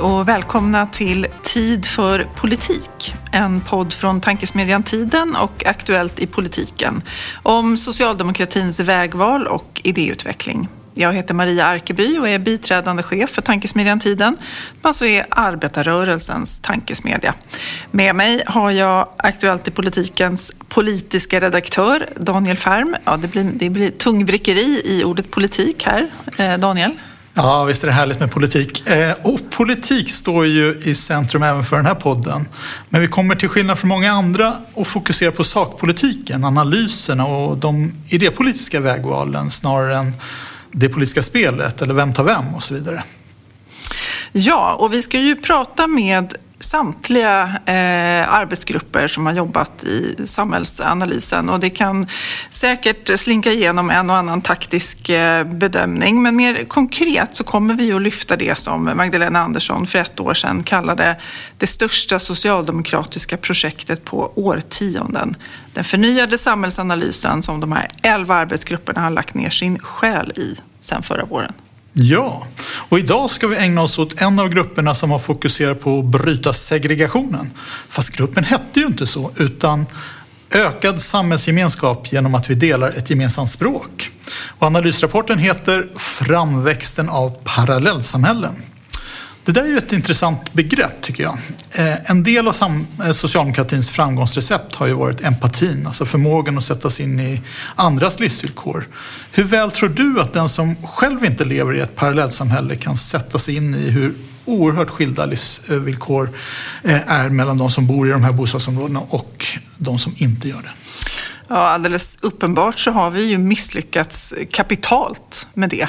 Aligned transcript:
Hej 0.00 0.06
och 0.08 0.28
välkomna 0.28 0.86
till 0.86 1.26
Tid 1.42 1.86
för 1.86 2.26
politik. 2.36 3.14
En 3.32 3.60
podd 3.60 3.92
från 3.92 4.20
tankesmedjan 4.20 4.82
Tiden 4.82 5.36
och 5.36 5.66
Aktuellt 5.66 6.18
i 6.18 6.26
politiken 6.26 7.02
om 7.42 7.76
socialdemokratins 7.76 8.80
vägval 8.80 9.46
och 9.46 9.80
idéutveckling. 9.84 10.68
Jag 10.94 11.12
heter 11.12 11.34
Maria 11.34 11.66
Arkeby 11.66 12.18
och 12.18 12.28
är 12.28 12.38
biträdande 12.38 13.02
chef 13.02 13.30
för 13.30 13.42
tankesmedjan 13.42 14.00
Tiden, 14.00 14.36
som 14.36 14.88
alltså 14.88 15.06
är 15.06 15.26
arbetarrörelsens 15.30 16.60
tankesmedja. 16.60 17.34
Med 17.90 18.14
mig 18.14 18.42
har 18.46 18.70
jag 18.70 19.08
Aktuellt 19.16 19.68
i 19.68 19.70
politikens 19.70 20.52
politiska 20.68 21.40
redaktör 21.40 22.06
Daniel 22.16 22.56
Färm. 22.56 22.96
Ja, 23.04 23.16
det, 23.16 23.28
blir, 23.28 23.44
det 23.54 23.70
blir 23.70 23.90
tungvrickeri 23.90 24.82
i 24.84 25.04
ordet 25.04 25.30
politik 25.30 25.86
här. 25.86 26.06
Eh, 26.36 26.58
Daniel? 26.58 26.90
Ja, 27.34 27.64
visst 27.64 27.82
är 27.82 27.86
det 27.86 27.92
härligt 27.92 28.20
med 28.20 28.30
politik. 28.30 28.88
Eh, 28.88 29.12
och 29.22 29.40
politik 29.50 30.10
står 30.10 30.46
ju 30.46 30.80
i 30.84 30.94
centrum 30.94 31.42
även 31.42 31.64
för 31.64 31.76
den 31.76 31.86
här 31.86 31.94
podden. 31.94 32.48
Men 32.88 33.00
vi 33.00 33.08
kommer 33.08 33.34
till 33.34 33.48
skillnad 33.48 33.78
från 33.78 33.88
många 33.88 34.12
andra 34.12 34.56
att 34.76 34.86
fokusera 34.86 35.32
på 35.32 35.44
sakpolitiken, 35.44 36.44
analyserna 36.44 37.26
och 37.26 37.58
de 37.58 37.92
idépolitiska 38.08 38.80
vägvalen 38.80 39.50
snarare 39.50 39.98
än 39.98 40.14
det 40.72 40.88
politiska 40.88 41.22
spelet 41.22 41.82
eller 41.82 41.94
vem 41.94 42.12
tar 42.12 42.24
vem 42.24 42.54
och 42.54 42.62
så 42.62 42.74
vidare. 42.74 43.02
Ja, 44.32 44.74
och 44.74 44.92
vi 44.92 45.02
ska 45.02 45.18
ju 45.18 45.36
prata 45.36 45.86
med 45.86 46.34
samtliga 46.70 47.42
eh, 47.66 48.34
arbetsgrupper 48.34 49.08
som 49.08 49.26
har 49.26 49.32
jobbat 49.32 49.84
i 49.84 50.16
samhällsanalysen 50.24 51.48
och 51.48 51.60
det 51.60 51.70
kan 51.70 52.06
säkert 52.50 53.18
slinka 53.18 53.52
igenom 53.52 53.90
en 53.90 54.10
och 54.10 54.16
annan 54.16 54.42
taktisk 54.42 55.08
eh, 55.08 55.44
bedömning 55.44 56.22
men 56.22 56.36
mer 56.36 56.64
konkret 56.64 57.36
så 57.36 57.44
kommer 57.44 57.74
vi 57.74 57.92
att 57.92 58.02
lyfta 58.02 58.36
det 58.36 58.58
som 58.58 58.90
Magdalena 58.94 59.40
Andersson 59.40 59.86
för 59.86 59.98
ett 59.98 60.20
år 60.20 60.34
sedan 60.34 60.62
kallade 60.62 61.16
det 61.58 61.66
största 61.66 62.18
socialdemokratiska 62.18 63.36
projektet 63.36 64.04
på 64.04 64.32
årtionden. 64.34 65.36
Den 65.74 65.84
förnyade 65.84 66.38
samhällsanalysen 66.38 67.42
som 67.42 67.60
de 67.60 67.72
här 67.72 67.88
elva 68.02 68.34
arbetsgrupperna 68.34 69.00
har 69.00 69.10
lagt 69.10 69.34
ner 69.34 69.50
sin 69.50 69.78
själ 69.78 70.32
i 70.36 70.54
sedan 70.80 71.02
förra 71.02 71.24
våren. 71.24 71.52
Ja, 71.92 72.46
och 72.88 72.98
idag 72.98 73.30
ska 73.30 73.46
vi 73.46 73.56
ägna 73.56 73.82
oss 73.82 73.98
åt 73.98 74.20
en 74.20 74.38
av 74.38 74.48
grupperna 74.48 74.94
som 74.94 75.10
har 75.10 75.18
fokuserat 75.18 75.80
på 75.80 75.98
att 75.98 76.04
bryta 76.04 76.52
segregationen. 76.52 77.50
Fast 77.88 78.10
gruppen 78.10 78.44
hette 78.44 78.80
ju 78.80 78.86
inte 78.86 79.06
så, 79.06 79.30
utan 79.36 79.86
ökad 80.54 81.00
samhällsgemenskap 81.00 82.12
genom 82.12 82.34
att 82.34 82.50
vi 82.50 82.54
delar 82.54 82.90
ett 82.90 83.10
gemensamt 83.10 83.50
språk. 83.50 84.10
Och 84.58 84.66
analysrapporten 84.66 85.38
heter 85.38 85.88
Framväxten 85.96 87.08
av 87.08 87.30
parallellsamhällen. 87.44 88.62
Det 89.50 89.54
där 89.54 89.64
är 89.64 89.68
ju 89.70 89.78
ett 89.78 89.92
intressant 89.92 90.52
begrepp 90.52 91.02
tycker 91.02 91.22
jag. 91.22 91.38
Eh, 91.70 92.10
en 92.10 92.22
del 92.22 92.48
av 92.48 92.84
eh, 93.04 93.12
socialdemokratins 93.12 93.90
framgångsrecept 93.90 94.74
har 94.74 94.86
ju 94.86 94.92
varit 94.92 95.24
empatin, 95.24 95.86
alltså 95.86 96.04
förmågan 96.04 96.58
att 96.58 96.64
sätta 96.64 96.90
sig 96.90 97.04
in 97.04 97.20
i 97.20 97.40
andras 97.76 98.20
livsvillkor. 98.20 98.88
Hur 99.32 99.44
väl 99.44 99.70
tror 99.70 99.88
du 99.88 100.20
att 100.20 100.32
den 100.32 100.48
som 100.48 100.76
själv 100.76 101.24
inte 101.24 101.44
lever 101.44 101.76
i 101.76 101.80
ett 101.80 101.96
parallellsamhälle 101.96 102.76
kan 102.76 102.96
sätta 102.96 103.38
sig 103.38 103.56
in 103.56 103.74
i 103.74 103.90
hur 103.90 104.14
oerhört 104.44 104.90
skilda 104.90 105.26
livsvillkor 105.26 106.30
eh, 106.82 107.12
är 107.12 107.30
mellan 107.30 107.58
de 107.58 107.70
som 107.70 107.86
bor 107.86 108.08
i 108.08 108.10
de 108.10 108.24
här 108.24 108.32
bostadsområdena 108.32 109.00
och 109.00 109.46
de 109.76 109.98
som 109.98 110.14
inte 110.16 110.48
gör 110.48 110.62
det? 110.62 110.72
Ja, 111.52 111.56
alldeles 111.56 112.18
uppenbart 112.20 112.78
så 112.78 112.90
har 112.90 113.10
vi 113.10 113.22
ju 113.22 113.38
misslyckats 113.38 114.34
kapitalt 114.50 115.46
med 115.54 115.70
det. 115.70 115.88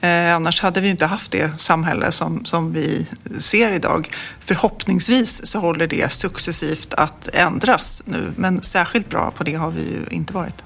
Eh, 0.00 0.36
annars 0.36 0.60
hade 0.60 0.80
vi 0.80 0.88
inte 0.88 1.06
haft 1.06 1.32
det 1.32 1.60
samhälle 1.60 2.12
som, 2.12 2.44
som 2.44 2.72
vi 2.72 3.06
ser 3.38 3.72
idag. 3.72 4.10
Förhoppningsvis 4.40 5.46
så 5.46 5.58
håller 5.58 5.86
det 5.86 6.12
successivt 6.12 6.94
att 6.94 7.28
ändras 7.32 8.02
nu, 8.06 8.32
men 8.36 8.62
särskilt 8.62 9.08
bra 9.08 9.30
på 9.30 9.44
det 9.44 9.54
har 9.54 9.70
vi 9.70 9.82
ju 9.82 10.04
inte 10.10 10.32
varit. 10.32 10.62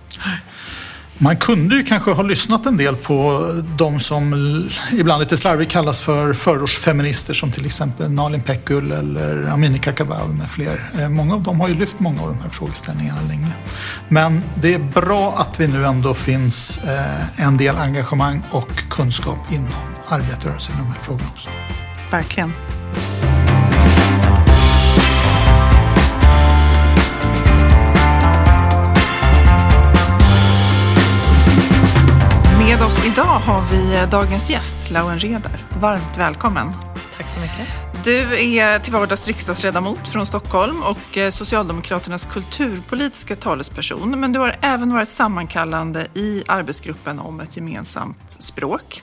Man 1.20 1.36
kunde 1.36 1.76
ju 1.76 1.82
kanske 1.82 2.10
ha 2.10 2.22
lyssnat 2.22 2.66
en 2.66 2.76
del 2.76 2.96
på 2.96 3.46
de 3.78 4.00
som 4.00 4.34
ibland 4.92 5.20
lite 5.20 5.36
slarvigt 5.36 5.70
kallas 5.70 6.00
för 6.00 6.34
förortsfeminister 6.34 7.34
som 7.34 7.52
till 7.52 7.66
exempel 7.66 8.10
Nalin 8.10 8.40
Pekgul 8.40 8.92
eller 8.92 9.46
Amineh 9.46 9.80
Kakabaveh 9.80 10.28
med 10.28 10.50
fler. 10.50 10.90
Eh, 10.98 11.08
många 11.08 11.34
av 11.34 11.42
dem 11.42 11.60
har 11.60 11.68
ju 11.68 11.74
lyft 11.74 12.00
många 12.00 12.22
av 12.22 12.28
de 12.28 12.38
här 12.42 12.50
frågeställningarna 12.50 13.20
länge. 13.28 13.52
Men 14.08 14.42
det 14.54 14.74
är 14.74 14.78
bra 14.78 15.34
att 15.38 15.60
vi 15.60 15.68
nu 15.68 15.86
ändå 15.86 16.14
finns 16.14 16.84
eh, 16.84 17.46
en 17.46 17.56
del 17.56 17.76
engagemang 17.76 18.42
och 18.50 18.70
kunskap 18.90 19.52
inom 19.52 19.68
arbetarrörelsen 20.08 20.74
i 20.74 20.78
de 20.78 20.86
här 20.86 21.00
frågorna 21.02 21.28
också. 21.34 21.50
Verkligen. 22.10 22.52
Med 32.68 32.82
oss 32.82 33.06
idag 33.06 33.24
har 33.24 33.62
vi 33.70 34.10
dagens 34.10 34.50
gäst, 34.50 34.90
Lauen 34.90 35.18
Redar. 35.18 35.64
Varmt 35.80 36.18
välkommen. 36.18 36.72
Tack 37.16 37.30
så 37.30 37.40
mycket. 37.40 37.66
Du 38.04 38.38
är 38.56 38.78
till 38.78 38.92
vardags 38.92 39.26
riksdagsledamot 39.26 40.08
från 40.08 40.26
Stockholm 40.26 40.82
och 40.82 41.18
eh, 41.18 41.30
Socialdemokraternas 41.30 42.24
kulturpolitiska 42.24 43.36
talesperson. 43.36 44.20
Men 44.20 44.32
du 44.32 44.38
har 44.38 44.56
även 44.60 44.92
varit 44.92 45.08
sammankallande 45.08 46.06
i 46.14 46.42
arbetsgruppen 46.46 47.18
om 47.18 47.40
ett 47.40 47.56
gemensamt 47.56 48.42
språk. 48.42 49.02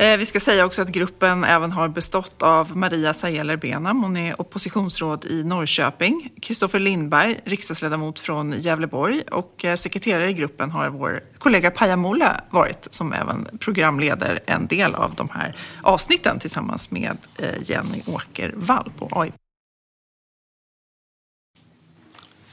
Eh, 0.00 0.16
vi 0.16 0.26
ska 0.26 0.40
säga 0.40 0.66
också 0.66 0.82
att 0.82 0.88
gruppen 0.88 1.44
även 1.44 1.72
har 1.72 1.88
bestått 1.88 2.42
av 2.42 2.76
Maria 2.76 3.14
Sajeler 3.14 3.56
Benam, 3.56 4.02
hon 4.02 4.16
är 4.16 4.40
oppositionsråd 4.40 5.24
i 5.24 5.44
Norrköping, 5.44 6.32
Kristoffer 6.42 6.78
Lindberg, 6.78 7.40
riksdagsledamot 7.44 8.20
från 8.20 8.52
Gävleborg. 8.58 9.22
Och 9.30 9.64
eh, 9.64 9.74
sekreterare 9.74 10.30
i 10.30 10.32
gruppen 10.32 10.70
har 10.70 10.88
vår 10.88 11.22
kollega 11.38 11.70
Paja 11.70 11.96
Mola 11.96 12.40
varit 12.50 12.88
som 12.90 13.12
även 13.12 13.48
programleder 13.58 14.40
en 14.46 14.66
del 14.66 14.94
av 14.94 15.14
de 15.14 15.28
här 15.32 15.56
avsnitten 15.82 16.38
tillsammans 16.38 16.90
med 16.90 17.16
eh, 17.38 17.62
Jenny 17.62 18.02
Åkervall 18.06 18.92
på 18.98 19.08
AIP. 19.12 19.34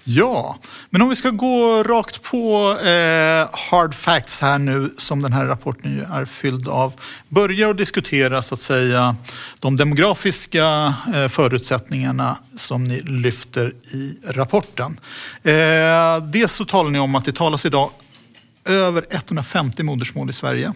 Ja, 0.10 0.58
men 0.90 1.02
om 1.02 1.10
vi 1.10 1.16
ska 1.16 1.30
gå 1.30 1.84
rakt 1.84 2.24
på 2.24 2.72
eh, 2.80 3.50
hard 3.72 3.94
facts 3.94 4.40
här 4.40 4.58
nu 4.58 4.94
som 4.98 5.22
den 5.22 5.34
här 5.34 5.46
rapporten 5.46 5.92
ju 5.92 6.02
är 6.02 6.26
fylld 6.26 6.68
av. 6.68 6.94
Börjar 7.30 7.70
att 7.70 7.78
diskutera 7.78 8.42
så 8.42 8.54
att 8.54 8.60
säga 8.60 9.16
de 9.60 9.76
demografiska 9.76 10.94
eh, 11.16 11.28
förutsättningarna 11.28 12.38
som 12.56 12.84
ni 12.84 13.02
lyfter 13.02 13.74
i 13.92 14.18
rapporten. 14.28 15.00
Eh, 15.44 16.24
dels 16.24 16.52
så 16.52 16.66
talar 16.66 16.90
ni 16.90 17.00
om 17.00 17.16
att 17.16 17.26
det 17.26 17.36
talas 17.36 17.66
idag 17.66 17.92
över 18.66 19.06
150 19.10 19.84
modersmål 19.84 20.30
i 20.30 20.34
Sverige. 20.34 20.74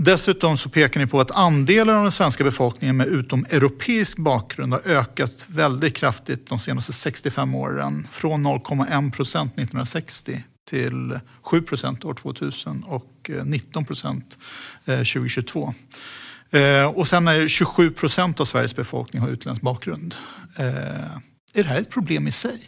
Dessutom 0.00 0.58
så 0.58 0.68
pekar 0.68 1.00
ni 1.00 1.06
på 1.06 1.20
att 1.20 1.30
andelen 1.30 1.96
av 1.96 2.02
den 2.02 2.12
svenska 2.12 2.44
befolkningen 2.44 2.96
med 2.96 3.06
utomeuropeisk 3.06 4.18
bakgrund 4.18 4.72
har 4.72 4.88
ökat 4.88 5.46
väldigt 5.48 5.96
kraftigt 5.96 6.46
de 6.46 6.58
senaste 6.58 6.92
65 6.92 7.54
åren. 7.54 8.08
Från 8.12 8.46
0,1 8.46 9.12
procent 9.12 9.52
1960 9.52 10.42
till 10.68 11.20
7 11.42 11.62
procent 11.62 12.04
år 12.04 12.14
2000 12.14 12.84
och 12.84 13.30
eh, 13.30 13.44
19 13.44 13.84
procent 13.84 14.38
eh, 14.84 14.96
2022. 14.98 15.74
Eh, 16.50 16.86
och 16.86 17.08
sen 17.08 17.28
är 17.28 17.48
27 17.48 17.90
procent 17.90 18.40
av 18.40 18.44
Sveriges 18.44 18.76
befolkning 18.76 19.22
har 19.22 19.28
utländsk 19.28 19.62
bakgrund. 19.62 20.14
Är 20.56 21.62
det 21.62 21.68
här 21.68 21.80
ett 21.80 21.90
problem 21.90 22.28
i 22.28 22.32
sig? 22.32 22.58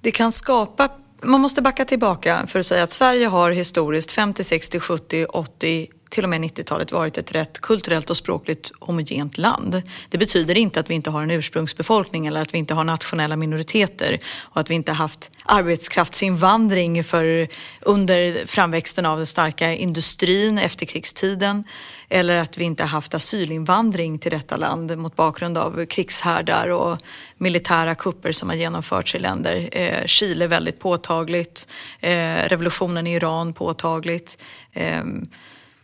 Det 0.00 0.10
kan 0.10 0.32
skapa 0.32 0.90
man 1.24 1.40
måste 1.40 1.62
backa 1.62 1.84
tillbaka 1.84 2.46
för 2.46 2.58
att 2.58 2.66
säga 2.66 2.82
att 2.82 2.90
Sverige 2.90 3.26
har 3.26 3.50
historiskt 3.50 4.12
50, 4.12 4.44
60, 4.44 4.80
70, 4.80 5.26
80 5.26 5.88
till 6.14 6.24
och 6.24 6.30
med 6.30 6.40
90-talet 6.40 6.92
varit 6.92 7.18
ett 7.18 7.32
rätt 7.32 7.60
kulturellt 7.60 8.10
och 8.10 8.16
språkligt 8.16 8.72
homogent 8.80 9.38
land. 9.38 9.82
Det 10.08 10.18
betyder 10.18 10.58
inte 10.58 10.80
att 10.80 10.90
vi 10.90 10.94
inte 10.94 11.10
har 11.10 11.22
en 11.22 11.30
ursprungsbefolkning 11.30 12.26
eller 12.26 12.40
att 12.40 12.54
vi 12.54 12.58
inte 12.58 12.74
har 12.74 12.84
nationella 12.84 13.36
minoriteter 13.36 14.18
och 14.38 14.60
att 14.60 14.70
vi 14.70 14.74
inte 14.74 14.92
haft 14.92 15.30
arbetskraftsinvandring 15.44 17.04
för 17.04 17.48
under 17.80 18.46
framväxten 18.46 19.06
av 19.06 19.16
den 19.16 19.26
starka 19.26 19.74
industrin 19.74 20.58
efterkrigstiden 20.58 21.64
eller 22.08 22.36
att 22.36 22.58
vi 22.58 22.64
inte 22.64 22.84
haft 22.84 23.14
asylinvandring 23.14 24.18
till 24.18 24.30
detta 24.30 24.56
land 24.56 24.98
mot 24.98 25.16
bakgrund 25.16 25.58
av 25.58 25.86
krigshärdar 25.86 26.68
och 26.68 26.98
militära 27.38 27.94
kupper 27.94 28.32
som 28.32 28.48
har 28.48 28.56
genomförts 28.56 29.14
i 29.14 29.18
länder. 29.18 29.68
Eh, 29.72 30.06
Chile 30.06 30.46
väldigt 30.46 30.80
påtagligt, 30.80 31.68
eh, 32.00 32.48
revolutionen 32.48 33.06
i 33.06 33.14
Iran 33.14 33.52
påtagligt. 33.52 34.38
Eh, 34.72 35.02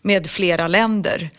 med 0.03 0.31
flera 0.31 0.69
länder. 0.69 1.31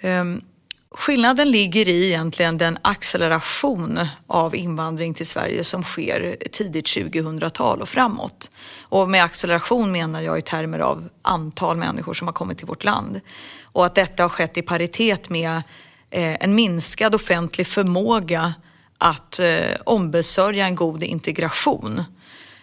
Ehm, 0.00 0.42
skillnaden 0.90 1.50
ligger 1.50 1.88
i 1.88 2.06
egentligen 2.06 2.58
den 2.58 2.78
acceleration 2.82 4.00
av 4.26 4.56
invandring 4.56 5.14
till 5.14 5.26
Sverige 5.26 5.64
som 5.64 5.82
sker 5.82 6.36
tidigt 6.52 6.86
2000-tal 6.86 7.82
och 7.82 7.88
framåt. 7.88 8.50
Och 8.80 9.10
med 9.10 9.24
acceleration 9.24 9.92
menar 9.92 10.20
jag 10.20 10.38
i 10.38 10.42
termer 10.42 10.78
av 10.78 11.08
antal 11.22 11.76
människor 11.76 12.14
som 12.14 12.28
har 12.28 12.32
kommit 12.32 12.58
till 12.58 12.66
vårt 12.66 12.84
land. 12.84 13.20
Och 13.62 13.86
att 13.86 13.94
detta 13.94 14.22
har 14.22 14.28
skett 14.28 14.56
i 14.56 14.62
paritet 14.62 15.30
med 15.30 15.56
eh, 16.10 16.36
en 16.40 16.54
minskad 16.54 17.14
offentlig 17.14 17.66
förmåga 17.66 18.54
att 18.98 19.38
eh, 19.38 19.76
ombesörja 19.84 20.66
en 20.66 20.74
god 20.74 21.02
integration. 21.02 22.04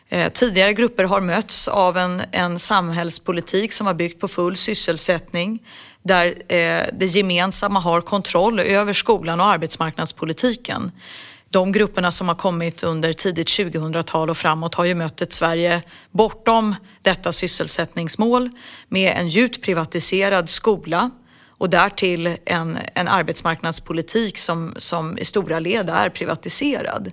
Eh, 0.10 0.32
tidigare 0.32 0.74
grupper 0.74 1.04
har 1.04 1.22
mötts 1.22 1.68
av 1.68 1.98
en, 1.98 2.22
en 2.32 2.60
samhällspolitik 2.60 3.74
som 3.74 3.88
har 3.88 3.94
byggt 3.94 4.20
på 4.20 4.28
full 4.28 4.56
sysselsättning 4.56 5.60
där 6.04 6.28
eh, 6.28 6.84
det 6.94 7.06
gemensamma 7.06 7.80
har 7.80 8.02
kontroll 8.02 8.60
över 8.60 8.94
skolan 8.94 9.42
och 9.42 9.48
arbetsmarknadspolitiken. 9.48 10.92
De 11.50 11.72
grupperna 11.72 12.12
som 12.12 12.28
har 12.28 12.36
kommit 12.36 12.84
under 12.84 13.14
tidigt 13.14 13.48
2000-tal 13.48 14.30
och 14.30 14.38
framåt 14.38 14.76
har 14.76 14.86
ju 14.86 14.96
mött 14.96 15.22
ett 15.22 15.34
Sverige 15.34 15.82
bortom 16.12 16.76
detta 17.02 17.32
sysselsättningsmål 17.32 18.50
med 18.88 19.18
en 19.18 19.28
djupt 19.28 19.62
privatiserad 19.62 20.50
skola 20.50 21.12
och 21.48 21.70
därtill 21.70 22.38
en, 22.46 22.78
en 22.94 23.08
arbetsmarknadspolitik 23.08 24.38
som, 24.38 24.74
som 24.78 25.18
i 25.18 25.26
stora 25.26 25.60
led 25.60 25.90
är 25.90 26.10
privatiserad. 26.10 27.12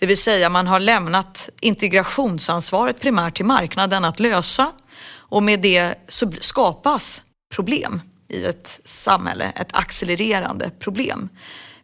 Det 0.00 0.06
vill 0.06 0.18
säga 0.18 0.48
man 0.48 0.66
har 0.66 0.80
lämnat 0.80 1.48
integrationsansvaret 1.60 3.00
primärt 3.00 3.36
till 3.36 3.44
marknaden 3.44 4.04
att 4.04 4.20
lösa 4.20 4.72
och 5.12 5.42
med 5.42 5.60
det 5.60 5.94
så 6.08 6.32
skapas 6.40 7.22
problem 7.54 8.00
i 8.28 8.44
ett 8.44 8.80
samhälle, 8.84 9.52
ett 9.56 9.68
accelererande 9.72 10.70
problem. 10.78 11.28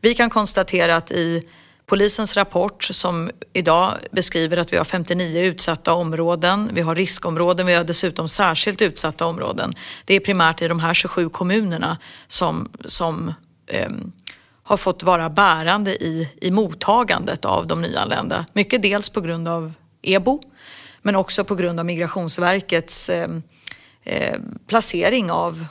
Vi 0.00 0.14
kan 0.14 0.30
konstatera 0.30 0.96
att 0.96 1.10
i 1.10 1.48
polisens 1.86 2.36
rapport 2.36 2.84
som 2.84 3.30
idag 3.52 3.98
beskriver 4.10 4.56
att 4.56 4.72
vi 4.72 4.76
har 4.76 4.84
59 4.84 5.40
utsatta 5.40 5.92
områden, 5.92 6.70
vi 6.72 6.80
har 6.80 6.94
riskområden, 6.94 7.66
vi 7.66 7.74
har 7.74 7.84
dessutom 7.84 8.28
särskilt 8.28 8.82
utsatta 8.82 9.26
områden. 9.26 9.74
Det 10.04 10.14
är 10.14 10.20
primärt 10.20 10.62
i 10.62 10.68
de 10.68 10.80
här 10.80 10.94
27 10.94 11.28
kommunerna 11.28 11.98
som, 12.28 12.68
som 12.84 13.34
eh, 13.66 13.90
har 14.66 14.76
fått 14.76 15.02
vara 15.02 15.30
bärande 15.30 15.90
i, 15.90 16.28
i 16.40 16.50
mottagandet 16.50 17.44
av 17.44 17.66
de 17.66 17.82
nyanlända. 17.82 18.46
Mycket 18.52 18.82
dels 18.82 19.10
på 19.10 19.20
grund 19.20 19.48
av 19.48 19.72
EBO 20.02 20.42
men 21.02 21.16
också 21.16 21.44
på 21.44 21.54
grund 21.54 21.80
av 21.80 21.86
Migrationsverkets 21.86 23.08
eh, 23.08 23.28
eh, 24.02 24.38
placering 24.66 25.30
av 25.30 25.66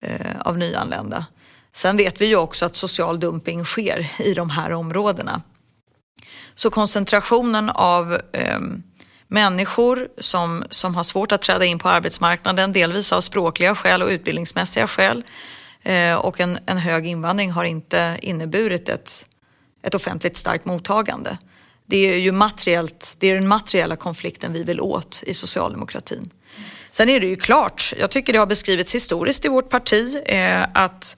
eh, 0.00 0.40
av 0.40 0.58
nyanlända. 0.58 1.26
Sen 1.72 1.96
vet 1.96 2.20
vi 2.20 2.26
ju 2.26 2.36
också 2.36 2.66
att 2.66 2.76
social 2.76 3.20
dumping 3.20 3.64
sker 3.64 4.12
i 4.18 4.34
de 4.34 4.50
här 4.50 4.72
områdena. 4.72 5.42
Så 6.54 6.70
koncentrationen 6.70 7.70
av 7.70 8.20
eh, 8.32 8.60
människor 9.28 10.08
som, 10.18 10.64
som 10.70 10.94
har 10.94 11.02
svårt 11.02 11.32
att 11.32 11.42
träda 11.42 11.64
in 11.64 11.78
på 11.78 11.88
arbetsmarknaden, 11.88 12.72
delvis 12.72 13.12
av 13.12 13.20
språkliga 13.20 13.74
skäl 13.74 14.02
och 14.02 14.08
utbildningsmässiga 14.08 14.86
skäl 14.86 15.18
eh, 15.18 15.24
Eh, 15.84 16.14
och 16.14 16.40
en, 16.40 16.58
en 16.66 16.78
hög 16.78 17.06
invandring 17.06 17.50
har 17.50 17.64
inte 17.64 18.18
inneburit 18.22 18.88
ett, 18.88 19.26
ett 19.82 19.94
offentligt 19.94 20.36
starkt 20.36 20.64
mottagande. 20.64 21.38
Det 21.86 21.96
är 21.96 22.18
ju 22.18 22.32
materiellt, 22.32 23.16
det 23.18 23.26
är 23.26 23.34
den 23.34 23.48
materiella 23.48 23.96
konflikten 23.96 24.52
vi 24.52 24.64
vill 24.64 24.80
åt 24.80 25.22
i 25.26 25.34
socialdemokratin. 25.34 26.30
Sen 26.90 27.08
är 27.08 27.20
det 27.20 27.26
ju 27.26 27.36
klart, 27.36 27.92
jag 27.98 28.10
tycker 28.10 28.32
det 28.32 28.38
har 28.38 28.46
beskrivits 28.46 28.94
historiskt 28.94 29.44
i 29.44 29.48
vårt 29.48 29.70
parti 29.70 30.22
eh, 30.26 30.66
att 30.74 31.16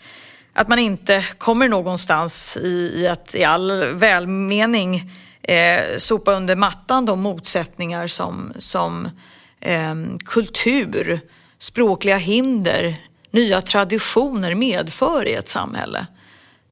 att 0.59 0.69
man 0.69 0.79
inte 0.79 1.25
kommer 1.39 1.69
någonstans 1.69 2.57
i, 2.57 2.93
i 2.95 3.09
att 3.09 3.35
i 3.35 3.45
all 3.45 3.85
välmening 3.85 5.11
eh, 5.43 5.97
sopa 5.97 6.33
under 6.33 6.57
mattan 6.57 7.07
de 7.07 7.21
motsättningar 7.21 8.07
som, 8.07 8.53
som 8.59 9.09
eh, 9.61 9.95
kultur, 10.25 11.21
språkliga 11.59 12.17
hinder, 12.17 12.97
nya 13.37 13.63
traditioner 13.63 14.55
medför 14.55 15.29
i 15.29 15.35
ett 15.35 15.49
samhälle. 15.49 16.07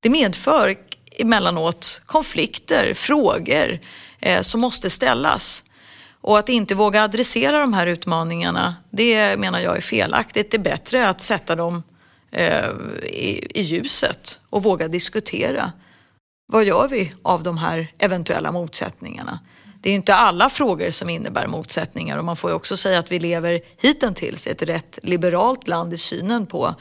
Det 0.00 0.10
medför 0.10 0.76
emellanåt 1.18 2.02
konflikter, 2.06 2.94
frågor 2.94 3.80
eh, 4.20 4.40
som 4.40 4.60
måste 4.60 4.90
ställas. 4.90 5.64
Och 6.20 6.38
att 6.38 6.48
inte 6.48 6.74
våga 6.74 7.02
adressera 7.02 7.60
de 7.60 7.72
här 7.72 7.86
utmaningarna, 7.86 8.76
det 8.90 9.36
menar 9.36 9.60
jag 9.60 9.76
är 9.76 9.80
felaktigt. 9.80 10.50
Det 10.50 10.56
är 10.56 10.58
bättre 10.58 11.08
att 11.08 11.20
sätta 11.20 11.56
dem 11.56 11.82
eh, 12.30 12.68
i, 13.02 13.46
i 13.54 13.62
ljuset 13.62 14.40
och 14.50 14.62
våga 14.62 14.88
diskutera. 14.88 15.72
Vad 16.46 16.64
gör 16.64 16.88
vi 16.88 17.14
av 17.22 17.42
de 17.42 17.58
här 17.58 17.92
eventuella 17.98 18.52
motsättningarna? 18.52 19.38
Det 19.84 19.90
är 19.90 19.94
inte 19.94 20.14
alla 20.14 20.50
frågor 20.50 20.90
som 20.90 21.10
innebär 21.10 21.46
motsättningar 21.46 22.18
och 22.18 22.24
man 22.24 22.36
får 22.36 22.50
ju 22.50 22.56
också 22.56 22.76
säga 22.76 22.98
att 22.98 23.12
vi 23.12 23.18
lever 23.18 23.60
hittills 23.76 24.46
i 24.46 24.50
ett 24.50 24.62
rätt 24.62 24.98
liberalt 25.02 25.68
land 25.68 25.92
i 25.92 25.96
synen 25.96 26.46
på, 26.46 26.74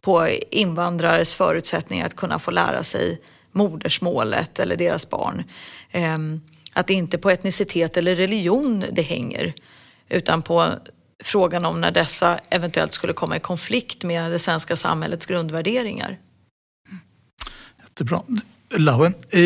på 0.00 0.28
invandrares 0.50 1.34
förutsättningar 1.34 2.06
att 2.06 2.16
kunna 2.16 2.38
få 2.38 2.50
lära 2.50 2.82
sig 2.82 3.20
modersmålet 3.52 4.58
eller 4.58 4.76
deras 4.76 5.10
barn. 5.10 5.44
Ehm, 5.90 6.40
att 6.72 6.86
det 6.86 6.94
inte 6.94 7.16
är 7.16 7.18
på 7.18 7.30
etnicitet 7.30 7.96
eller 7.96 8.16
religion 8.16 8.84
det 8.92 9.02
hänger 9.02 9.54
utan 10.08 10.42
på 10.42 10.72
frågan 11.24 11.64
om 11.64 11.80
när 11.80 11.90
dessa 11.90 12.38
eventuellt 12.50 12.92
skulle 12.92 13.12
komma 13.12 13.36
i 13.36 13.40
konflikt 13.40 14.04
med 14.04 14.30
det 14.30 14.38
svenska 14.38 14.76
samhällets 14.76 15.26
grundvärderingar. 15.26 16.18
Jättebra. 17.82 18.22
Lauen, 18.74 19.14
eh, 19.30 19.40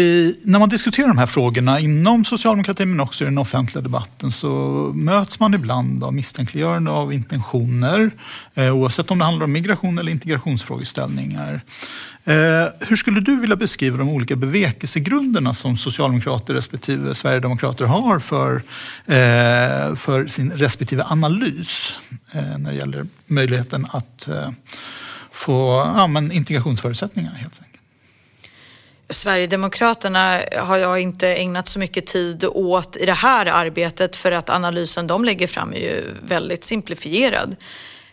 när 0.45 0.59
man 0.59 0.69
diskuterar 0.69 1.09
de 1.09 1.19
här 1.19 1.27
frågorna 1.27 1.81
inom 1.81 2.25
socialdemokratin 2.25 2.91
men 2.91 3.01
också 3.01 3.25
i 3.25 3.27
den 3.27 3.39
offentliga 3.39 3.83
debatten 3.83 4.31
så 4.31 4.49
möts 4.95 5.41
man 5.41 5.55
ibland 5.55 6.05
av 6.05 6.15
misstänkliggörande 6.15 6.91
av 6.91 7.13
intentioner 7.13 8.11
eh, 8.55 8.77
oavsett 8.77 9.11
om 9.11 9.19
det 9.19 9.25
handlar 9.25 9.45
om 9.45 9.53
migration 9.53 9.99
eller 9.99 10.13
integrationsfrågeställningar. 10.13 11.61
Eh, 12.25 12.35
hur 12.89 12.97
skulle 12.97 13.21
du 13.21 13.41
vilja 13.41 13.57
beskriva 13.57 13.99
de 13.99 14.09
olika 14.09 14.37
bevekelsegrunderna 14.37 15.55
som 15.55 15.77
socialdemokrater 15.77 16.55
respektive 16.55 17.15
sverigedemokrater 17.15 17.85
har 17.85 18.19
för, 18.19 18.57
eh, 19.07 19.97
för 19.97 20.27
sin 20.27 20.53
respektive 20.53 21.05
analys 21.05 21.95
eh, 22.33 22.59
när 22.59 22.71
det 22.71 22.77
gäller 22.77 23.07
möjligheten 23.27 23.87
att 23.91 24.29
eh, 24.29 24.51
få 25.33 25.93
ja, 25.97 26.07
men 26.07 26.33
integrationsförutsättningar 26.33 27.31
helt 27.31 27.59
enkelt? 27.59 27.70
Sverigedemokraterna 29.11 30.43
har 30.57 30.77
jag 30.77 31.01
inte 31.01 31.29
ägnat 31.29 31.69
så 31.69 31.79
mycket 31.79 32.07
tid 32.07 32.45
åt 32.45 32.97
i 32.97 33.07
det 33.07 33.13
här 33.13 33.47
arbetet 33.47 34.17
för 34.17 34.33
att 34.33 34.51
analysen 34.51 35.07
de 35.07 35.25
lägger 35.25 35.47
fram 35.47 35.73
är 35.73 35.79
ju 35.79 36.05
väldigt 36.23 36.65
simplifierad. 36.65 37.57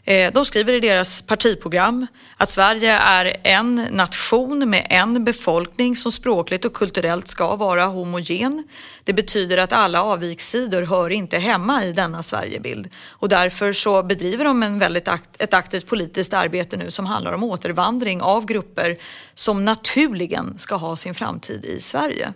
Eh, 0.08 0.34
de 0.34 0.46
skriver 0.46 0.74
i 0.74 0.80
deras 0.80 1.22
partiprogram 1.22 2.08
att 2.38 2.50
Sverige 2.50 2.92
är 2.92 3.38
en 3.44 3.76
nation 3.76 4.70
med 4.70 4.88
en 4.90 5.24
befolkning 5.24 5.96
som 5.96 6.12
språkligt 6.12 6.66
och 6.66 6.74
kulturellt 6.74 7.28
ska 7.28 7.56
vara 7.56 7.86
homogen. 7.86 8.64
Det 9.04 9.14
betyder 9.14 9.58
att 9.58 9.74
alla 9.74 10.04
avvikssidor 10.04 10.82
hör 10.82 11.10
inte 11.10 11.38
hemma 11.38 11.84
i 11.84 11.92
denna 11.94 12.24
Sverigebild 12.24 12.90
och 13.10 13.30
därför 13.30 13.74
så 13.74 14.04
bedriver 14.04 14.46
de 14.46 14.64
en 14.64 14.80
väldigt 14.80 15.08
akt, 15.08 15.30
ett 15.40 15.54
aktivt 15.54 15.88
politiskt 15.88 16.34
arbete 16.34 16.78
nu 16.78 16.92
som 16.92 17.06
handlar 17.06 17.34
om 17.34 17.44
återvandring 17.44 18.22
av 18.22 18.46
grupper 18.46 18.98
som 19.34 19.66
naturligen 19.66 20.60
ska 20.60 20.76
ha 20.76 20.96
sin 20.96 21.16
framtid 21.16 21.66
i 21.66 21.80
Sverige. 21.80 22.34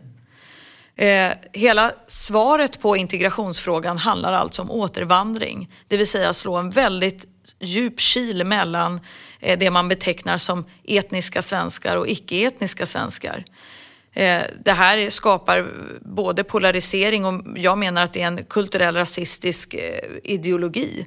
Eh, 0.96 1.32
hela 1.54 1.92
svaret 2.08 2.82
på 2.82 2.98
integrationsfrågan 2.98 3.98
handlar 3.98 4.34
alltså 4.34 4.62
om 4.62 4.72
återvandring, 4.72 5.70
det 5.88 5.98
vill 5.98 6.08
säga 6.08 6.34
slå 6.34 6.56
en 6.56 6.70
väldigt 6.70 7.30
djup 7.60 8.00
kil 8.00 8.43
mellan 8.43 9.00
eh, 9.39 9.60
det 9.60 9.71
man 9.71 9.88
betecknar 9.88 10.38
som 10.38 10.65
etniska 10.83 11.41
svenskar 11.41 11.98
och 11.98 12.07
icke-etniska 12.07 12.86
svenskar. 12.86 13.43
Eh, 14.13 14.41
det 14.63 14.71
här 14.71 15.10
skapar 15.10 15.67
både 16.01 16.43
polarisering 16.43 17.25
och 17.25 17.43
jag 17.55 17.77
menar 17.77 18.03
att 18.03 18.13
det 18.13 18.21
är 18.21 18.27
en 18.27 18.43
kulturell 18.43 18.95
rasistisk 18.95 19.74
eh, 19.74 20.10
ideologi. 20.24 21.05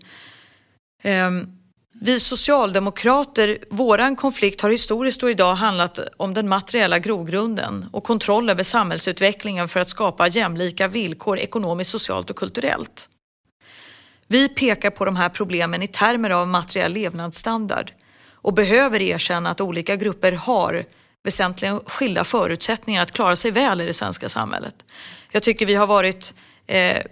Ehm, 1.02 1.46
vi 2.00 2.20
socialdemokrater, 2.20 3.58
våran 3.70 4.16
konflikt 4.16 4.60
har 4.60 4.70
historiskt 4.70 5.22
och 5.22 5.30
idag 5.30 5.54
handlat 5.54 5.98
om 6.16 6.34
den 6.34 6.48
materiella 6.48 6.98
grogrunden 6.98 7.86
och 7.92 8.04
kontroll 8.04 8.50
över 8.50 8.62
samhällsutvecklingen 8.62 9.68
för 9.68 9.80
att 9.80 9.88
skapa 9.88 10.28
jämlika 10.28 10.88
villkor 10.88 11.38
ekonomiskt, 11.38 11.90
socialt 11.90 12.30
och 12.30 12.36
kulturellt. 12.36 13.08
Vi 14.26 14.48
pekar 14.48 14.90
på 14.90 15.04
de 15.04 15.16
här 15.16 15.28
problemen 15.28 15.82
i 15.82 15.86
termer 15.86 16.30
av 16.30 16.48
materiell 16.48 16.92
levnadsstandard 16.92 17.92
och 18.32 18.54
behöver 18.54 19.02
erkänna 19.02 19.50
att 19.50 19.60
olika 19.60 19.96
grupper 19.96 20.32
har 20.32 20.84
väsentligen 21.24 21.80
skilda 21.86 22.24
förutsättningar 22.24 23.02
att 23.02 23.12
klara 23.12 23.36
sig 23.36 23.50
väl 23.50 23.80
i 23.80 23.86
det 23.86 23.92
svenska 23.92 24.28
samhället. 24.28 24.74
Jag 25.30 25.42
tycker 25.42 25.66
vi 25.66 25.74
har 25.74 25.86
varit 25.86 26.34
eh, 26.66 27.02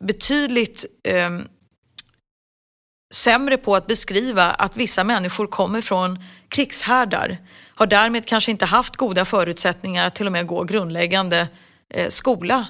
betydligt 0.00 0.84
eh, 1.04 1.30
sämre 3.14 3.56
på 3.56 3.76
att 3.76 3.86
beskriva 3.86 4.50
att 4.50 4.76
vissa 4.76 5.04
människor 5.04 5.46
kommer 5.46 5.80
från 5.80 6.24
krigshärdar, 6.48 7.38
har 7.74 7.86
därmed 7.86 8.26
kanske 8.26 8.50
inte 8.50 8.64
haft 8.64 8.96
goda 8.96 9.24
förutsättningar 9.24 10.06
att 10.06 10.14
till 10.14 10.26
och 10.26 10.32
med 10.32 10.46
gå 10.46 10.64
grundläggande 10.64 11.48
eh, 11.88 12.08
skola. 12.08 12.66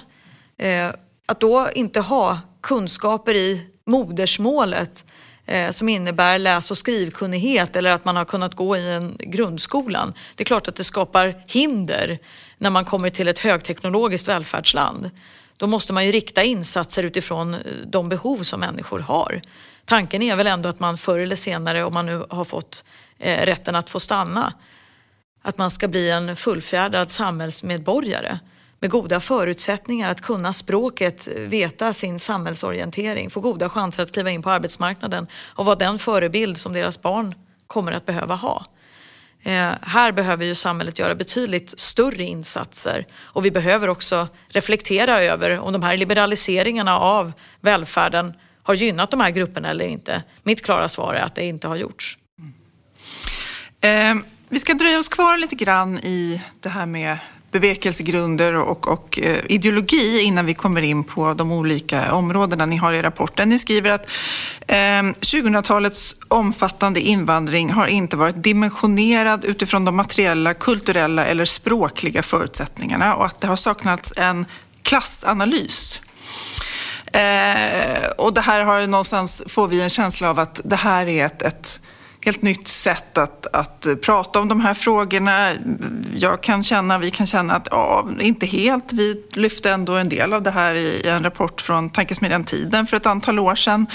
Eh, 0.57 0.91
att 1.25 1.39
då 1.39 1.69
inte 1.75 1.99
ha 1.99 2.39
kunskaper 2.61 3.35
i 3.35 3.67
modersmålet 3.85 5.05
eh, 5.45 5.71
som 5.71 5.89
innebär 5.89 6.39
läs 6.39 6.71
och 6.71 6.77
skrivkunnighet 6.77 7.75
eller 7.75 7.91
att 7.91 8.05
man 8.05 8.15
har 8.15 8.25
kunnat 8.25 8.55
gå 8.55 8.77
i 8.77 8.93
en 8.93 9.17
grundskolan. 9.19 10.13
Det 10.35 10.43
är 10.43 10.45
klart 10.45 10.67
att 10.67 10.75
det 10.75 10.83
skapar 10.83 11.43
hinder 11.47 12.19
när 12.57 12.69
man 12.69 12.85
kommer 12.85 13.09
till 13.09 13.27
ett 13.27 13.39
högteknologiskt 13.39 14.27
välfärdsland. 14.27 15.09
Då 15.57 15.67
måste 15.67 15.93
man 15.93 16.05
ju 16.05 16.11
rikta 16.11 16.43
insatser 16.43 17.03
utifrån 17.03 17.53
eh, 17.53 17.59
de 17.85 18.09
behov 18.09 18.43
som 18.43 18.59
människor 18.59 18.99
har. 18.99 19.41
Tanken 19.85 20.21
är 20.21 20.35
väl 20.35 20.47
ändå 20.47 20.69
att 20.69 20.79
man 20.79 20.97
förr 20.97 21.19
eller 21.19 21.35
senare, 21.35 21.83
om 21.83 21.93
man 21.93 22.05
nu 22.05 22.25
har 22.29 22.43
fått 22.43 22.83
eh, 23.19 23.45
rätten 23.45 23.75
att 23.75 23.89
få 23.89 23.99
stanna, 23.99 24.53
att 25.41 25.57
man 25.57 25.71
ska 25.71 25.87
bli 25.87 26.09
en 26.09 26.35
fullfjädrad 26.35 27.11
samhällsmedborgare 27.11 28.39
med 28.79 28.89
goda 28.89 29.19
förutsättningar 29.19 30.11
att 30.11 30.21
kunna 30.21 30.53
språket, 30.53 31.27
veta 31.27 31.93
sin 31.93 32.19
samhällsorientering, 32.19 33.29
få 33.29 33.39
goda 33.39 33.69
chanser 33.69 34.03
att 34.03 34.11
kliva 34.11 34.31
in 34.31 34.41
på 34.41 34.49
arbetsmarknaden 34.49 35.27
och 35.45 35.65
vara 35.65 35.75
den 35.75 35.99
förebild 35.99 36.57
som 36.57 36.73
deras 36.73 37.01
barn 37.01 37.35
kommer 37.67 37.91
att 37.91 38.05
behöva 38.05 38.35
ha. 38.35 38.65
Eh, 39.43 39.71
här 39.81 40.11
behöver 40.11 40.45
ju 40.45 40.55
samhället 40.55 40.99
göra 40.99 41.15
betydligt 41.15 41.79
större 41.79 42.23
insatser 42.23 43.05
och 43.21 43.45
vi 43.45 43.51
behöver 43.51 43.87
också 43.87 44.27
reflektera 44.47 45.21
över 45.21 45.59
om 45.59 45.73
de 45.73 45.83
här 45.83 45.97
liberaliseringarna 45.97 46.99
av 46.99 47.31
välfärden 47.61 48.33
har 48.63 48.73
gynnat 48.73 49.11
de 49.11 49.19
här 49.19 49.29
grupperna 49.29 49.69
eller 49.69 49.85
inte. 49.85 50.23
Mitt 50.43 50.65
klara 50.65 50.89
svar 50.89 51.13
är 51.13 51.21
att 51.21 51.35
det 51.35 51.45
inte 51.45 51.67
har 51.67 51.75
gjorts. 51.75 52.17
Mm. 53.81 54.17
Eh, 54.19 54.23
vi 54.49 54.59
ska 54.59 54.73
dröja 54.73 54.99
oss 54.99 55.09
kvar 55.09 55.37
lite 55.37 55.55
grann 55.55 55.99
i 55.99 56.41
det 56.59 56.69
här 56.69 56.85
med 56.85 57.17
bevekelsegrunder 57.51 58.53
och, 58.53 58.87
och 58.87 59.19
eh, 59.19 59.39
ideologi 59.49 60.21
innan 60.21 60.45
vi 60.45 60.53
kommer 60.53 60.81
in 60.81 61.03
på 61.03 61.33
de 61.33 61.51
olika 61.51 62.13
områdena 62.13 62.65
ni 62.65 62.75
har 62.75 62.93
i 62.93 63.01
rapporten. 63.01 63.49
Ni 63.49 63.59
skriver 63.59 63.89
att 63.89 64.05
eh, 64.67 64.75
2000-talets 64.75 66.15
omfattande 66.27 67.01
invandring 67.01 67.71
har 67.71 67.87
inte 67.87 68.17
varit 68.17 68.43
dimensionerad 68.43 69.45
utifrån 69.45 69.85
de 69.85 69.95
materiella, 69.95 70.53
kulturella 70.53 71.25
eller 71.25 71.45
språkliga 71.45 72.23
förutsättningarna 72.23 73.15
och 73.15 73.25
att 73.25 73.41
det 73.41 73.47
har 73.47 73.55
saknats 73.55 74.13
en 74.17 74.45
klassanalys. 74.83 76.01
Eh, 77.13 78.09
och 78.17 78.33
det 78.33 78.41
här 78.41 78.61
har 78.61 78.79
ju 78.79 78.87
någonstans, 78.87 79.43
får 79.47 79.67
vi 79.67 79.81
en 79.81 79.89
känsla 79.89 80.29
av 80.29 80.39
att 80.39 80.61
det 80.63 80.75
här 80.75 81.07
är 81.07 81.25
ett, 81.25 81.41
ett 81.41 81.81
helt 82.21 82.41
nytt 82.41 82.67
sätt 82.67 83.17
att, 83.17 83.47
att 83.53 83.87
prata 84.01 84.39
om 84.39 84.47
de 84.47 84.59
här 84.59 84.73
frågorna. 84.73 85.53
Jag 86.15 86.43
kan 86.43 86.63
känna, 86.63 86.97
vi 86.97 87.11
kan 87.11 87.25
känna 87.25 87.55
att, 87.55 87.67
ja, 87.71 88.09
inte 88.19 88.45
helt. 88.45 88.93
Vi 88.93 89.23
lyfte 89.33 89.71
ändå 89.71 89.93
en 89.93 90.09
del 90.09 90.33
av 90.33 90.43
det 90.43 90.51
här 90.51 90.73
i 90.73 91.07
en 91.07 91.23
rapport 91.23 91.61
från 91.61 91.89
Tankesmedjan 91.89 92.43
Tiden 92.43 92.87
för 92.87 92.97
ett 92.97 93.05
antal 93.05 93.39
år 93.39 93.55
sedan. 93.55 93.87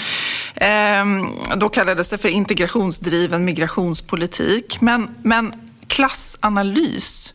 Ehm, 0.55 1.27
då 1.55 1.69
kallades 1.69 2.09
det 2.09 2.17
för 2.17 2.29
integrationsdriven 2.29 3.45
migrationspolitik. 3.45 4.81
Men, 4.81 5.15
men 5.21 5.53
klassanalys, 5.87 7.33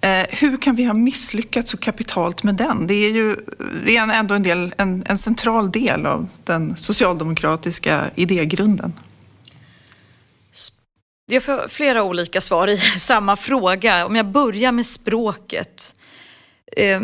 eh, 0.00 0.26
hur 0.30 0.56
kan 0.56 0.76
vi 0.76 0.84
ha 0.84 0.94
misslyckats 0.94 1.70
så 1.70 1.76
kapitalt 1.76 2.42
med 2.42 2.54
den? 2.54 2.86
Det 2.86 2.94
är 2.94 3.10
ju 3.10 3.36
det 3.86 3.96
är 3.96 4.12
ändå 4.12 4.34
en, 4.34 4.42
del, 4.42 4.74
en, 4.78 5.04
en 5.06 5.18
central 5.18 5.70
del 5.70 6.06
av 6.06 6.28
den 6.44 6.76
socialdemokratiska 6.76 8.10
idégrunden. 8.14 8.92
Jag 11.26 11.42
får 11.42 11.68
flera 11.68 12.02
olika 12.02 12.40
svar 12.40 12.68
i 12.68 12.76
samma 12.98 13.36
fråga. 13.36 14.06
Om 14.06 14.16
jag 14.16 14.26
börjar 14.26 14.72
med 14.72 14.86
språket. 14.86 15.94
Eh, 16.76 17.00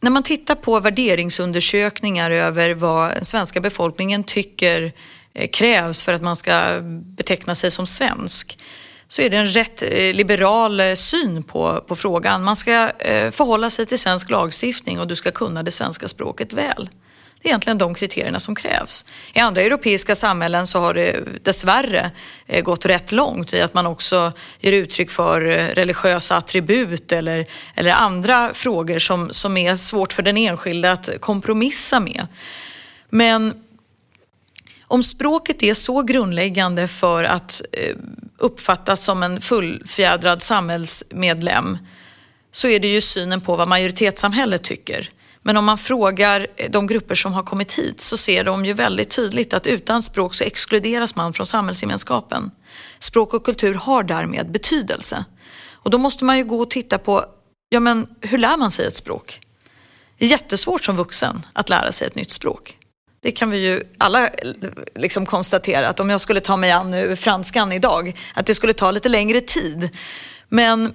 när 0.00 0.10
man 0.10 0.22
tittar 0.22 0.54
på 0.54 0.80
värderingsundersökningar 0.80 2.30
över 2.30 2.74
vad 2.74 3.10
den 3.10 3.24
svenska 3.24 3.60
befolkningen 3.60 4.24
tycker 4.24 4.92
eh, 5.34 5.50
krävs 5.50 6.02
för 6.02 6.14
att 6.14 6.22
man 6.22 6.36
ska 6.36 6.80
beteckna 7.16 7.54
sig 7.54 7.70
som 7.70 7.86
svensk 7.86 8.58
så 9.08 9.22
är 9.22 9.30
det 9.30 9.36
en 9.36 9.48
rätt 9.48 9.82
eh, 9.82 10.14
liberal 10.14 10.80
eh, 10.80 10.94
syn 10.94 11.42
på, 11.42 11.84
på 11.86 11.96
frågan. 11.96 12.42
Man 12.42 12.56
ska 12.56 12.90
eh, 12.98 13.30
förhålla 13.30 13.70
sig 13.70 13.86
till 13.86 13.98
svensk 13.98 14.30
lagstiftning 14.30 15.00
och 15.00 15.08
du 15.08 15.16
ska 15.16 15.30
kunna 15.30 15.62
det 15.62 15.70
svenska 15.70 16.08
språket 16.08 16.52
väl. 16.52 16.88
Det 17.42 17.48
är 17.48 17.50
egentligen 17.50 17.78
de 17.78 17.94
kriterierna 17.94 18.40
som 18.40 18.54
krävs. 18.54 19.04
I 19.32 19.38
andra 19.38 19.62
europeiska 19.62 20.14
samhällen 20.14 20.66
så 20.66 20.78
har 20.78 20.94
det 20.94 21.44
dessvärre 21.44 22.10
eh, 22.46 22.62
gått 22.62 22.86
rätt 22.86 23.12
långt 23.12 23.52
i 23.52 23.60
att 23.60 23.74
man 23.74 23.86
också 23.86 24.32
ger 24.58 24.72
uttryck 24.72 25.10
för 25.10 25.50
eh, 25.50 25.68
religiösa 25.68 26.36
attribut 26.36 27.12
eller, 27.12 27.46
eller 27.74 27.90
andra 27.90 28.54
frågor 28.54 28.98
som, 28.98 29.32
som 29.32 29.56
är 29.56 29.76
svårt 29.76 30.12
för 30.12 30.22
den 30.22 30.36
enskilde 30.36 30.92
att 30.92 31.20
kompromissa 31.20 32.00
med. 32.00 32.26
Men 33.08 33.62
om 34.82 35.02
språket 35.02 35.62
är 35.62 35.74
så 35.74 36.02
grundläggande 36.02 36.88
för 36.88 37.24
att 37.24 37.62
eh, 37.72 37.96
uppfattas 38.38 39.04
som 39.04 39.22
en 39.22 39.40
fullfjädrad 39.40 40.42
samhällsmedlem 40.42 41.78
så 42.52 42.68
är 42.68 42.80
det 42.80 42.88
ju 42.88 43.00
synen 43.00 43.40
på 43.40 43.56
vad 43.56 43.68
majoritetssamhället 43.68 44.62
tycker. 44.62 45.10
Men 45.42 45.56
om 45.56 45.64
man 45.64 45.78
frågar 45.78 46.46
de 46.70 46.86
grupper 46.86 47.14
som 47.14 47.32
har 47.32 47.42
kommit 47.42 47.72
hit 47.72 48.00
så 48.00 48.16
ser 48.16 48.44
de 48.44 48.64
ju 48.64 48.72
väldigt 48.72 49.10
tydligt 49.10 49.54
att 49.54 49.66
utan 49.66 50.02
språk 50.02 50.34
så 50.34 50.44
exkluderas 50.44 51.16
man 51.16 51.32
från 51.32 51.46
samhällsgemenskapen. 51.46 52.50
Språk 52.98 53.34
och 53.34 53.44
kultur 53.44 53.74
har 53.74 54.02
därmed 54.02 54.50
betydelse. 54.50 55.24
Och 55.72 55.90
då 55.90 55.98
måste 55.98 56.24
man 56.24 56.38
ju 56.38 56.44
gå 56.44 56.60
och 56.60 56.70
titta 56.70 56.98
på, 56.98 57.24
ja 57.68 57.80
men 57.80 58.06
hur 58.20 58.38
lär 58.38 58.56
man 58.56 58.70
sig 58.70 58.86
ett 58.86 58.96
språk? 58.96 59.40
Det 60.18 60.24
är 60.24 60.28
jättesvårt 60.28 60.84
som 60.84 60.96
vuxen 60.96 61.46
att 61.52 61.68
lära 61.68 61.92
sig 61.92 62.06
ett 62.06 62.14
nytt 62.14 62.30
språk. 62.30 62.76
Det 63.22 63.30
kan 63.30 63.50
vi 63.50 63.58
ju 63.58 63.82
alla 63.98 64.30
liksom 64.94 65.26
konstatera 65.26 65.88
att 65.88 66.00
om 66.00 66.10
jag 66.10 66.20
skulle 66.20 66.40
ta 66.40 66.56
mig 66.56 66.70
an 66.70 66.90
nu 66.90 67.16
franskan 67.16 67.72
idag, 67.72 68.18
att 68.34 68.46
det 68.46 68.54
skulle 68.54 68.72
ta 68.72 68.90
lite 68.90 69.08
längre 69.08 69.40
tid. 69.40 69.88
Men 70.48 70.94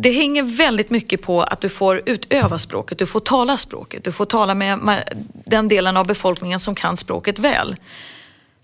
det 0.00 0.10
hänger 0.10 0.42
väldigt 0.42 0.90
mycket 0.90 1.22
på 1.22 1.42
att 1.42 1.60
du 1.60 1.68
får 1.68 2.02
utöva 2.06 2.58
språket, 2.58 2.98
du 2.98 3.06
får 3.06 3.20
tala 3.20 3.56
språket, 3.56 4.04
du 4.04 4.12
får 4.12 4.24
tala 4.24 4.54
med 4.54 5.02
den 5.46 5.68
delen 5.68 5.96
av 5.96 6.06
befolkningen 6.06 6.60
som 6.60 6.74
kan 6.74 6.96
språket 6.96 7.38
väl. 7.38 7.76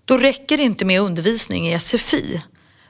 Då 0.05 0.17
räcker 0.17 0.57
det 0.57 0.63
inte 0.63 0.85
med 0.85 1.01
undervisning 1.01 1.73
i 1.73 1.79
SFI. 1.79 2.41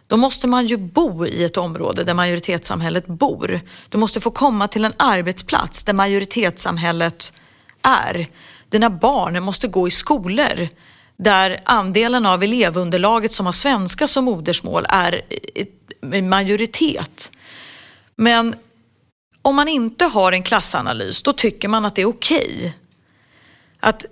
Då 0.07 0.17
måste 0.17 0.47
man 0.47 0.65
ju 0.65 0.77
bo 0.77 1.25
i 1.25 1.43
ett 1.43 1.57
område 1.57 2.03
där 2.03 2.13
majoritetssamhället 2.13 3.07
bor. 3.07 3.61
Du 3.89 3.97
måste 3.97 4.19
få 4.19 4.31
komma 4.31 4.67
till 4.67 4.85
en 4.85 4.93
arbetsplats 4.97 5.83
där 5.83 5.93
majoritetssamhället 5.93 7.33
är. 7.81 8.27
Dina 8.69 8.89
barn 8.89 9.43
måste 9.43 9.67
gå 9.67 9.87
i 9.87 9.91
skolor 9.91 10.69
där 11.17 11.61
andelen 11.65 12.25
av 12.25 12.43
elevunderlaget 12.43 13.33
som 13.33 13.45
har 13.45 13.53
svenska 13.53 14.07
som 14.07 14.25
modersmål 14.25 14.85
är 14.89 15.21
i 16.13 16.21
majoritet. 16.21 17.31
Men 18.17 18.55
om 19.41 19.55
man 19.55 19.67
inte 19.67 20.05
har 20.05 20.31
en 20.31 20.43
klassanalys 20.43 21.23
då 21.23 21.33
tycker 21.33 21.67
man 21.67 21.85
att 21.85 21.95
det 21.95 22.01
är 22.01 22.05
okej. 22.05 22.55
Okay. 22.55 22.71
Att 23.79 24.05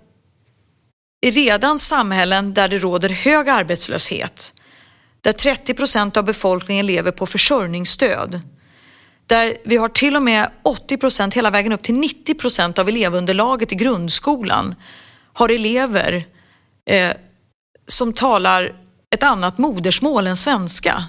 i 1.22 1.32
redan 1.32 1.80
samhällen 1.80 2.54
där 2.54 2.68
det 2.68 2.78
råder 2.78 3.10
hög 3.10 3.50
arbetslöshet, 3.50 4.54
där 5.22 5.32
30 5.32 5.74
procent 5.74 6.18
av 6.18 6.26
befolkningen 6.26 6.86
lever 6.86 7.12
på 7.12 7.26
försörjningsstöd, 7.26 8.42
där 9.28 9.58
vi 9.66 9.78
har 9.78 9.90
till 9.90 10.16
och 10.16 10.24
med 10.24 10.50
80 10.64 10.98
procent, 10.98 11.34
hela 11.34 11.50
vägen 11.50 11.72
upp 11.72 11.84
till 11.84 11.96
90 11.96 12.34
procent 12.34 12.80
av 12.80 12.90
elevunderlaget 12.90 13.72
i 13.72 13.76
grundskolan 13.76 14.76
har 15.34 15.50
elever 15.50 16.26
eh, 16.86 17.12
som 17.88 18.14
talar 18.14 18.76
ett 19.16 19.24
annat 19.24 19.58
modersmål 19.58 20.28
än 20.28 20.38
svenska 20.38 21.06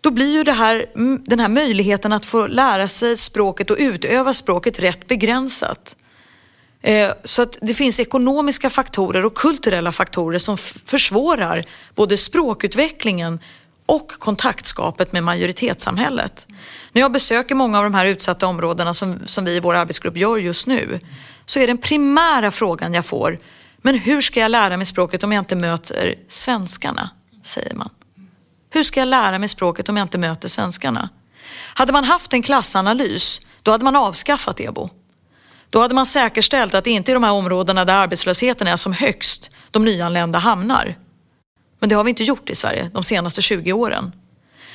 då 0.00 0.10
blir 0.10 0.32
ju 0.32 0.44
det 0.44 0.52
här, 0.52 0.86
den 1.24 1.40
här 1.40 1.48
möjligheten 1.48 2.12
att 2.12 2.24
få 2.24 2.46
lära 2.46 2.88
sig 2.88 3.16
språket 3.16 3.70
och 3.70 3.76
utöva 3.80 4.34
språket 4.34 4.78
rätt 4.78 5.08
begränsat. 5.08 5.96
Eh, 6.82 7.12
så 7.24 7.42
att 7.42 7.58
det 7.60 7.74
finns 7.74 8.00
ekonomiska 8.00 8.70
faktorer 8.70 9.24
och 9.24 9.34
kulturella 9.34 9.92
faktorer 9.92 10.38
som 10.38 10.58
försvårar 10.58 11.64
både 11.94 12.16
språkutvecklingen 12.16 13.40
och 13.86 14.10
kontaktskapet 14.10 15.12
med 15.12 15.24
majoritetssamhället. 15.24 16.46
När 16.92 17.02
jag 17.02 17.12
besöker 17.12 17.54
många 17.54 17.78
av 17.78 17.84
de 17.84 17.94
här 17.94 18.06
utsatta 18.06 18.46
områdena 18.46 18.94
som, 18.94 19.18
som 19.26 19.44
vi 19.44 19.56
i 19.56 19.60
vår 19.60 19.74
arbetsgrupp 19.74 20.16
gör 20.16 20.36
just 20.36 20.66
nu 20.66 21.00
så 21.46 21.60
är 21.60 21.66
den 21.66 21.78
primära 21.78 22.50
frågan 22.50 22.94
jag 22.94 23.06
får, 23.06 23.38
men 23.82 23.98
hur 23.98 24.20
ska 24.20 24.40
jag 24.40 24.50
lära 24.50 24.76
mig 24.76 24.86
språket 24.86 25.22
om 25.22 25.32
jag 25.32 25.40
inte 25.42 25.56
möter 25.56 26.14
svenskarna? 26.28 27.10
Säger 27.44 27.74
man. 27.74 27.90
Hur 28.70 28.82
ska 28.82 29.00
jag 29.00 29.08
lära 29.08 29.38
mig 29.38 29.48
språket 29.48 29.88
om 29.88 29.96
jag 29.96 30.04
inte 30.04 30.18
möter 30.18 30.48
svenskarna? 30.48 31.08
Hade 31.74 31.92
man 31.92 32.04
haft 32.04 32.32
en 32.32 32.42
klassanalys, 32.42 33.40
då 33.62 33.70
hade 33.70 33.84
man 33.84 33.96
avskaffat 33.96 34.60
EBO. 34.60 34.90
Då 35.70 35.80
hade 35.80 35.94
man 35.94 36.06
säkerställt 36.06 36.74
att 36.74 36.84
det 36.84 36.90
inte 36.90 37.12
är 37.12 37.14
de 37.14 37.22
här 37.22 37.32
områdena 37.32 37.84
där 37.84 37.94
arbetslösheten 37.94 38.66
är 38.66 38.76
som 38.76 38.92
högst 38.92 39.50
de 39.70 39.84
nyanlända 39.84 40.38
hamnar. 40.38 40.96
Men 41.78 41.88
det 41.88 41.94
har 41.94 42.04
vi 42.04 42.10
inte 42.10 42.24
gjort 42.24 42.50
i 42.50 42.54
Sverige 42.54 42.90
de 42.94 43.04
senaste 43.04 43.42
20 43.42 43.72
åren. 43.72 44.12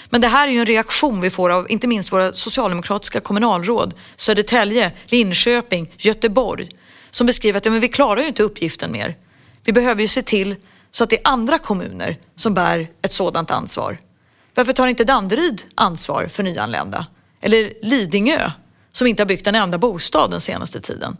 Men 0.09 0.21
det 0.21 0.27
här 0.27 0.47
är 0.47 0.51
ju 0.51 0.59
en 0.59 0.65
reaktion 0.65 1.21
vi 1.21 1.29
får 1.29 1.49
av 1.49 1.71
inte 1.71 1.87
minst 1.87 2.11
våra 2.11 2.33
socialdemokratiska 2.33 3.19
kommunalråd, 3.19 3.93
Södertälje, 4.15 4.91
Linköping, 5.05 5.93
Göteborg, 5.97 6.69
som 7.11 7.27
beskriver 7.27 7.57
att 7.57 7.65
ja, 7.65 7.71
men 7.71 7.81
vi 7.81 7.87
klarar 7.87 8.21
ju 8.21 8.27
inte 8.27 8.43
uppgiften 8.43 8.91
mer. 8.91 9.15
Vi 9.63 9.73
behöver 9.73 10.01
ju 10.01 10.07
se 10.07 10.21
till 10.21 10.55
så 10.95 11.03
att 11.03 11.09
det 11.09 11.15
är 11.15 11.21
andra 11.23 11.59
kommuner 11.59 12.17
som 12.35 12.53
bär 12.53 12.87
ett 13.01 13.11
sådant 13.11 13.51
ansvar? 13.51 13.97
Varför 14.53 14.73
tar 14.73 14.87
inte 14.87 15.03
Danderyd 15.03 15.63
ansvar 15.75 16.27
för 16.27 16.43
nyanlända? 16.43 17.05
Eller 17.41 17.73
Lidingö 17.81 18.51
som 18.91 19.07
inte 19.07 19.23
har 19.23 19.27
byggt 19.27 19.47
en 19.47 19.55
enda 19.55 19.77
bostad 19.77 20.31
den 20.31 20.41
senaste 20.41 20.81
tiden? 20.81 21.17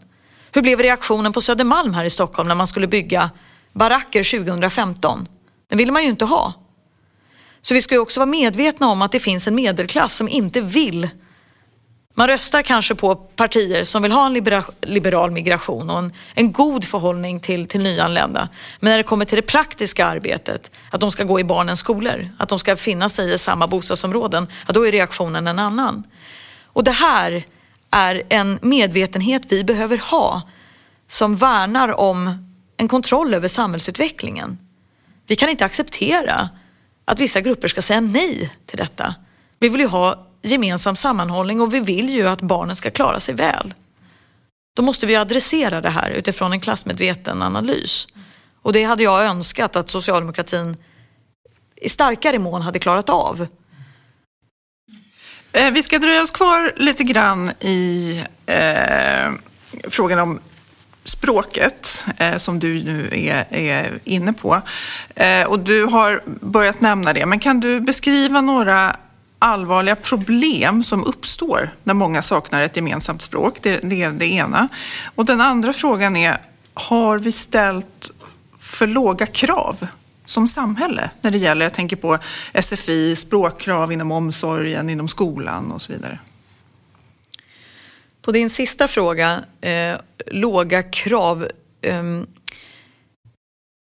Hur 0.52 0.62
blev 0.62 0.80
reaktionen 0.80 1.32
på 1.32 1.40
Södermalm 1.40 1.94
här 1.94 2.04
i 2.04 2.10
Stockholm 2.10 2.48
när 2.48 2.54
man 2.54 2.66
skulle 2.66 2.86
bygga 2.86 3.30
baracker 3.72 4.38
2015? 4.38 5.28
Den 5.68 5.78
ville 5.78 5.92
man 5.92 6.02
ju 6.02 6.08
inte 6.08 6.24
ha. 6.24 6.52
Så 7.60 7.74
vi 7.74 7.82
ska 7.82 7.94
ju 7.94 8.00
också 8.00 8.20
vara 8.20 8.30
medvetna 8.30 8.88
om 8.88 9.02
att 9.02 9.12
det 9.12 9.20
finns 9.20 9.48
en 9.48 9.54
medelklass 9.54 10.16
som 10.16 10.28
inte 10.28 10.60
vill 10.60 11.08
man 12.18 12.28
röstar 12.28 12.62
kanske 12.62 12.94
på 12.94 13.14
partier 13.14 13.84
som 13.84 14.02
vill 14.02 14.12
ha 14.12 14.26
en 14.26 14.32
libera, 14.32 14.64
liberal 14.82 15.30
migration 15.30 15.90
och 15.90 15.98
en, 15.98 16.12
en 16.34 16.52
god 16.52 16.84
förhållning 16.84 17.40
till, 17.40 17.68
till 17.68 17.80
nyanlända. 17.80 18.48
Men 18.80 18.90
när 18.90 18.96
det 18.96 19.02
kommer 19.02 19.24
till 19.24 19.36
det 19.36 19.42
praktiska 19.42 20.06
arbetet, 20.06 20.70
att 20.90 21.00
de 21.00 21.10
ska 21.10 21.24
gå 21.24 21.40
i 21.40 21.44
barnens 21.44 21.80
skolor, 21.80 22.30
att 22.38 22.48
de 22.48 22.58
ska 22.58 22.76
finna 22.76 23.08
sig 23.08 23.34
i 23.34 23.38
samma 23.38 23.66
bostadsområden, 23.66 24.46
ja, 24.66 24.72
då 24.72 24.86
är 24.86 24.92
reaktionen 24.92 25.46
en 25.46 25.58
annan. 25.58 26.04
Och 26.64 26.84
det 26.84 26.90
här 26.90 27.44
är 27.90 28.22
en 28.28 28.58
medvetenhet 28.62 29.42
vi 29.48 29.64
behöver 29.64 29.98
ha 29.98 30.42
som 31.08 31.36
värnar 31.36 32.00
om 32.00 32.48
en 32.76 32.88
kontroll 32.88 33.34
över 33.34 33.48
samhällsutvecklingen. 33.48 34.58
Vi 35.26 35.36
kan 35.36 35.48
inte 35.48 35.64
acceptera 35.64 36.48
att 37.04 37.20
vissa 37.20 37.40
grupper 37.40 37.68
ska 37.68 37.82
säga 37.82 38.00
nej 38.00 38.52
till 38.66 38.78
detta. 38.78 39.14
Vi 39.58 39.68
vill 39.68 39.80
ju 39.80 39.86
ha 39.86 40.25
gemensam 40.42 40.96
sammanhållning 40.96 41.60
och 41.60 41.74
vi 41.74 41.80
vill 41.80 42.10
ju 42.10 42.28
att 42.28 42.40
barnen 42.40 42.76
ska 42.76 42.90
klara 42.90 43.20
sig 43.20 43.34
väl. 43.34 43.74
Då 44.76 44.82
måste 44.82 45.06
vi 45.06 45.16
adressera 45.16 45.80
det 45.80 45.90
här 45.90 46.10
utifrån 46.10 46.52
en 46.52 46.60
klassmedveten 46.60 47.42
analys. 47.42 48.08
Och 48.62 48.72
det 48.72 48.84
hade 48.84 49.02
jag 49.02 49.24
önskat 49.24 49.76
att 49.76 49.90
socialdemokratin 49.90 50.76
i 51.76 51.88
starkare 51.88 52.38
mån 52.38 52.62
hade 52.62 52.78
klarat 52.78 53.08
av. 53.08 53.46
Eh, 55.52 55.70
vi 55.70 55.82
ska 55.82 55.98
dröja 55.98 56.22
oss 56.22 56.30
kvar 56.30 56.72
lite 56.76 57.04
grann 57.04 57.52
i 57.60 58.24
eh, 58.46 59.32
frågan 59.90 60.18
om 60.18 60.40
språket 61.04 62.04
eh, 62.18 62.36
som 62.36 62.58
du 62.58 62.84
nu 62.84 63.08
är, 63.12 63.46
är 63.50 63.98
inne 64.04 64.32
på. 64.32 64.62
Eh, 65.14 65.44
och 65.44 65.58
du 65.58 65.84
har 65.84 66.22
börjat 66.26 66.80
nämna 66.80 67.12
det, 67.12 67.26
men 67.26 67.40
kan 67.40 67.60
du 67.60 67.80
beskriva 67.80 68.40
några 68.40 68.96
allvarliga 69.38 69.96
problem 69.96 70.82
som 70.82 71.04
uppstår 71.04 71.70
när 71.84 71.94
många 71.94 72.22
saknar 72.22 72.62
ett 72.62 72.76
gemensamt 72.76 73.22
språk. 73.22 73.58
Det, 73.62 73.78
det 73.78 74.02
är 74.02 74.10
det 74.10 74.26
ena. 74.26 74.68
Och 75.14 75.24
den 75.24 75.40
andra 75.40 75.72
frågan 75.72 76.16
är, 76.16 76.38
har 76.74 77.18
vi 77.18 77.32
ställt 77.32 78.10
för 78.58 78.86
låga 78.86 79.26
krav 79.26 79.86
som 80.24 80.48
samhälle 80.48 81.10
när 81.20 81.30
det 81.30 81.38
gäller, 81.38 81.64
jag 81.64 81.74
tänker 81.74 81.96
på 81.96 82.18
SFI, 82.62 83.16
språkkrav 83.16 83.92
inom 83.92 84.12
omsorgen, 84.12 84.90
inom 84.90 85.08
skolan 85.08 85.72
och 85.72 85.82
så 85.82 85.92
vidare? 85.92 86.18
På 88.22 88.32
din 88.32 88.50
sista 88.50 88.88
fråga, 88.88 89.40
eh, 89.60 89.94
låga 90.26 90.82
krav. 90.82 91.48
Eh, 91.80 92.02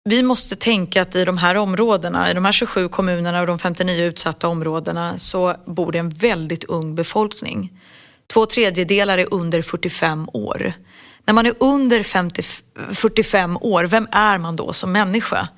vi 0.06 0.22
måste 0.22 0.56
tänka 0.56 1.02
att 1.02 1.16
i 1.16 1.24
de 1.24 1.38
här 1.38 1.54
områdena, 1.54 2.30
i 2.30 2.34
de 2.34 2.44
här 2.44 2.52
27 2.52 2.88
kommunerna 2.88 3.40
och 3.40 3.46
de 3.46 3.58
59 3.58 4.04
utsatta 4.04 4.48
områdena 4.48 5.18
så 5.18 5.54
bor 5.66 5.92
det 5.92 5.98
en 5.98 6.10
väldigt 6.10 6.64
ung 6.64 6.94
befolkning. 6.94 7.80
Två 8.32 8.46
tredjedelar 8.46 9.18
är 9.18 9.34
under 9.34 9.62
45 9.62 10.28
år. 10.32 10.72
När 11.24 11.34
man 11.34 11.46
är 11.46 11.54
under 11.60 12.02
50, 12.02 12.42
45 12.92 13.56
år, 13.56 13.84
vem 13.84 14.08
är 14.10 14.38
man 14.38 14.56
då 14.56 14.72
som 14.72 14.92
människa? 14.92 15.48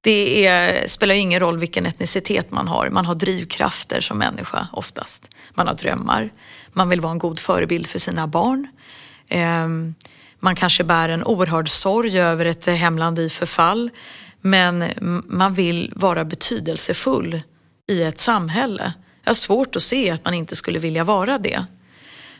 Det 0.00 0.46
är, 0.46 0.88
spelar 0.88 1.14
ingen 1.14 1.40
roll 1.40 1.58
vilken 1.58 1.86
etnicitet 1.86 2.50
man 2.50 2.68
har. 2.68 2.90
Man 2.90 3.06
har 3.06 3.14
drivkrafter 3.14 4.00
som 4.00 4.18
människa 4.18 4.68
oftast. 4.72 5.28
Man 5.54 5.66
har 5.66 5.74
drömmar. 5.74 6.32
Man 6.72 6.88
vill 6.88 7.00
vara 7.00 7.12
en 7.12 7.18
god 7.18 7.38
förebild 7.38 7.86
för 7.86 7.98
sina 7.98 8.26
barn. 8.26 8.68
Um, 9.30 9.94
man 10.44 10.56
kanske 10.56 10.84
bär 10.84 11.08
en 11.08 11.24
oerhörd 11.24 11.68
sorg 11.68 12.20
över 12.20 12.44
ett 12.44 12.66
hemland 12.66 13.18
i 13.18 13.28
förfall. 13.28 13.90
Men 14.40 14.84
man 15.26 15.54
vill 15.54 15.92
vara 15.96 16.24
betydelsefull 16.24 17.42
i 17.90 18.02
ett 18.02 18.18
samhälle. 18.18 18.92
Jag 19.22 19.30
har 19.30 19.34
svårt 19.34 19.76
att 19.76 19.82
se 19.82 20.10
att 20.10 20.24
man 20.24 20.34
inte 20.34 20.56
skulle 20.56 20.78
vilja 20.78 21.04
vara 21.04 21.38
det. 21.38 21.64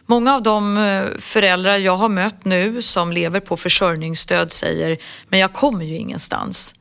Många 0.06 0.34
av 0.34 0.42
de 0.42 0.78
eh, 0.78 1.04
föräldrar 1.18 1.76
jag 1.76 1.96
har 1.96 2.08
mött 2.08 2.44
nu 2.44 2.82
som 2.82 3.12
lever 3.12 3.40
på 3.40 3.56
försörjningsstöd 3.56 4.52
säger, 4.52 4.98
men 5.28 5.40
jag 5.40 5.52
kommer 5.52 5.84
ju 5.84 5.96
ingenstans. 5.96 6.74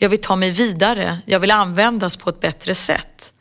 Jag 0.00 0.08
vill 0.08 0.20
ta 0.20 0.36
mig 0.36 0.50
vidare, 0.50 1.18
jag 1.26 1.38
vill 1.38 1.50
användas 1.50 2.16
på 2.16 2.30
ett 2.30 2.40
bättre 2.40 2.74
sätt. 2.74 3.32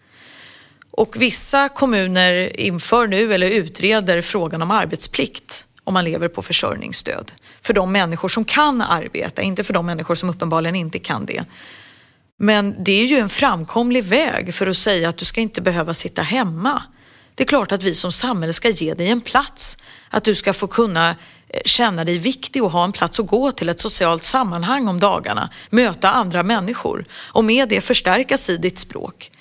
Och 0.92 1.22
vissa 1.22 1.70
kommuner 1.70 2.60
inför 2.60 3.08
nu 3.08 3.34
eller 3.34 3.50
utreder 3.50 4.22
frågan 4.22 4.62
om 4.62 4.72
arbetsplikt 4.72 5.66
om 5.90 5.94
man 5.94 6.06
lever 6.06 6.28
på 6.28 6.42
försörjningsstöd. 6.42 7.32
För 7.62 7.74
de 7.74 7.92
människor 7.92 8.30
som 8.30 8.46
kan 8.46 8.82
arbeta, 8.82 9.42
inte 9.42 9.64
för 9.64 9.74
de 9.74 9.86
människor 9.86 10.16
som 10.16 10.30
uppenbarligen 10.30 10.76
inte 10.76 11.00
kan 11.00 11.26
det. 11.26 11.44
Men 12.38 12.84
det 12.84 12.92
är 12.92 13.06
ju 13.06 13.18
en 13.18 13.30
framkomlig 13.30 14.04
väg 14.04 14.54
för 14.54 14.68
att 14.68 14.78
säga 14.78 15.10
att 15.10 15.18
du 15.18 15.26
ska 15.26 15.42
inte 15.42 15.62
behöva 15.62 15.94
sitta 15.94 16.22
hemma. 16.22 16.84
Det 17.36 17.44
är 17.44 17.48
klart 17.48 17.72
att 17.72 17.84
vi 17.84 17.94
som 17.94 18.12
samhälle 18.12 18.54
ska 18.54 18.70
ge 18.70 18.94
dig 18.94 19.08
en 19.08 19.22
plats. 19.22 19.78
Att 20.10 20.24
du 20.24 20.36
ska 20.36 20.54
få 20.54 20.68
kunna 20.68 21.16
eh, 21.48 21.62
känna 21.66 22.06
dig 22.06 22.18
viktig 22.18 22.64
och 22.64 22.72
ha 22.72 22.84
en 22.84 22.92
plats 22.92 23.20
att 23.20 23.28
gå 23.28 23.52
till, 23.52 23.70
ett 23.70 23.80
socialt 23.80 24.24
sammanhang 24.24 24.88
om 24.88 25.00
dagarna, 25.00 25.50
möta 25.70 26.12
andra 26.12 26.44
människor 26.44 27.06
och 27.14 27.44
med 27.44 27.70
det 27.70 27.82
förstärkas 27.82 28.50
i 28.50 28.58
ditt 28.58 28.80
språk. 28.80 29.32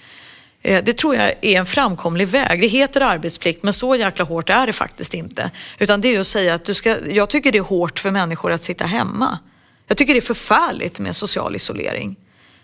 Eh, 0.62 0.84
det 0.84 0.96
tror 0.96 1.14
jag 1.14 1.34
är 1.40 1.58
en 1.58 1.66
framkomlig 1.66 2.28
väg. 2.28 2.60
Det 2.60 2.66
heter 2.66 3.00
arbetsplikt 3.00 3.62
men 3.62 3.72
så 3.72 3.96
jäkla 3.96 4.24
hårt 4.24 4.50
är 4.50 4.66
det 4.66 4.72
faktiskt 4.72 5.14
inte. 5.14 5.50
Utan 5.78 6.00
det 6.00 6.14
är 6.14 6.20
att 6.20 6.26
säga 6.26 6.54
att 6.54 6.64
du 6.64 6.74
ska, 6.74 7.08
jag 7.08 7.30
tycker 7.30 7.52
det 7.52 7.58
är 7.58 7.62
hårt 7.62 7.98
för 7.98 8.10
människor 8.10 8.52
att 8.52 8.64
sitta 8.64 8.84
hemma. 8.84 9.38
Jag 9.86 9.96
tycker 9.96 10.14
det 10.14 10.18
är 10.18 10.20
förfärligt 10.20 10.98
med 10.98 11.16
social 11.16 11.56
isolering. 11.56 12.16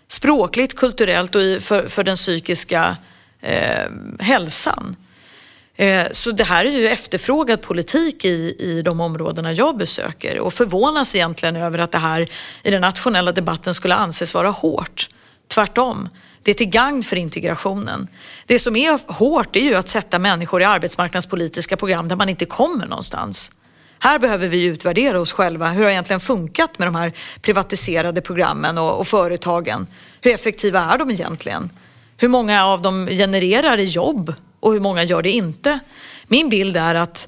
Språkligt, 0.07 0.75
kulturellt 0.75 1.35
och 1.35 1.41
för, 1.61 1.87
för 1.87 2.03
den 2.03 2.15
psykiska 2.15 2.97
eh, 3.41 3.89
hälsan. 4.19 4.95
Eh, 5.75 6.07
så 6.11 6.31
det 6.31 6.43
här 6.43 6.65
är 6.65 6.69
ju 6.69 6.87
efterfrågad 6.87 7.61
politik 7.61 8.25
i, 8.25 8.55
i 8.59 8.81
de 8.81 8.99
områdena 8.99 9.53
jag 9.53 9.77
besöker 9.77 10.39
och 10.39 10.53
förvånas 10.53 11.15
egentligen 11.15 11.55
över 11.55 11.79
att 11.79 11.91
det 11.91 11.97
här 11.97 12.29
i 12.63 12.71
den 12.71 12.81
nationella 12.81 13.31
debatten 13.31 13.73
skulle 13.73 13.95
anses 13.95 14.33
vara 14.33 14.49
hårt. 14.49 15.09
Tvärtom. 15.47 16.09
Det 16.45 16.51
är 16.51 16.55
till 16.55 16.69
gagn 16.69 17.03
för 17.03 17.15
integrationen. 17.15 18.07
Det 18.45 18.59
som 18.59 18.75
är 18.75 19.13
hårt 19.13 19.55
är 19.55 19.59
ju 19.59 19.75
att 19.75 19.89
sätta 19.89 20.19
människor 20.19 20.61
i 20.61 20.65
arbetsmarknadspolitiska 20.65 21.77
program 21.77 22.07
där 22.07 22.15
man 22.15 22.29
inte 22.29 22.45
kommer 22.45 22.85
någonstans. 22.85 23.51
Här 23.99 24.19
behöver 24.19 24.47
vi 24.47 24.65
utvärdera 24.65 25.19
oss 25.19 25.31
själva. 25.31 25.67
Hur 25.67 25.79
har 25.79 25.87
det 25.87 25.93
egentligen 25.93 26.19
funkat 26.19 26.79
med 26.79 26.87
de 26.87 26.95
här 26.95 27.13
privatiserade 27.41 28.21
programmen 28.21 28.77
och, 28.77 28.99
och 28.99 29.07
företagen? 29.07 29.87
Hur 30.21 30.33
effektiva 30.33 30.79
är 30.79 30.97
de 30.97 31.11
egentligen? 31.11 31.69
Hur 32.17 32.27
många 32.27 32.65
av 32.65 32.81
dem 32.81 33.07
genererar 33.07 33.77
jobb 33.77 34.33
och 34.59 34.73
hur 34.73 34.79
många 34.79 35.03
gör 35.03 35.21
det 35.21 35.31
inte? 35.31 35.79
Min 36.27 36.49
bild 36.49 36.77
är 36.77 36.95
att 36.95 37.27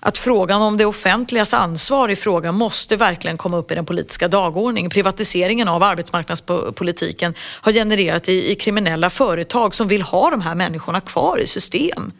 att 0.00 0.18
frågan 0.18 0.62
om 0.62 0.76
det 0.76 0.84
offentligas 0.84 1.54
ansvar 1.54 2.08
i 2.08 2.16
frågan 2.16 2.54
måste 2.54 2.96
verkligen 2.96 3.36
komma 3.36 3.56
upp 3.56 3.70
i 3.70 3.74
den 3.74 3.86
politiska 3.86 4.28
dagordningen. 4.28 4.90
Privatiseringen 4.90 5.68
av 5.68 5.82
arbetsmarknadspolitiken 5.82 7.34
har 7.40 7.72
genererat 7.72 8.28
i, 8.28 8.52
i 8.52 8.54
kriminella 8.54 9.10
företag 9.10 9.74
som 9.74 9.88
vill 9.88 10.02
ha 10.02 10.30
de 10.30 10.40
här 10.40 10.54
människorna 10.54 11.00
kvar 11.00 11.38
i 11.38 11.46
system. 11.46 12.12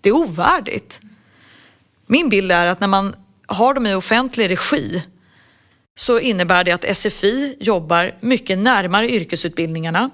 Det 0.00 0.08
är 0.08 0.12
ovärdigt. 0.12 1.00
Min 2.06 2.28
bild 2.28 2.52
är 2.52 2.66
att 2.66 2.80
när 2.80 2.88
man 2.88 3.14
har 3.46 3.74
dem 3.74 3.86
i 3.86 3.94
offentlig 3.94 4.50
regi 4.50 5.02
så 5.94 6.18
innebär 6.18 6.64
det 6.64 6.72
att 6.72 6.96
SFI 6.96 7.56
jobbar 7.60 8.14
mycket 8.20 8.58
närmare 8.58 9.10
yrkesutbildningarna. 9.10 10.10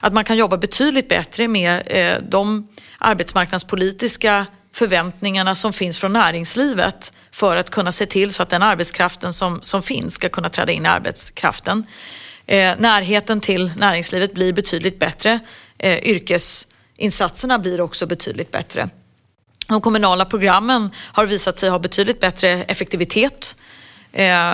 Att 0.00 0.12
man 0.12 0.24
kan 0.24 0.36
jobba 0.36 0.56
betydligt 0.56 1.08
bättre 1.08 1.48
med 1.48 1.82
eh, 1.86 2.22
de 2.28 2.68
arbetsmarknadspolitiska 2.98 4.46
förväntningarna 4.76 5.54
som 5.54 5.72
finns 5.72 5.98
från 5.98 6.12
näringslivet 6.12 7.12
för 7.30 7.56
att 7.56 7.70
kunna 7.70 7.92
se 7.92 8.06
till 8.06 8.32
så 8.32 8.42
att 8.42 8.50
den 8.50 8.62
arbetskraften 8.62 9.32
som, 9.32 9.58
som 9.62 9.82
finns 9.82 10.14
ska 10.14 10.28
kunna 10.28 10.48
träda 10.48 10.72
in 10.72 10.86
i 10.86 10.88
arbetskraften. 10.88 11.86
Eh, 12.46 12.74
närheten 12.78 13.40
till 13.40 13.70
näringslivet 13.76 14.34
blir 14.34 14.52
betydligt 14.52 14.98
bättre. 14.98 15.40
Eh, 15.78 15.98
yrkesinsatserna 15.98 17.58
blir 17.58 17.80
också 17.80 18.06
betydligt 18.06 18.52
bättre. 18.52 18.88
De 19.68 19.80
kommunala 19.80 20.24
programmen 20.24 20.90
har 20.96 21.26
visat 21.26 21.58
sig 21.58 21.70
ha 21.70 21.78
betydligt 21.78 22.20
bättre 22.20 22.48
effektivitet. 22.48 23.56
Eh, 24.12 24.52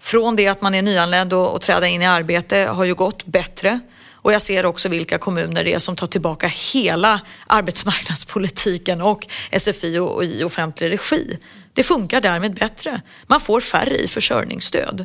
från 0.00 0.36
det 0.36 0.48
att 0.48 0.62
man 0.62 0.74
är 0.74 0.82
nyanländ 0.82 1.32
och, 1.32 1.54
och 1.54 1.60
träda 1.60 1.86
in 1.86 2.02
i 2.02 2.06
arbete 2.06 2.58
har 2.58 2.84
ju 2.84 2.94
gått 2.94 3.26
bättre. 3.26 3.80
Och 4.26 4.32
jag 4.32 4.42
ser 4.42 4.66
också 4.66 4.88
vilka 4.88 5.18
kommuner 5.18 5.64
det 5.64 5.72
är 5.74 5.78
som 5.78 5.96
tar 5.96 6.06
tillbaka 6.06 6.46
hela 6.72 7.20
arbetsmarknadspolitiken 7.46 9.00
och 9.02 9.26
SFI 9.58 9.98
och 9.98 10.24
i 10.24 10.44
offentlig 10.44 10.92
regi. 10.92 11.38
Det 11.72 11.82
funkar 11.82 12.20
därmed 12.20 12.54
bättre. 12.54 13.00
Man 13.26 13.40
får 13.40 13.60
färre 13.60 13.96
i 13.96 14.08
försörjningsstöd. 14.08 15.04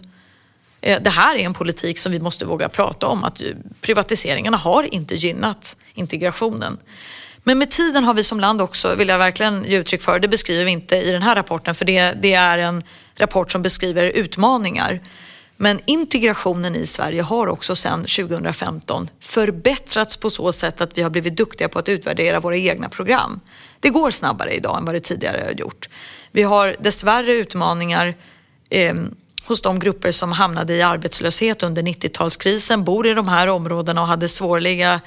Eh, 0.82 1.02
det 1.02 1.10
här 1.10 1.36
är 1.36 1.40
en 1.40 1.54
politik 1.54 2.00
som 2.00 2.12
vi 2.12 2.20
måste 2.20 2.46
våga 2.46 2.70
prata 2.70 3.08
om, 3.08 3.24
att 3.24 3.42
privatiseringarna 3.82 4.58
har 4.58 4.94
inte 4.94 5.16
gynnat 5.16 5.78
integrationen. 5.94 6.78
Men 7.44 7.58
med 7.58 7.72
tiden 7.72 8.04
har 8.04 8.14
vi 8.14 8.24
som 8.24 8.40
land 8.40 8.62
också, 8.62 8.96
vill 8.96 9.08
jag 9.08 9.18
verkligen 9.18 9.66
ge 9.66 9.78
uttryck 9.78 10.02
för, 10.02 10.20
det 10.20 10.28
beskriver 10.28 10.66
vi 10.66 10.72
inte 10.72 10.98
i 10.98 11.12
den 11.12 11.22
här 11.22 11.36
rapporten 11.36 11.76
för 11.76 11.86
det, 11.86 12.14
det 12.22 12.34
är 12.34 12.58
en 12.58 12.84
rapport 13.16 13.52
som 13.52 13.62
beskriver 13.62 14.04
utmaningar. 14.04 15.00
Men 15.62 15.80
integrationen 15.86 16.76
i 16.76 16.86
Sverige 16.86 17.22
har 17.22 17.48
också 17.48 17.76
sedan 17.76 18.00
2015 18.00 19.10
förbättrats 19.20 20.18
på 20.18 20.30
så 20.30 20.52
sätt 20.52 20.82
att 20.82 20.98
vi 20.98 21.02
har 21.02 21.10
blivit 21.10 21.38
duktiga 21.38 21.70
på 21.70 21.80
att 21.80 21.90
utvärdera 21.90 22.40
våra 22.40 22.58
egna 22.58 22.90
program. 22.90 23.40
Det 23.80 23.90
går 23.90 24.12
snabbare 24.12 24.54
idag 24.54 24.78
än 24.78 24.86
vad 24.86 24.96
det 24.96 25.00
tidigare 25.00 25.44
har 25.46 25.52
gjort. 25.52 25.90
Vi 26.32 26.44
har 26.44 26.76
dessvärre 26.80 27.34
utmaningar 27.34 28.16
eh, 28.70 28.96
hos 29.46 29.62
de 29.62 29.80
grupper 29.80 30.12
som 30.12 30.32
hamnade 30.32 30.74
i 30.74 30.82
arbetslöshet 30.82 31.64
under 31.64 31.82
90-talskrisen, 31.82 32.84
bor 32.84 33.08
i 33.08 33.14
de 33.14 33.28
här 33.28 33.48
områdena 33.48 34.02
och 34.02 34.08
hade, 34.08 34.28
svårliga, 34.28 35.02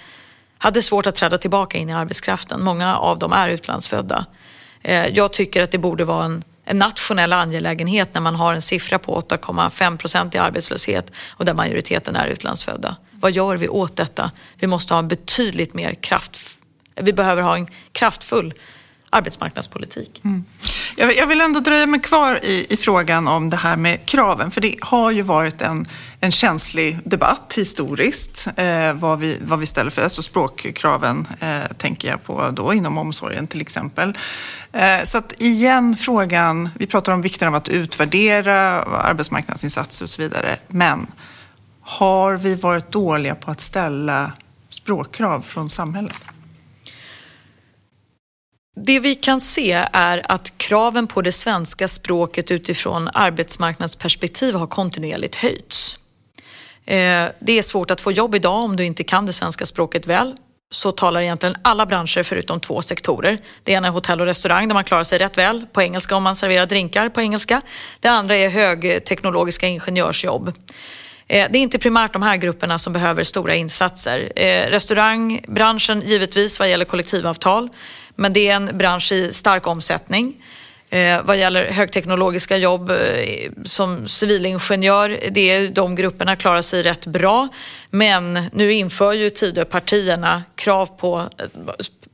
hade 0.58 0.82
svårt 0.82 1.06
att 1.06 1.14
träda 1.14 1.38
tillbaka 1.38 1.78
in 1.78 1.88
i 1.88 1.92
arbetskraften. 1.92 2.62
Många 2.62 2.96
av 2.96 3.18
dem 3.18 3.32
är 3.32 3.48
utlandsfödda. 3.48 4.26
Eh, 4.82 5.06
jag 5.06 5.32
tycker 5.32 5.62
att 5.62 5.70
det 5.70 5.78
borde 5.78 6.04
vara 6.04 6.24
en 6.24 6.44
en 6.64 6.78
nationell 6.78 7.32
angelägenhet 7.32 8.14
när 8.14 8.20
man 8.20 8.34
har 8.34 8.54
en 8.54 8.62
siffra 8.62 8.98
på 8.98 9.20
8,5 9.20 9.96
procent 9.96 10.34
i 10.34 10.38
arbetslöshet 10.38 11.10
och 11.30 11.44
där 11.44 11.54
majoriteten 11.54 12.16
är 12.16 12.26
utlandsfödda. 12.26 12.96
Vad 13.10 13.32
gör 13.32 13.56
vi 13.56 13.68
åt 13.68 13.96
detta? 13.96 14.30
Vi 14.58 14.66
måste 14.66 14.94
ha 14.94 14.98
en 14.98 15.08
betydligt 15.08 15.74
mer 15.74 15.94
kraft... 15.94 16.38
Vi 17.00 17.12
behöver 17.12 17.42
ha 17.42 17.56
en 17.56 17.66
kraftfull 17.92 18.54
arbetsmarknadspolitik. 19.14 20.20
Mm. 20.24 20.44
Jag, 20.96 21.26
vill 21.26 21.40
ändå 21.40 21.60
dröja 21.60 21.86
mig 21.86 22.00
kvar 22.00 22.44
i, 22.44 22.66
i, 22.70 22.76
frågan 22.76 23.28
om 23.28 23.50
det 23.50 23.56
här 23.56 23.76
med 23.76 24.06
kraven, 24.06 24.50
för 24.50 24.60
det 24.60 24.76
har 24.80 25.10
ju 25.10 25.22
varit 25.22 25.62
en, 25.62 25.86
en 26.20 26.30
känslig 26.30 26.98
debatt 27.04 27.54
historiskt, 27.56 28.48
eh, 28.56 28.92
vad, 28.92 29.18
vi, 29.18 29.38
vad 29.42 29.58
vi 29.58 29.66
ställer 29.66 29.90
för, 29.90 30.02
alltså 30.02 30.22
språkkraven 30.22 31.28
eh, 31.40 31.72
tänker 31.76 32.08
jag 32.08 32.24
på 32.24 32.50
då 32.50 32.74
inom 32.74 32.98
omsorgen 32.98 33.46
till 33.46 33.60
exempel. 33.60 34.18
Eh, 34.72 35.04
så 35.04 35.18
att 35.18 35.32
igen 35.38 35.96
frågan, 35.96 36.68
vi 36.78 36.86
pratar 36.86 37.12
om 37.12 37.22
vikten 37.22 37.48
av 37.48 37.54
att 37.54 37.68
utvärdera 37.68 38.82
arbetsmarknadsinsatser 38.82 40.04
och 40.04 40.10
så 40.10 40.22
vidare, 40.22 40.56
men 40.68 41.06
har 41.80 42.34
vi 42.34 42.54
varit 42.54 42.92
dåliga 42.92 43.34
på 43.34 43.50
att 43.50 43.60
ställa 43.60 44.32
språkkrav 44.70 45.42
från 45.42 45.68
samhället? 45.68 46.33
Det 48.76 49.00
vi 49.00 49.14
kan 49.14 49.40
se 49.40 49.86
är 49.92 50.32
att 50.32 50.58
kraven 50.58 51.06
på 51.06 51.22
det 51.22 51.32
svenska 51.32 51.88
språket 51.88 52.50
utifrån 52.50 53.08
arbetsmarknadsperspektiv 53.14 54.54
har 54.54 54.66
kontinuerligt 54.66 55.36
höjts. 55.36 55.98
Eh, 56.86 57.26
det 57.38 57.58
är 57.58 57.62
svårt 57.62 57.90
att 57.90 58.00
få 58.00 58.12
jobb 58.12 58.34
idag 58.34 58.64
om 58.64 58.76
du 58.76 58.84
inte 58.84 59.04
kan 59.04 59.26
det 59.26 59.32
svenska 59.32 59.66
språket 59.66 60.06
väl. 60.06 60.34
Så 60.70 60.90
talar 60.90 61.20
egentligen 61.20 61.56
alla 61.62 61.86
branscher 61.86 62.22
förutom 62.22 62.60
två 62.60 62.82
sektorer. 62.82 63.38
Det 63.62 63.72
ena 63.72 63.88
är 63.88 63.92
hotell 63.92 64.20
och 64.20 64.26
restaurang 64.26 64.68
där 64.68 64.74
man 64.74 64.84
klarar 64.84 65.04
sig 65.04 65.18
rätt 65.18 65.38
väl 65.38 65.66
på 65.72 65.82
engelska 65.82 66.16
om 66.16 66.22
man 66.22 66.36
serverar 66.36 66.66
drinkar 66.66 67.08
på 67.08 67.20
engelska. 67.20 67.62
Det 68.00 68.08
andra 68.08 68.36
är 68.36 68.48
högteknologiska 68.48 69.66
ingenjörsjobb. 69.66 70.52
Eh, 71.28 71.50
det 71.50 71.58
är 71.58 71.62
inte 71.62 71.78
primärt 71.78 72.12
de 72.12 72.22
här 72.22 72.36
grupperna 72.36 72.78
som 72.78 72.92
behöver 72.92 73.24
stora 73.24 73.54
insatser. 73.54 74.32
Eh, 74.36 74.70
Restaurangbranschen 74.70 76.00
givetvis 76.00 76.58
vad 76.58 76.70
gäller 76.70 76.84
kollektivavtal 76.84 77.68
men 78.16 78.32
det 78.32 78.48
är 78.48 78.56
en 78.56 78.78
bransch 78.78 79.12
i 79.12 79.32
stark 79.32 79.66
omsättning. 79.66 80.34
Eh, 80.94 81.22
vad 81.24 81.36
gäller 81.36 81.70
högteknologiska 81.70 82.56
jobb 82.56 82.90
eh, 82.90 82.96
som 83.64 84.08
civilingenjör, 84.08 85.18
det 85.30 85.50
är, 85.50 85.68
de 85.68 85.94
grupperna 85.94 86.36
klarar 86.36 86.62
sig 86.62 86.82
rätt 86.82 87.06
bra. 87.06 87.48
Men 87.90 88.44
nu 88.52 88.72
inför 88.72 89.12
ju 89.12 89.30
Tidöpartierna 89.30 90.42
krav 90.54 90.86
på 90.86 91.18
eh, 91.38 91.46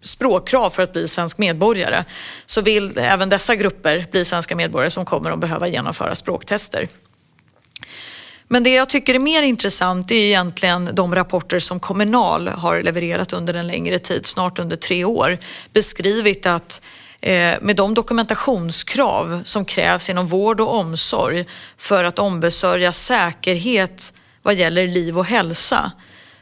språkkrav 0.03 0.71
för 0.71 0.83
att 0.83 0.93
bli 0.93 1.09
svensk 1.09 1.39
medborgare. 1.39 2.05
Så 2.47 2.61
vill 2.61 2.99
även 2.99 3.29
dessa 3.29 3.55
grupper 3.55 4.07
bli 4.11 4.25
svenska 4.25 4.57
medborgare 4.57 4.91
som 4.91 5.05
kommer 5.05 5.31
att 5.31 5.41
behöva 5.41 5.69
genomföra 5.69 6.15
språktester. 6.15 6.89
Men 8.53 8.63
det 8.63 8.71
jag 8.71 8.89
tycker 8.89 9.15
är 9.15 9.19
mer 9.19 9.43
intressant 9.43 10.11
är 10.11 10.15
egentligen 10.15 10.91
de 10.93 11.15
rapporter 11.15 11.59
som 11.59 11.81
Kommunal 11.81 12.49
har 12.49 12.83
levererat 12.83 13.33
under 13.33 13.55
en 13.55 13.67
längre 13.67 13.99
tid, 13.99 14.27
snart 14.27 14.59
under 14.59 14.77
tre 14.77 15.05
år, 15.05 15.39
beskrivit 15.73 16.47
att 16.47 16.83
eh, 17.23 17.55
med 17.61 17.77
de 17.77 17.95
dokumentationskrav 17.95 19.43
som 19.45 19.65
krävs 19.65 20.11
inom 20.11 20.27
vård 20.27 20.61
och 20.61 20.75
omsorg 20.75 21.47
för 21.77 22.05
att 22.05 22.19
ombesörja 22.19 22.93
säkerhet 22.93 24.15
vad 24.43 24.55
gäller 24.55 24.87
liv 24.87 25.19
och 25.19 25.27
hälsa 25.27 25.93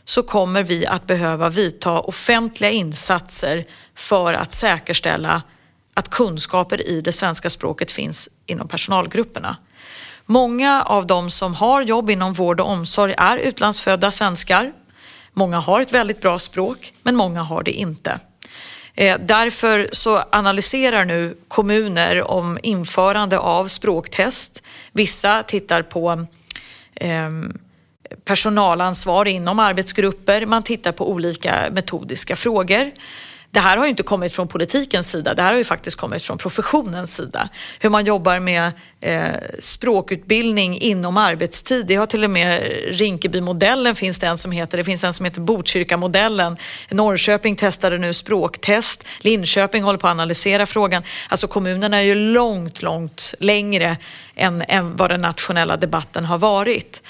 så 0.05 0.23
kommer 0.23 0.63
vi 0.63 0.87
att 0.87 1.07
behöva 1.07 1.49
vidta 1.49 2.01
offentliga 2.01 2.71
insatser 2.71 3.65
för 3.95 4.35
att 4.35 4.53
säkerställa 4.53 5.43
att 5.95 6.09
kunskaper 6.09 6.89
i 6.89 7.01
det 7.01 7.13
svenska 7.13 7.51
språket 7.51 7.93
finns 7.93 8.29
inom 8.47 8.69
personalgrupperna. 8.69 9.57
Många 10.31 10.83
av 10.83 11.07
de 11.07 11.31
som 11.31 11.55
har 11.55 11.83
jobb 11.83 12.11
inom 12.11 12.33
vård 12.33 12.61
och 12.61 12.69
omsorg 12.69 13.15
är 13.19 13.37
utlandsfödda 13.37 14.11
svenskar. 14.11 14.73
Många 15.33 15.61
har 15.61 15.81
ett 15.81 15.93
väldigt 15.93 16.21
bra 16.21 16.39
språk, 16.39 16.93
men 17.03 17.17
många 17.17 17.43
har 17.43 17.63
det 17.63 17.71
inte. 17.71 18.21
Eh, 18.95 19.19
därför 19.21 19.89
så 19.93 20.23
analyserar 20.33 21.05
nu 21.05 21.37
kommuner 21.49 22.31
om 22.31 22.59
införande 22.63 23.39
av 23.39 23.69
språktest. 23.69 24.63
Vissa 24.93 25.43
tittar 25.43 25.83
på 25.83 26.27
eh, 26.95 27.31
personalansvar 28.25 29.29
inom 29.29 29.59
arbetsgrupper. 29.59 30.47
Man 30.47 30.63
tittar 30.63 30.93
på 30.93 31.11
olika 31.11 31.55
metodiska 31.73 32.37
frågor. 32.37 32.91
Det 33.51 33.61
här 33.61 33.77
har 33.77 33.85
ju 33.85 33.91
inte 33.91 34.03
kommit 34.03 34.35
från 34.35 34.49
politikens 34.49 35.11
sida, 35.11 35.35
det 35.35 35.43
här 35.43 35.51
har 35.51 35.59
ju 35.59 35.65
faktiskt 35.65 35.97
kommit 35.97 36.23
från 36.23 36.39
professionens 36.39 37.17
sida. 37.17 37.49
Hur 37.79 37.91
man 37.91 38.05
jobbar 38.05 38.41
med 38.41 38.73
eh, 39.01 39.33
språkutbildning 39.59 40.79
inom 40.79 41.17
arbetstid. 41.17 41.87
Det 41.87 41.95
har 41.95 42.07
till 42.07 42.25
och 42.25 42.31
med 42.31 42.63
Rinkebymodellen 42.87 43.95
finns 43.95 44.19
det 44.19 44.27
en 44.27 44.39
som 44.39 44.53
heter, 44.53 44.79
det 44.79 44.85
finns 44.85 45.05
en 45.05 45.13
som 45.13 45.25
heter 45.25 45.41
Botkyrkamodellen. 45.41 46.57
Norrköping 46.91 47.57
testade 47.57 47.99
nu 47.99 48.15
språktest, 48.15 49.05
Linköping 49.21 49.83
håller 49.83 49.99
på 49.99 50.07
att 50.07 50.11
analysera 50.11 50.67
frågan. 50.67 51.03
Alltså 51.29 51.49
kommunerna 51.49 51.97
är 51.97 52.03
ju 52.03 52.15
långt, 52.15 52.83
långt 52.83 53.35
längre 53.39 53.97
än, 54.35 54.65
än 54.69 54.97
vad 54.97 55.11
den 55.11 55.21
nationella 55.21 55.77
debatten 55.77 56.25
har 56.25 56.39
varit. 56.39 57.03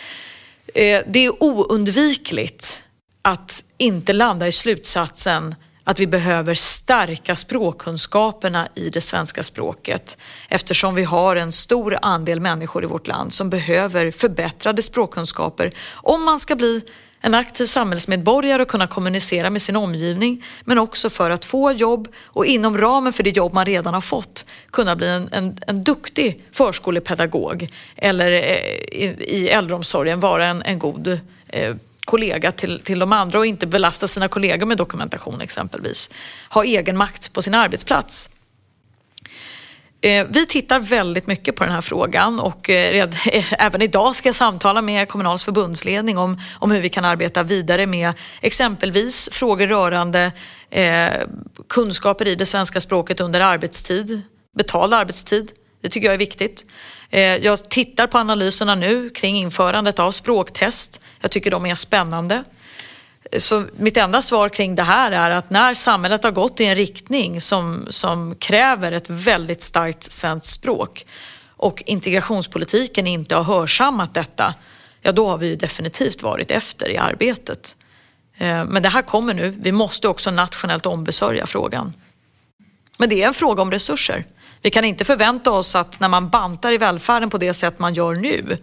Eh, 0.74 1.02
det 1.06 1.24
är 1.24 1.42
oundvikligt 1.42 2.82
att 3.22 3.64
inte 3.78 4.12
landa 4.12 4.46
i 4.46 4.52
slutsatsen 4.52 5.54
att 5.88 6.00
vi 6.00 6.06
behöver 6.06 6.54
stärka 6.54 7.36
språkkunskaperna 7.36 8.68
i 8.74 8.90
det 8.90 9.00
svenska 9.00 9.42
språket 9.42 10.18
eftersom 10.48 10.94
vi 10.94 11.04
har 11.04 11.36
en 11.36 11.52
stor 11.52 11.98
andel 12.02 12.40
människor 12.40 12.84
i 12.84 12.86
vårt 12.86 13.06
land 13.06 13.32
som 13.32 13.50
behöver 13.50 14.10
förbättrade 14.10 14.82
språkkunskaper 14.82 15.72
om 15.94 16.24
man 16.24 16.40
ska 16.40 16.56
bli 16.56 16.82
en 17.20 17.34
aktiv 17.34 17.66
samhällsmedborgare 17.66 18.62
och 18.62 18.68
kunna 18.68 18.86
kommunicera 18.86 19.50
med 19.50 19.62
sin 19.62 19.76
omgivning 19.76 20.44
men 20.64 20.78
också 20.78 21.10
för 21.10 21.30
att 21.30 21.44
få 21.44 21.72
jobb 21.72 22.08
och 22.24 22.46
inom 22.46 22.78
ramen 22.78 23.12
för 23.12 23.22
det 23.22 23.36
jobb 23.36 23.52
man 23.52 23.66
redan 23.66 23.94
har 23.94 24.00
fått 24.00 24.44
kunna 24.70 24.96
bli 24.96 25.08
en, 25.08 25.28
en, 25.32 25.58
en 25.66 25.84
duktig 25.84 26.44
förskolepedagog 26.52 27.68
eller 27.96 28.32
eh, 28.32 28.40
i, 28.92 29.16
i 29.18 29.48
äldreomsorgen 29.48 30.20
vara 30.20 30.46
en, 30.46 30.62
en 30.62 30.78
god 30.78 31.20
eh, 31.48 31.76
kollega 32.08 32.52
till, 32.52 32.80
till 32.80 32.98
de 32.98 33.12
andra 33.12 33.38
och 33.38 33.46
inte 33.46 33.66
belasta 33.66 34.08
sina 34.08 34.28
kollegor 34.28 34.66
med 34.66 34.76
dokumentation 34.76 35.40
exempelvis. 35.40 36.10
Ha 36.50 36.64
egen 36.64 36.96
makt 36.96 37.32
på 37.32 37.42
sin 37.42 37.54
arbetsplats. 37.54 38.30
Eh, 40.00 40.26
vi 40.30 40.46
tittar 40.46 40.78
väldigt 40.78 41.26
mycket 41.26 41.56
på 41.56 41.64
den 41.64 41.72
här 41.72 41.80
frågan 41.80 42.40
och 42.40 42.70
eh, 42.70 43.10
även 43.58 43.82
idag 43.82 44.16
ska 44.16 44.28
jag 44.28 44.36
samtala 44.36 44.82
med 44.82 45.08
Kommunals 45.08 45.44
förbundsledning 45.44 46.18
om, 46.18 46.40
om 46.58 46.70
hur 46.70 46.80
vi 46.80 46.88
kan 46.88 47.04
arbeta 47.04 47.42
vidare 47.42 47.86
med 47.86 48.12
exempelvis 48.40 49.28
frågor 49.32 49.66
rörande 49.66 50.32
eh, 50.70 51.12
kunskaper 51.68 52.28
i 52.28 52.34
det 52.34 52.46
svenska 52.46 52.80
språket 52.80 53.20
under 53.20 53.40
arbetstid, 53.40 54.22
betald 54.56 54.94
arbetstid. 54.94 55.52
Det 55.80 55.88
tycker 55.88 56.06
jag 56.06 56.14
är 56.14 56.18
viktigt. 56.18 56.66
Eh, 57.10 57.20
jag 57.20 57.68
tittar 57.68 58.06
på 58.06 58.18
analyserna 58.18 58.74
nu 58.74 59.10
kring 59.10 59.36
införandet 59.36 59.98
av 59.98 60.10
språktest. 60.12 61.00
Jag 61.20 61.30
tycker 61.30 61.50
de 61.50 61.66
är 61.66 61.74
spännande. 61.74 62.44
Eh, 63.32 63.38
så 63.38 63.64
mitt 63.76 63.96
enda 63.96 64.22
svar 64.22 64.48
kring 64.48 64.74
det 64.74 64.82
här 64.82 65.12
är 65.12 65.30
att 65.30 65.50
när 65.50 65.74
samhället 65.74 66.24
har 66.24 66.30
gått 66.30 66.60
i 66.60 66.64
en 66.64 66.76
riktning 66.76 67.40
som, 67.40 67.86
som 67.90 68.34
kräver 68.34 68.92
ett 68.92 69.10
väldigt 69.10 69.62
starkt 69.62 70.02
svenskt 70.02 70.52
språk 70.52 71.06
och 71.56 71.82
integrationspolitiken 71.86 73.06
inte 73.06 73.34
har 73.34 73.42
hörsammat 73.42 74.14
detta, 74.14 74.54
ja 75.02 75.12
då 75.12 75.28
har 75.28 75.38
vi 75.38 75.56
definitivt 75.56 76.22
varit 76.22 76.50
efter 76.50 76.88
i 76.88 76.96
arbetet. 76.96 77.76
Eh, 78.38 78.64
men 78.64 78.82
det 78.82 78.88
här 78.88 79.02
kommer 79.02 79.34
nu. 79.34 79.54
Vi 79.60 79.72
måste 79.72 80.08
också 80.08 80.30
nationellt 80.30 80.86
ombesörja 80.86 81.46
frågan. 81.46 81.92
Men 82.98 83.08
det 83.08 83.22
är 83.22 83.26
en 83.26 83.34
fråga 83.34 83.62
om 83.62 83.70
resurser. 83.70 84.24
Vi 84.62 84.70
kan 84.70 84.84
inte 84.84 85.04
förvänta 85.04 85.50
oss 85.50 85.74
att 85.74 86.00
när 86.00 86.08
man 86.08 86.28
bantar 86.28 86.72
i 86.72 86.78
välfärden 86.78 87.30
på 87.30 87.38
det 87.38 87.54
sätt 87.54 87.78
man 87.78 87.94
gör 87.94 88.14
nu, 88.14 88.58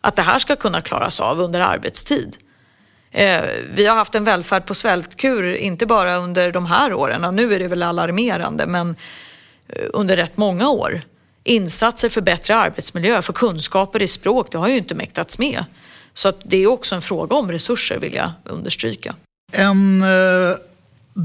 att 0.00 0.16
det 0.16 0.22
här 0.22 0.38
ska 0.38 0.56
kunna 0.56 0.80
klaras 0.80 1.20
av 1.20 1.40
under 1.40 1.60
arbetstid. 1.60 2.36
Eh, 3.10 3.42
vi 3.74 3.86
har 3.86 3.96
haft 3.96 4.14
en 4.14 4.24
välfärd 4.24 4.66
på 4.66 4.74
svältkur, 4.74 5.54
inte 5.54 5.86
bara 5.86 6.16
under 6.16 6.52
de 6.52 6.66
här 6.66 6.92
åren, 6.92 7.24
och 7.24 7.34
nu 7.34 7.54
är 7.54 7.58
det 7.58 7.68
väl 7.68 7.82
alarmerande, 7.82 8.66
men 8.66 8.96
eh, 9.68 9.84
under 9.92 10.16
rätt 10.16 10.36
många 10.36 10.68
år. 10.68 11.02
Insatser 11.44 12.08
för 12.08 12.20
bättre 12.20 12.56
arbetsmiljö, 12.56 13.22
för 13.22 13.32
kunskaper 13.32 14.02
i 14.02 14.08
språk, 14.08 14.52
det 14.52 14.58
har 14.58 14.68
ju 14.68 14.76
inte 14.76 14.94
mäktats 14.94 15.38
med. 15.38 15.64
Så 16.12 16.28
att 16.28 16.40
det 16.44 16.56
är 16.56 16.66
också 16.66 16.94
en 16.94 17.02
fråga 17.02 17.36
om 17.36 17.52
resurser 17.52 17.98
vill 17.98 18.14
jag 18.14 18.32
understryka. 18.44 19.14
En 19.52 20.02
eh, 20.02 20.56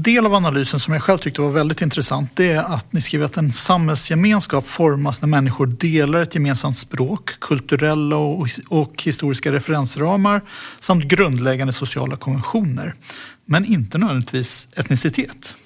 del 0.02 0.26
av 0.26 0.34
analysen 0.34 0.80
som 0.80 0.94
jag 0.94 1.02
själv 1.02 1.18
tyckte 1.18 1.40
var 1.40 1.50
väldigt 1.50 1.82
intressant 1.82 2.30
det 2.34 2.52
är 2.52 2.62
att 2.62 2.92
ni 2.92 3.00
skriver 3.00 3.24
att 3.24 3.36
en 3.36 3.52
samhällsgemenskap 3.52 4.66
formas 4.66 5.22
när 5.22 5.28
människor 5.28 5.66
delar 5.66 6.22
ett 6.22 6.34
gemensamt 6.34 6.76
språk, 6.76 7.40
kulturella 7.40 8.16
och, 8.16 9.02
historiska 9.02 9.52
referensramar 9.52 10.42
samt 10.78 11.04
grundläggande 11.04 11.72
sociala 11.72 12.16
konventioner. 12.16 12.94
Men 13.44 13.64
inte 13.64 13.98
nödvändigtvis 13.98 14.68
etnicitet. 14.76 15.56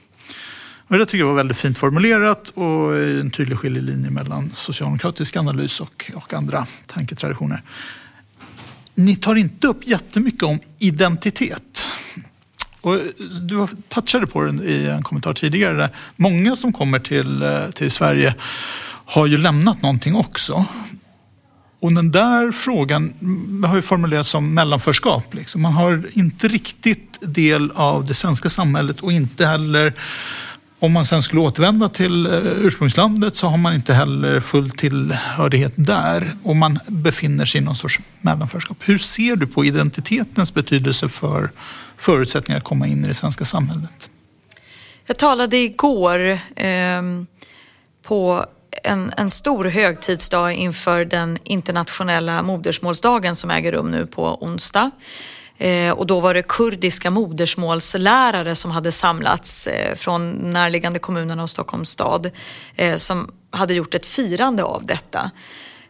Och 0.89 0.99
det 0.99 1.07
tycker 1.07 1.19
jag 1.19 1.27
var 1.27 1.35
väldigt 1.35 1.59
fint 1.59 1.79
formulerat 1.79 2.49
och 2.49 2.97
en 2.99 3.31
tydlig 3.31 3.59
skiljelinje 3.59 4.11
mellan 4.11 4.53
socialdemokratisk 4.55 5.37
analys 5.37 5.81
och, 5.81 6.11
och 6.15 6.35
andra 6.35 6.67
tanketraditioner. 6.87 7.63
Ni 8.95 9.17
tar 9.17 9.35
inte 9.35 9.67
upp 9.67 9.87
jättemycket 9.87 10.43
om 10.43 10.59
identitet. 10.79 11.87
Och 12.81 12.99
du 13.41 13.67
touchade 13.89 14.27
på 14.27 14.43
det 14.43 14.65
i 14.65 14.89
en 14.89 15.03
kommentar 15.03 15.35
tidigare. 15.35 15.77
Där. 15.77 15.91
Många 16.17 16.57
som 16.57 16.73
kommer 16.73 16.99
till, 16.99 17.43
eh, 17.43 17.71
till 17.75 17.91
Sverige 17.91 18.35
har 19.05 19.27
ju 19.27 19.39
lämnat 19.39 19.83
någonting 19.83 20.15
också. 20.15 20.65
Och 21.81 21.93
den 21.93 22.11
där 22.11 22.53
frågan 22.53 23.13
har 23.67 23.77
ju 23.77 23.83
formulerats 23.83 24.29
som 24.29 24.55
mellanförskap. 24.55 25.35
Liksom. 25.35 25.63
Man 25.63 25.73
har 25.73 26.03
inte 26.13 26.49
riktigt 26.49 27.19
del 27.21 27.71
av 27.75 28.05
det 28.05 28.15
svenska 28.15 28.49
samhället 28.49 29.01
och 29.01 29.13
inte 29.13 29.47
heller 29.47 29.93
om 30.81 30.93
man 30.93 31.05
sen 31.05 31.23
skulle 31.23 31.41
återvända 31.41 31.89
till 31.89 32.27
eh, 32.27 32.33
ursprungslandet 32.37 33.37
så 33.37 33.47
har 33.47 33.57
man 33.57 33.75
inte 33.75 33.95
heller 33.95 34.41
full 34.41 34.71
tillhörighet 34.71 35.73
där 35.77 36.33
och 36.43 36.57
man 36.57 36.79
befinner 36.87 37.45
sig 37.45 37.61
i 37.61 37.65
någon 37.65 37.77
sorts 37.77 37.99
mellanförskap. 38.21 38.77
Hur 38.81 38.99
ser 38.99 39.37
du 39.37 39.47
på 39.47 39.65
identitetens 39.65 40.55
betydelse 40.55 41.09
för 41.09 41.51
förutsättningar 41.99 42.59
att 42.59 42.65
komma 42.65 42.87
in 42.87 43.05
i 43.05 43.09
det 43.09 43.15
svenska 43.15 43.45
samhället? 43.45 44.11
Jag 45.07 45.19
talade 45.19 45.57
igår 45.57 46.39
eh, 46.57 47.03
på 48.03 48.47
en, 48.83 49.13
en 49.17 49.31
stor 49.31 49.65
högtidsdag 49.65 50.53
inför 50.53 51.05
den 51.05 51.39
internationella 51.45 52.43
modersmålsdagen 52.43 53.37
som 53.37 53.51
äger 53.51 53.73
rum 53.73 53.91
nu 53.91 54.07
på 54.07 54.45
onsdag. 54.45 54.91
Eh, 55.59 55.91
och 55.91 56.07
då 56.07 56.21
var 56.21 56.35
det 56.35 56.43
kurdiska 56.43 57.11
modersmålslärare 57.11 58.55
som 58.55 58.71
hade 58.71 58.93
samlats 58.93 59.67
eh, 59.67 59.95
från 59.95 60.31
närliggande 60.31 60.99
kommunerna 60.99 61.43
och 61.43 61.51
Stockholms 61.51 61.91
stad 61.91 62.31
eh, 62.77 62.97
som 62.97 63.33
hade 63.51 63.75
gjort 63.75 63.95
ett 63.95 64.07
firande 64.07 64.63
av 64.65 64.87
detta. 64.87 65.31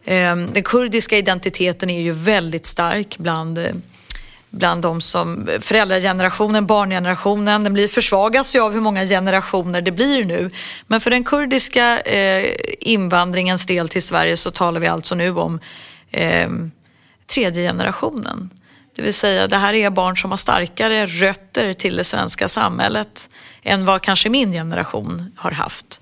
Ehm, 0.05 0.49
den 0.53 0.63
kurdiska 0.63 1.17
identiteten 1.17 1.89
är 1.89 2.01
ju 2.01 2.11
väldigt 2.11 2.65
stark 2.65 3.17
bland 3.17 3.57
eh, 3.57 3.71
bland 4.49 4.81
de 4.81 5.01
som 5.01 5.49
föräldragenerationen, 5.61 6.65
barngenerationen. 6.65 7.63
Den 7.63 7.73
blir 7.73 7.87
försvagas 7.87 8.55
ju 8.55 8.59
av 8.59 8.73
hur 8.73 8.81
många 8.81 9.05
generationer 9.05 9.81
det 9.81 9.91
blir 9.91 10.25
nu. 10.25 10.51
Men 10.87 11.01
för 11.01 11.09
den 11.11 11.23
kurdiska 11.23 11.99
eh, 11.99 12.55
invandringens 12.79 13.65
del 13.65 13.89
till 13.89 14.03
Sverige 14.03 14.37
så 14.37 14.51
talar 14.51 14.79
vi 14.79 14.87
alltså 14.87 15.15
nu 15.15 15.35
om 15.35 15.59
eh, 16.11 16.49
tredje 17.27 17.67
generationen. 17.67 18.49
Det 18.95 19.01
vill 19.01 19.13
säga 19.13 19.47
det 19.47 19.57
här 19.57 19.73
är 19.73 19.89
barn 19.89 20.17
som 20.17 20.29
har 20.31 20.37
starkare 20.37 21.05
rötter 21.05 21.73
till 21.73 21.95
det 21.95 22.03
svenska 22.03 22.47
samhället 22.47 23.29
än 23.63 23.85
vad 23.85 24.01
kanske 24.01 24.29
min 24.29 24.51
generation 24.51 25.31
har 25.35 25.51
haft. 25.51 26.01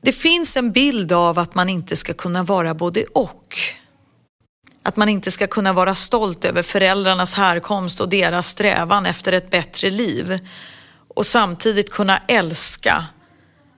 Det 0.00 0.12
finns 0.12 0.56
en 0.56 0.72
bild 0.72 1.12
av 1.12 1.38
att 1.38 1.54
man 1.54 1.68
inte 1.68 1.96
ska 1.96 2.14
kunna 2.14 2.42
vara 2.42 2.74
både 2.74 3.04
och. 3.04 3.58
Att 4.86 4.96
man 4.96 5.08
inte 5.08 5.30
ska 5.30 5.46
kunna 5.46 5.72
vara 5.72 5.94
stolt 5.94 6.44
över 6.44 6.62
föräldrarnas 6.62 7.34
härkomst 7.34 8.00
och 8.00 8.08
deras 8.08 8.48
strävan 8.48 9.06
efter 9.06 9.32
ett 9.32 9.50
bättre 9.50 9.90
liv. 9.90 10.38
Och 11.14 11.26
samtidigt 11.26 11.90
kunna 11.90 12.22
älska 12.28 13.06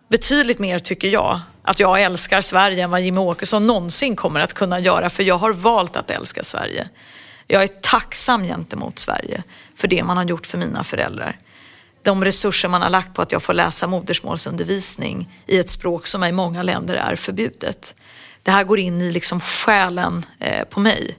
betydligt 0.09 0.59
mer 0.59 0.79
tycker 0.79 1.09
jag 1.09 1.41
att 1.63 1.81
jag 1.81 2.03
älskar 2.03 2.41
Sverige 2.41 2.85
än 2.85 2.91
vad 2.91 3.01
Jimmie 3.01 3.21
Åkesson 3.21 3.67
någonsin 3.67 4.17
kommer 4.17 4.41
att 4.41 4.55
kunna 4.55 4.81
göra 4.81 5.11
för 5.11 5.23
jag 5.23 5.39
har 5.39 5.53
valt 5.53 5.97
att 5.97 6.11
älska 6.11 6.43
Sverige. 6.43 6.89
Jag 7.47 7.63
är 7.63 7.69
tacksam 7.69 8.45
gentemot 8.45 8.99
Sverige 8.99 9.43
för 9.77 9.89
det 9.89 10.05
man 10.05 10.17
har 10.17 10.25
gjort 10.25 10.47
för 10.47 10.59
mina 10.59 10.85
föräldrar. 10.85 11.39
De 12.03 12.25
resurser 12.25 12.69
man 12.69 12.83
har 12.83 12.91
lagt 12.91 13.15
på 13.15 13.23
att 13.23 13.33
jag 13.33 13.43
får 13.43 13.55
läsa 13.55 13.87
modersmålsundervisning 13.87 15.43
i 15.47 15.59
ett 15.59 15.71
språk 15.71 16.07
som 16.07 16.25
i 16.25 16.33
många 16.33 16.63
länder 16.63 16.95
är 16.95 17.17
förbjudet. 17.17 17.95
Det 18.49 18.53
här 18.53 18.65
går 18.65 18.79
in 18.79 19.01
i 19.01 19.11
liksom 19.11 19.41
själen 19.41 20.27
eh, 20.39 20.65
på 20.65 20.81
mig. 20.81 21.17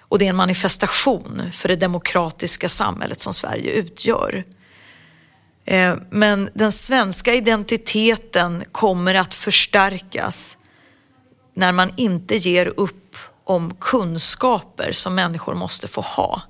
Och 0.00 0.18
det 0.18 0.24
är 0.24 0.30
en 0.30 0.36
manifestation 0.36 1.42
för 1.52 1.68
det 1.68 1.76
demokratiska 1.76 2.68
samhället 2.68 3.20
som 3.20 3.34
Sverige 3.34 3.70
utgör. 3.70 4.44
Eh, 5.64 5.96
men 6.10 6.50
den 6.54 6.72
svenska 6.72 7.34
identiteten 7.34 8.64
kommer 8.72 9.14
att 9.14 9.34
förstärkas 9.34 10.56
när 11.54 11.72
man 11.72 11.92
inte 11.96 12.36
ger 12.36 12.72
upp 12.76 13.16
om 13.44 13.74
kunskaper 13.74 14.92
som 14.92 15.14
människor 15.14 15.54
måste 15.54 15.88
få 15.88 16.00
ha. 16.00 16.42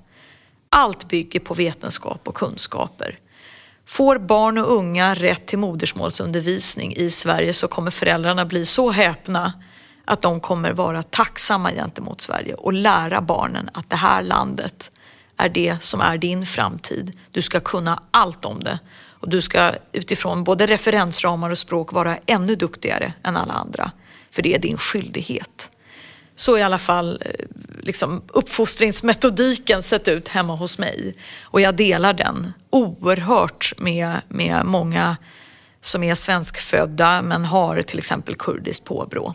Allt 0.69 1.07
bygger 1.07 1.39
på 1.39 1.53
vetenskap 1.53 2.27
och 2.27 2.35
kunskaper. 2.35 3.19
Får 3.85 4.17
barn 4.17 4.57
och 4.57 4.73
unga 4.73 5.15
rätt 5.15 5.47
till 5.47 5.59
modersmålsundervisning 5.59 6.95
i 6.95 7.09
Sverige 7.09 7.53
så 7.53 7.67
kommer 7.67 7.91
föräldrarna 7.91 8.45
bli 8.45 8.65
så 8.65 8.91
häpna 8.91 9.53
att 10.09 10.21
de 10.21 10.39
kommer 10.39 10.73
vara 10.73 11.03
tacksamma 11.03 11.71
gentemot 11.71 12.21
Sverige 12.21 12.53
och 12.53 12.73
lära 12.73 13.21
barnen 13.21 13.69
att 13.73 13.89
det 13.89 13.95
här 13.95 14.21
landet 14.21 14.91
är 15.37 15.49
det 15.49 15.83
som 15.83 16.01
är 16.01 16.17
din 16.17 16.45
framtid. 16.45 17.17
Du 17.31 17.41
ska 17.41 17.59
kunna 17.59 18.03
allt 18.11 18.45
om 18.45 18.63
det 18.63 18.79
och 19.19 19.29
du 19.29 19.41
ska 19.41 19.73
utifrån 19.91 20.43
både 20.43 20.67
referensramar 20.67 21.49
och 21.49 21.57
språk 21.57 21.93
vara 21.93 22.17
ännu 22.25 22.55
duktigare 22.55 23.13
än 23.23 23.37
alla 23.37 23.53
andra. 23.53 23.91
För 24.31 24.41
det 24.41 24.55
är 24.55 24.59
din 24.59 24.77
skyldighet. 24.77 25.71
Så 26.35 26.57
i 26.57 26.61
alla 26.61 26.79
fall 26.79 27.21
eh, 27.25 27.45
liksom, 27.81 28.21
uppfostringsmetodiken 28.27 29.83
sett 29.83 30.07
ut 30.07 30.27
hemma 30.27 30.55
hos 30.55 30.77
mig. 30.77 31.15
Och 31.41 31.61
jag 31.61 31.75
delar 31.75 32.13
den 32.13 32.53
oerhört 32.69 33.73
med, 33.77 34.21
med 34.27 34.65
många 34.65 35.17
som 35.81 36.03
är 36.03 36.15
svenskfödda 36.15 37.21
men 37.21 37.45
har 37.45 37.81
till 37.81 37.97
exempel 37.97 38.35
kurdiskt 38.35 38.85
påbrå. 38.85 39.33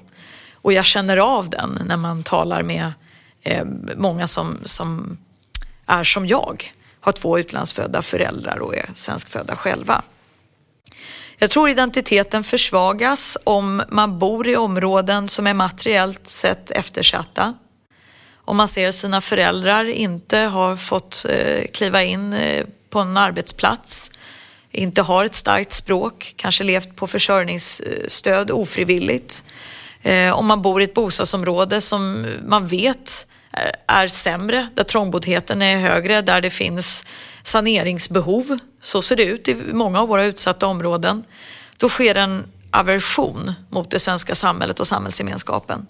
Och 0.64 0.72
jag 0.72 0.84
känner 0.84 1.16
av 1.16 1.50
den 1.50 1.78
när 1.86 1.96
man 1.96 2.22
talar 2.22 2.62
med 2.62 2.92
eh, 3.42 3.64
många 3.96 4.26
som, 4.26 4.58
som 4.64 5.18
är 5.86 6.04
som 6.04 6.26
jag 6.26 6.72
har 7.00 7.12
två 7.12 7.38
utlandsfödda 7.38 8.02
föräldrar 8.02 8.58
och 8.58 8.76
är 8.76 8.90
svenskfödda 8.94 9.56
själva. 9.56 10.02
Jag 11.38 11.50
tror 11.50 11.70
identiteten 11.70 12.44
försvagas 12.44 13.38
om 13.44 13.82
man 13.88 14.18
bor 14.18 14.48
i 14.48 14.56
områden 14.56 15.28
som 15.28 15.46
är 15.46 15.54
materiellt 15.54 16.28
sett 16.28 16.70
eftersatta. 16.70 17.54
Om 18.34 18.56
man 18.56 18.68
ser 18.68 18.90
sina 18.90 19.20
föräldrar 19.20 19.84
inte 19.88 20.38
har 20.38 20.76
fått 20.76 21.26
eh, 21.28 21.64
kliva 21.72 22.02
in 22.02 22.32
eh, 22.32 22.66
på 22.90 22.98
en 22.98 23.16
arbetsplats, 23.16 24.10
inte 24.70 25.02
har 25.02 25.24
ett 25.24 25.34
starkt 25.34 25.72
språk, 25.72 26.34
kanske 26.36 26.64
levt 26.64 26.96
på 26.96 27.06
försörjningsstöd 27.06 28.50
ofrivilligt. 28.50 29.44
Eh, 30.04 30.38
om 30.38 30.46
man 30.46 30.62
bor 30.62 30.80
i 30.80 30.84
ett 30.84 30.94
bostadsområde 30.94 31.80
som 31.80 32.26
man 32.46 32.66
vet 32.66 33.26
är 33.86 34.08
sämre, 34.08 34.68
där 34.74 34.84
trångboddheten 34.84 35.62
är 35.62 35.78
högre, 35.78 36.20
där 36.20 36.40
det 36.40 36.50
finns 36.50 37.04
saneringsbehov. 37.42 38.58
Så 38.80 39.02
ser 39.02 39.16
det 39.16 39.24
ut 39.24 39.48
i 39.48 39.54
många 39.54 40.00
av 40.00 40.08
våra 40.08 40.24
utsatta 40.24 40.66
områden. 40.66 41.24
Då 41.76 41.88
sker 41.88 42.14
en 42.14 42.46
aversion 42.70 43.52
mot 43.68 43.90
det 43.90 43.98
svenska 43.98 44.34
samhället 44.34 44.80
och 44.80 44.86
samhällsgemenskapen. 44.86 45.86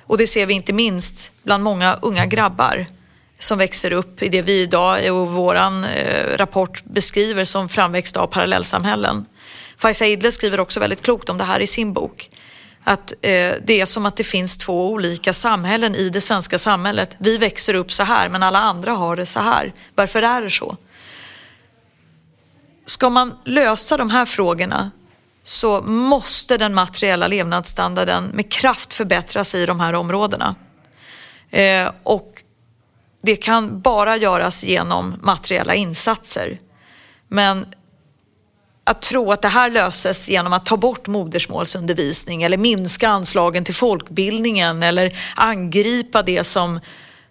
Och 0.00 0.18
det 0.18 0.26
ser 0.26 0.46
vi 0.46 0.54
inte 0.54 0.72
minst 0.72 1.32
bland 1.42 1.64
många 1.64 1.98
unga 2.02 2.26
grabbar 2.26 2.86
som 3.38 3.58
växer 3.58 3.92
upp 3.92 4.22
i 4.22 4.28
det 4.28 4.42
vi 4.42 4.60
idag 4.60 5.04
i 5.04 5.10
våran 5.10 5.84
eh, 5.84 6.36
rapport 6.36 6.84
beskriver 6.84 7.44
som 7.44 7.68
framväxt 7.68 8.16
av 8.16 8.26
parallellsamhällen. 8.26 9.26
Faiza 9.78 10.06
Idle 10.06 10.32
skriver 10.32 10.60
också 10.60 10.80
väldigt 10.80 11.02
klokt 11.02 11.28
om 11.28 11.38
det 11.38 11.44
här 11.44 11.60
i 11.60 11.66
sin 11.66 11.92
bok 11.92 12.30
att 12.88 13.12
eh, 13.12 13.54
det 13.64 13.80
är 13.80 13.86
som 13.86 14.06
att 14.06 14.16
det 14.16 14.24
finns 14.24 14.58
två 14.58 14.90
olika 14.90 15.32
samhällen 15.32 15.94
i 15.94 16.08
det 16.08 16.20
svenska 16.20 16.58
samhället. 16.58 17.16
Vi 17.18 17.38
växer 17.38 17.74
upp 17.74 17.92
så 17.92 18.02
här 18.02 18.28
men 18.28 18.42
alla 18.42 18.58
andra 18.58 18.92
har 18.92 19.16
det 19.16 19.26
så 19.26 19.40
här. 19.40 19.72
Varför 19.94 20.22
är 20.22 20.42
det 20.42 20.50
så? 20.50 20.76
Ska 22.86 23.10
man 23.10 23.38
lösa 23.44 23.96
de 23.96 24.10
här 24.10 24.24
frågorna 24.24 24.90
så 25.44 25.80
måste 25.82 26.56
den 26.56 26.74
materiella 26.74 27.28
levnadsstandarden 27.28 28.24
med 28.24 28.52
kraft 28.52 28.92
förbättras 28.92 29.54
i 29.54 29.66
de 29.66 29.80
här 29.80 29.92
områdena. 29.92 30.54
Eh, 31.50 31.90
och 32.02 32.42
det 33.22 33.36
kan 33.36 33.80
bara 33.80 34.16
göras 34.16 34.64
genom 34.64 35.14
materiella 35.22 35.74
insatser. 35.74 36.58
Men 37.28 37.66
att 38.88 39.02
tro 39.02 39.32
att 39.32 39.42
det 39.42 39.48
här 39.48 39.70
löses 39.70 40.28
genom 40.28 40.52
att 40.52 40.66
ta 40.66 40.76
bort 40.76 41.06
modersmålsundervisning 41.06 42.42
eller 42.42 42.56
minska 42.56 43.08
anslagen 43.08 43.64
till 43.64 43.74
folkbildningen 43.74 44.82
eller 44.82 45.18
angripa 45.36 46.22
det 46.22 46.44
som, 46.44 46.80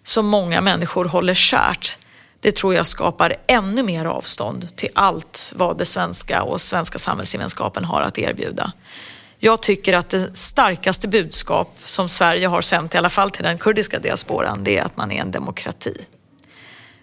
som 0.04 0.26
många 0.26 0.60
människor 0.60 1.04
håller 1.04 1.34
kärt. 1.34 1.96
Det 2.40 2.56
tror 2.56 2.74
jag 2.74 2.86
skapar 2.86 3.36
ännu 3.46 3.82
mer 3.82 4.04
avstånd 4.04 4.76
till 4.76 4.88
allt 4.94 5.52
vad 5.56 5.78
det 5.78 5.84
svenska 5.84 6.42
och 6.42 6.60
svenska 6.60 6.98
samhällsgemenskapen 6.98 7.84
har 7.84 8.02
att 8.02 8.18
erbjuda. 8.18 8.72
Jag 9.38 9.62
tycker 9.62 9.94
att 9.94 10.10
det 10.10 10.38
starkaste 10.38 11.08
budskap 11.08 11.76
som 11.84 12.08
Sverige 12.08 12.46
har 12.46 12.62
sänt, 12.62 12.94
i 12.94 12.98
alla 12.98 13.10
fall 13.10 13.30
till 13.30 13.44
den 13.44 13.58
kurdiska 13.58 13.98
diasporan, 13.98 14.64
det 14.64 14.78
är 14.78 14.84
att 14.84 14.96
man 14.96 15.12
är 15.12 15.20
en 15.20 15.30
demokrati. 15.30 16.04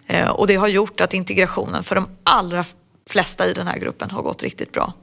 Eh, 0.07 0.29
och 0.29 0.47
det 0.47 0.55
har 0.55 0.67
gjort 0.67 1.01
att 1.01 1.13
integrationen 1.13 1.83
för 1.83 1.95
de 1.95 2.07
allra 2.23 2.65
flesta 3.09 3.47
i 3.47 3.53
den 3.53 3.67
här 3.67 3.79
gruppen 3.79 4.09
har 4.11 4.21
gått 4.21 4.43
riktigt 4.43 4.71
bra. 4.71 4.93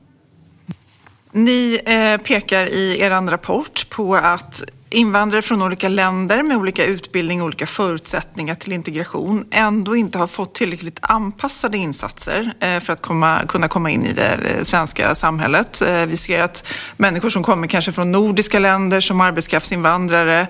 Ni 1.33 1.81
eh, 1.85 2.25
pekar 2.27 2.67
i 2.67 3.01
er 3.01 3.11
rapport 3.11 3.91
på 3.91 4.17
att 4.17 4.63
invandrare 4.93 5.43
från 5.43 5.63
olika 5.63 5.89
länder 5.89 6.43
med 6.43 6.57
olika 6.57 6.85
utbildning 6.85 7.41
och 7.41 7.47
olika 7.47 7.67
förutsättningar 7.67 8.55
till 8.55 8.73
integration 8.73 9.45
ändå 9.51 9.97
inte 9.97 10.19
har 10.19 10.27
fått 10.27 10.55
tillräckligt 10.55 10.99
anpassade 11.01 11.79
insatser 11.79 12.55
eh, 12.61 12.81
för 12.81 12.93
att 12.93 13.03
komma, 13.03 13.43
kunna 13.49 13.69
komma 13.69 13.91
in 13.91 14.07
i 14.07 14.13
det 14.13 14.33
eh, 14.33 14.63
svenska 14.63 15.15
samhället. 15.15 15.83
Eh, 15.83 16.07
vi 16.07 16.17
ser 16.17 16.41
att 16.41 16.67
människor 16.97 17.31
som 17.31 17.43
kommer 17.43 17.67
kanske 17.67 17.93
från 17.93 18.13
nordiska 18.13 18.59
länder 18.59 19.01
som 19.01 19.21
arbetskraftsinvandrare 19.21 20.47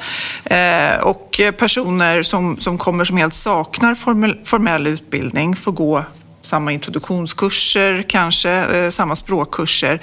och 1.03 1.41
personer 1.59 2.23
som, 2.23 2.57
som 2.57 2.79
kommer 2.79 3.05
som 3.05 3.17
helt 3.17 3.35
saknar 3.35 3.95
formell, 3.95 4.39
formell 4.45 4.87
utbildning 4.87 5.57
får 5.57 5.73
gå 5.73 6.05
samma 6.43 6.73
introduktionskurser, 6.73 8.05
kanske 8.09 8.51
eh, 8.51 8.91
samma 8.91 9.17
språkkurser. 9.17 10.01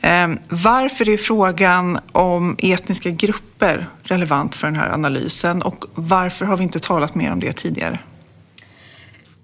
Ehm, 0.00 0.38
varför 0.48 1.08
är 1.08 1.16
frågan 1.16 1.98
om 2.12 2.56
etniska 2.58 3.10
grupper 3.10 3.86
relevant 4.02 4.54
för 4.54 4.66
den 4.66 4.76
här 4.76 4.88
analysen 4.88 5.62
och 5.62 5.84
varför 5.94 6.46
har 6.46 6.56
vi 6.56 6.62
inte 6.62 6.80
talat 6.80 7.14
mer 7.14 7.32
om 7.32 7.40
det 7.40 7.52
tidigare? 7.52 7.98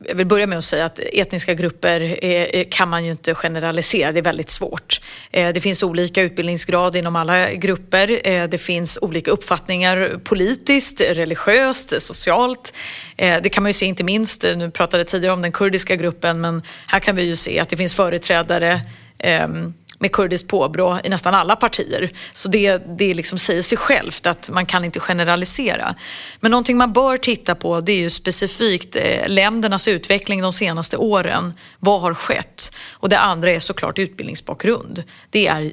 Jag 0.08 0.14
vill 0.14 0.26
börja 0.26 0.46
med 0.46 0.58
att 0.58 0.64
säga 0.64 0.84
att 0.84 0.98
etniska 0.98 1.54
grupper 1.54 2.64
kan 2.70 2.88
man 2.88 3.04
ju 3.04 3.10
inte 3.10 3.34
generalisera, 3.34 4.12
det 4.12 4.18
är 4.18 4.22
väldigt 4.22 4.50
svårt. 4.50 5.00
Eh, 5.30 5.52
det 5.52 5.60
finns 5.60 5.82
olika 5.82 6.22
utbildningsgrad 6.22 6.96
inom 6.96 7.16
alla 7.16 7.52
grupper. 7.52 8.28
Eh, 8.28 8.48
det 8.48 8.58
finns 8.58 8.98
olika 9.02 9.30
uppfattningar 9.30 10.20
politiskt, 10.24 11.00
religiöst, 11.00 12.02
socialt. 12.02 12.74
Eh, 13.16 13.42
det 13.42 13.48
kan 13.48 13.62
man 13.62 13.70
ju 13.70 13.74
se 13.74 13.86
inte 13.86 14.04
minst, 14.04 14.42
nu 14.42 14.70
pratade 14.70 15.04
tidigare 15.04 15.34
om 15.34 15.42
den 15.42 15.52
kurdiska 15.52 15.96
gruppen, 15.96 16.40
men 16.40 16.62
här 16.86 17.00
kan 17.00 17.16
vi 17.16 17.22
ju 17.22 17.36
se 17.36 17.58
att 17.58 17.68
det 17.68 17.76
finns 17.76 17.94
företrädare 17.94 18.80
ehm, 19.18 19.74
med 20.02 20.12
kurdiskt 20.12 20.48
påbrå 20.48 21.00
i 21.04 21.08
nästan 21.08 21.34
alla 21.34 21.56
partier. 21.56 22.10
Så 22.32 22.48
det, 22.48 22.78
det 22.98 23.14
liksom 23.14 23.38
säger 23.38 23.62
sig 23.62 23.78
självt 23.78 24.26
att 24.26 24.50
man 24.50 24.66
kan 24.66 24.84
inte 24.84 25.00
generalisera. 25.00 25.94
Men 26.40 26.50
någonting 26.50 26.76
man 26.76 26.92
bör 26.92 27.16
titta 27.16 27.54
på 27.54 27.80
det 27.80 27.92
är 27.92 27.96
ju 27.96 28.10
specifikt 28.10 28.96
eh, 28.96 29.28
ländernas 29.28 29.88
utveckling 29.88 30.42
de 30.42 30.52
senaste 30.52 30.96
åren. 30.96 31.54
Vad 31.78 32.00
har 32.00 32.14
skett? 32.14 32.74
Och 32.90 33.08
det 33.08 33.18
andra 33.18 33.50
är 33.50 33.60
såklart 33.60 33.98
utbildningsbakgrund. 33.98 35.02
Det 35.30 35.46
är 35.46 35.72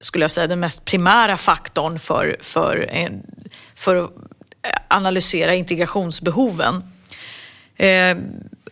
skulle 0.00 0.24
jag 0.24 0.30
säga 0.30 0.46
den 0.46 0.60
mest 0.60 0.84
primära 0.84 1.36
faktorn 1.36 1.98
för, 1.98 2.36
för, 2.40 2.90
för 3.74 3.96
att 3.96 4.10
analysera 4.88 5.54
integrationsbehoven. 5.54 6.82
Eh, 7.76 8.16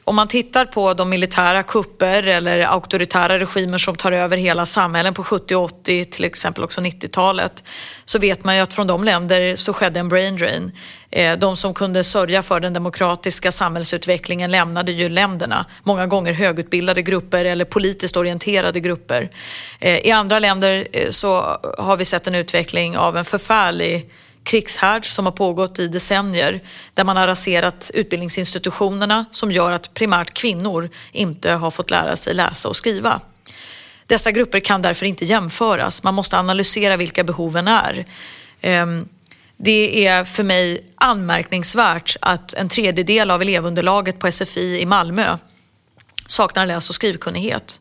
om 0.09 0.17
man 0.17 0.29
tittar 0.29 0.67
på 0.67 0.95
de 0.95 1.11
militära 1.11 1.63
kupper 1.63 2.23
eller 2.23 2.61
auktoritära 2.61 3.39
regimer 3.39 3.79
som 3.79 3.97
tar 3.97 4.13
över 4.13 4.37
hela 4.37 4.67
samhällen 4.67 5.15
på 5.15 5.25
70 5.25 5.55
och 5.55 5.65
80, 5.65 6.05
till 6.05 6.25
exempel 6.25 6.65
också 6.65 6.81
90-talet, 6.81 7.65
så 8.05 8.19
vet 8.19 8.45
man 8.45 8.57
ju 8.57 8.63
att 8.63 8.75
från 8.75 8.87
de 8.87 9.05
länder 9.05 9.57
så 9.57 9.73
skedde 9.73 10.01
en 10.01 10.09
brain 10.09 10.37
drain. 10.37 10.73
Eh, 11.11 11.39
de 11.39 11.57
som 11.57 11.75
kunde 11.75 12.05
sörja 12.05 12.43
för 12.43 12.61
den 12.61 12.73
demokratiska 12.73 13.53
samhällsutvecklingen 13.53 14.51
lämnade 14.51 14.93
ju 14.93 15.09
länderna. 15.09 15.67
Många 15.83 16.07
gånger 16.07 16.33
högutbildade 16.33 17.03
grupper 17.03 17.45
eller 17.45 17.65
politiskt 17.65 18.17
orienterade 18.17 18.81
grupper. 18.81 19.31
Eh, 19.81 19.99
I 19.99 20.11
andra 20.11 20.39
länder 20.39 20.89
eh, 20.93 21.11
så 21.11 21.59
har 21.79 21.97
vi 21.97 22.05
sett 22.05 22.27
en 22.27 22.35
utveckling 22.35 22.97
av 22.97 23.17
en 23.17 23.25
förfärlig 23.25 24.11
krigshärd 24.47 25.07
som 25.07 25.25
har 25.25 25.33
pågått 25.33 25.79
i 25.79 25.89
decennier 25.89 26.61
där 26.95 27.05
man 27.05 27.17
har 27.17 27.27
raserat 27.27 27.91
utbildningsinstitutionerna 27.95 29.25
som 29.31 29.53
gör 29.53 29.73
att 29.73 29.95
primärt 29.95 30.35
kvinnor 30.35 30.91
inte 31.13 31.51
har 31.51 31.71
fått 31.71 31.91
lära 31.91 32.17
sig 32.17 32.35
läsa 32.35 32.69
och 32.69 32.77
skriva. 32.77 33.21
Dessa 34.07 34.31
grupper 34.31 34.61
kan 34.61 34.83
därför 34.83 35.07
inte 35.07 35.25
jämföras. 35.25 36.03
Man 36.03 36.15
måste 36.15 36.39
analysera 36.39 36.97
vilka 36.97 37.25
behoven 37.25 37.69
är. 37.69 38.05
Ehm, 38.61 39.09
det 39.57 40.07
är 40.07 40.25
för 40.25 40.43
mig 40.43 40.85
anmärkningsvärt 40.95 42.17
att 42.21 42.55
en 42.55 42.69
tredjedel 42.69 43.31
av 43.31 43.43
elevunderlaget 43.43 44.19
på 44.19 44.33
SFI 44.33 44.81
i 44.81 44.87
Malmö 44.87 45.39
saknar 46.27 46.67
läs 46.67 46.89
och 46.89 46.95
skrivkunnighet. 46.95 47.81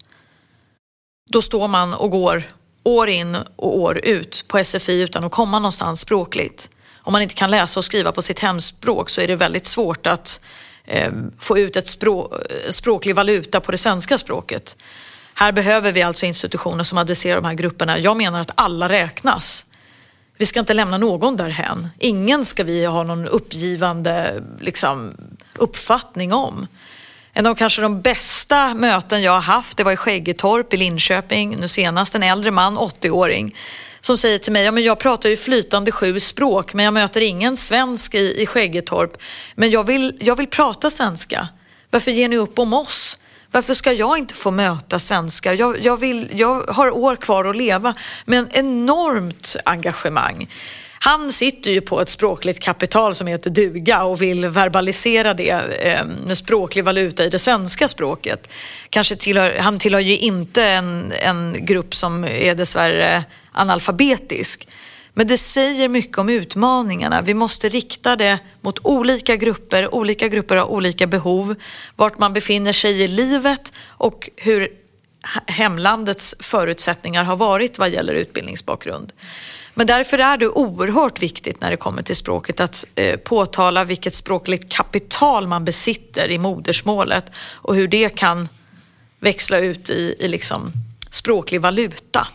Då 1.29 1.41
står 1.41 1.67
man 1.67 1.93
och 1.93 2.11
går 2.11 2.43
år 2.85 3.09
in 3.09 3.35
och 3.55 3.77
år 3.77 3.99
ut 4.03 4.45
på 4.47 4.63
SFI 4.63 5.01
utan 5.01 5.23
att 5.23 5.31
komma 5.31 5.59
någonstans 5.59 6.01
språkligt. 6.01 6.69
Om 6.97 7.13
man 7.13 7.21
inte 7.21 7.35
kan 7.35 7.51
läsa 7.51 7.79
och 7.79 7.85
skriva 7.85 8.11
på 8.11 8.21
sitt 8.21 8.39
hemspråk 8.39 9.09
så 9.09 9.21
är 9.21 9.27
det 9.27 9.35
väldigt 9.35 9.65
svårt 9.65 10.07
att 10.07 10.39
eh, 10.85 11.11
få 11.39 11.57
ut 11.57 11.75
ett 11.75 11.87
språk, 11.87 12.33
språklig 12.69 13.15
valuta 13.15 13.59
på 13.59 13.71
det 13.71 13.77
svenska 13.77 14.17
språket. 14.17 14.77
Här 15.33 15.51
behöver 15.51 15.91
vi 15.91 16.01
alltså 16.01 16.25
institutioner 16.25 16.83
som 16.83 16.97
adresserar 16.97 17.35
de 17.35 17.45
här 17.45 17.53
grupperna. 17.53 17.99
Jag 17.99 18.17
menar 18.17 18.41
att 18.41 18.51
alla 18.55 18.89
räknas. 18.89 19.65
Vi 20.37 20.45
ska 20.45 20.59
inte 20.59 20.73
lämna 20.73 20.97
någon 20.97 21.37
därhen. 21.37 21.87
Ingen 21.99 22.45
ska 22.45 22.63
vi 22.63 22.85
ha 22.85 23.03
någon 23.03 23.27
uppgivande 23.27 24.43
liksom, 24.59 25.13
uppfattning 25.55 26.33
om. 26.33 26.67
En 27.37 27.45
av 27.45 27.55
kanske 27.55 27.81
de 27.81 28.01
bästa 28.01 28.73
möten 28.73 29.21
jag 29.21 29.31
har 29.31 29.41
haft, 29.41 29.77
det 29.77 29.83
var 29.83 29.91
i 29.91 29.97
Skäggetorp 29.97 30.73
i 30.73 30.77
Linköping, 30.77 31.57
nu 31.57 31.67
senast 31.67 32.15
en 32.15 32.23
äldre 32.23 32.51
man, 32.51 32.77
80-åring, 32.77 33.55
som 34.01 34.17
säger 34.17 34.37
till 34.37 34.53
mig, 34.53 34.63
ja 34.63 34.71
men 34.71 34.83
jag 34.83 34.99
pratar 34.99 35.29
ju 35.29 35.37
flytande 35.37 35.91
sju 35.91 36.19
språk 36.19 36.73
men 36.73 36.85
jag 36.85 36.93
möter 36.93 37.21
ingen 37.21 37.57
svensk 37.57 38.15
i, 38.15 38.41
i 38.41 38.45
Skäggetorp. 38.45 39.17
Men 39.55 39.69
jag 39.69 39.83
vill, 39.83 40.17
jag 40.21 40.35
vill 40.35 40.47
prata 40.47 40.89
svenska. 40.89 41.47
Varför 41.89 42.11
ger 42.11 42.27
ni 42.27 42.37
upp 42.37 42.59
om 42.59 42.73
oss? 42.73 43.17
Varför 43.51 43.73
ska 43.73 43.93
jag 43.93 44.17
inte 44.17 44.33
få 44.33 44.51
möta 44.51 44.99
svenskar? 44.99 45.53
Jag, 45.53 45.85
jag, 45.85 45.97
vill, 45.97 46.29
jag 46.33 46.61
har 46.61 46.91
år 46.91 47.15
kvar 47.15 47.45
att 47.45 47.55
leva 47.55 47.95
Men 48.25 48.47
enormt 48.51 49.55
engagemang. 49.65 50.47
Han 50.99 51.31
sitter 51.31 51.71
ju 51.71 51.81
på 51.81 52.01
ett 52.01 52.09
språkligt 52.09 52.59
kapital 52.59 53.15
som 53.15 53.27
heter 53.27 53.49
duga 53.49 54.03
och 54.03 54.21
vill 54.21 54.45
verbalisera 54.45 55.33
det 55.33 55.49
ehm, 55.49 56.07
med 56.07 56.37
språklig 56.37 56.83
valuta 56.83 57.25
i 57.25 57.29
det 57.29 57.39
svenska 57.39 57.87
språket. 57.87 58.49
Kanske 58.89 59.15
tillhör, 59.15 59.57
han 59.59 59.79
tillhör 59.79 60.01
ju 60.01 60.17
inte 60.17 60.63
en, 60.63 61.11
en 61.11 61.65
grupp 61.65 61.95
som 61.95 62.23
är 62.23 62.55
dessvärre 62.55 63.23
analfabetisk. 63.51 64.67
Men 65.17 65.27
det 65.27 65.37
säger 65.37 65.89
mycket 65.89 66.17
om 66.17 66.29
utmaningarna. 66.29 67.21
Vi 67.21 67.33
måste 67.33 67.69
rikta 67.69 68.15
det 68.15 68.39
mot 68.61 68.79
olika 68.81 69.35
grupper. 69.35 69.95
Olika 69.95 70.27
grupper 70.27 70.55
har 70.55 70.65
olika 70.65 71.07
behov. 71.07 71.55
Vart 71.95 72.17
man 72.17 72.33
befinner 72.33 72.73
sig 72.73 73.01
i 73.01 73.07
livet 73.07 73.73
och 73.87 74.29
hur 74.35 74.69
hemlandets 75.47 76.35
förutsättningar 76.39 77.23
har 77.23 77.35
varit 77.35 77.79
vad 77.79 77.89
gäller 77.89 78.13
utbildningsbakgrund. 78.13 79.13
Men 79.77 79.87
därför 79.87 80.17
är 80.17 80.37
det 80.37 80.47
oerhört 80.47 81.21
viktigt 81.21 81.61
när 81.61 81.71
det 81.71 81.77
kommer 81.77 82.01
till 82.01 82.15
språket 82.15 82.59
att 82.59 82.85
eh, 82.95 83.19
påtala 83.19 83.83
vilket 83.83 84.13
språkligt 84.13 84.71
kapital 84.71 85.47
man 85.47 85.65
besitter 85.65 86.31
i 86.31 86.37
modersmålet 86.37 87.25
och 87.51 87.75
hur 87.75 87.87
det 87.87 88.15
kan 88.15 88.49
växla 89.19 89.57
ut 89.57 89.89
i, 89.89 90.15
i 90.19 90.27
liksom 90.27 90.71
språklig 91.11 91.61
valuta. 91.61 92.27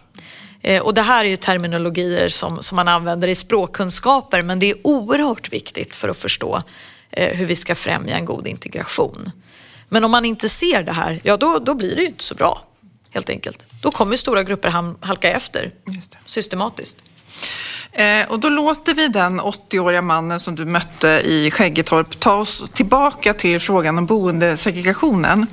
Eh, 0.60 0.82
och 0.82 0.94
det 0.94 1.02
här 1.02 1.24
är 1.24 1.28
ju 1.28 1.36
terminologier 1.36 2.28
som, 2.28 2.62
som 2.62 2.76
man 2.76 2.88
använder 2.88 3.28
i 3.28 3.34
språkkunskaper 3.34 4.42
men 4.42 4.58
det 4.58 4.70
är 4.70 4.76
oerhört 4.82 5.52
viktigt 5.52 5.96
för 5.96 6.08
att 6.08 6.16
förstå 6.16 6.62
eh, 7.10 7.36
hur 7.36 7.46
vi 7.46 7.56
ska 7.56 7.74
främja 7.74 8.16
en 8.16 8.24
god 8.24 8.46
integration. 8.46 9.30
Men 9.88 10.04
om 10.04 10.10
man 10.10 10.24
inte 10.24 10.48
ser 10.48 10.82
det 10.82 10.92
här, 10.92 11.20
ja 11.22 11.36
då, 11.36 11.58
då 11.58 11.74
blir 11.74 11.96
det 11.96 12.02
ju 12.02 12.08
inte 12.08 12.24
så 12.24 12.34
bra. 12.34 12.62
Helt 13.10 13.30
enkelt. 13.30 13.66
Då 13.82 13.90
kommer 13.90 14.16
stora 14.16 14.42
grupper 14.42 14.68
halka 15.00 15.30
efter 15.32 15.72
systematiskt. 16.26 16.98
Eh, 17.92 18.28
och 18.28 18.40
då 18.40 18.48
låter 18.48 18.94
vi 18.94 19.08
den 19.08 19.40
80-åriga 19.40 20.02
mannen 20.02 20.40
som 20.40 20.54
du 20.54 20.64
mötte 20.64 21.08
i 21.08 21.50
Skäggetorp 21.50 22.20
ta 22.20 22.34
oss 22.34 22.64
tillbaka 22.72 23.34
till 23.34 23.60
frågan 23.60 23.98
om 23.98 24.06
boendesegregationen. 24.06 25.46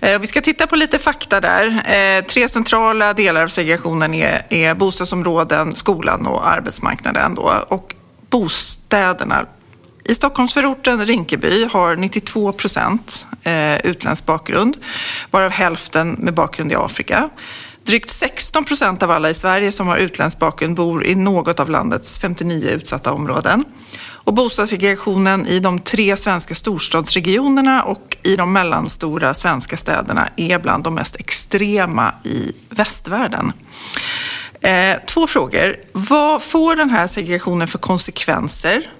Eh, 0.00 0.20
vi 0.20 0.26
ska 0.26 0.40
titta 0.40 0.66
på 0.66 0.76
lite 0.76 0.98
fakta 0.98 1.40
där. 1.40 1.66
Eh, 1.94 2.24
tre 2.24 2.48
centrala 2.48 3.12
delar 3.12 3.42
av 3.42 3.48
segregationen 3.48 4.14
är, 4.14 4.46
är 4.48 4.74
bostadsområden, 4.74 5.76
skolan 5.76 6.26
och 6.26 6.48
arbetsmarknaden. 6.48 7.34
Då. 7.34 7.64
Och 7.68 7.94
bostäderna 8.30 9.46
I 10.04 10.14
Stockholmsförorten 10.14 11.06
Rinkeby 11.06 11.64
har 11.64 11.96
92 11.96 12.52
procent 12.52 13.26
eh, 13.42 13.76
utländsk 13.86 14.26
bakgrund, 14.26 14.76
varav 15.30 15.50
hälften 15.50 16.10
med 16.12 16.34
bakgrund 16.34 16.72
i 16.72 16.74
Afrika. 16.74 17.30
Drygt 17.84 18.10
16 18.10 18.64
procent 18.64 19.02
av 19.02 19.10
alla 19.10 19.30
i 19.30 19.34
Sverige 19.34 19.72
som 19.72 19.86
har 19.86 19.96
utländsk 19.96 20.38
bakgrund 20.38 20.76
bor 20.76 21.06
i 21.06 21.14
något 21.14 21.60
av 21.60 21.70
landets 21.70 22.18
59 22.18 22.68
utsatta 22.68 23.12
områden. 23.12 23.64
Och 24.24 24.34
bostadssegregationen 24.34 25.46
i 25.46 25.60
de 25.60 25.78
tre 25.78 26.16
svenska 26.16 26.54
storstadsregionerna 26.54 27.82
och 27.82 28.16
i 28.22 28.36
de 28.36 28.52
mellanstora 28.52 29.34
svenska 29.34 29.76
städerna 29.76 30.28
är 30.36 30.58
bland 30.58 30.84
de 30.84 30.94
mest 30.94 31.16
extrema 31.16 32.14
i 32.24 32.52
västvärlden. 32.68 33.52
Eh, 34.60 34.96
två 35.06 35.26
frågor. 35.26 35.76
Vad 35.92 36.42
får 36.42 36.76
den 36.76 36.90
här 36.90 37.06
segregationen 37.06 37.68
för 37.68 37.78
konsekvenser? 37.78 38.90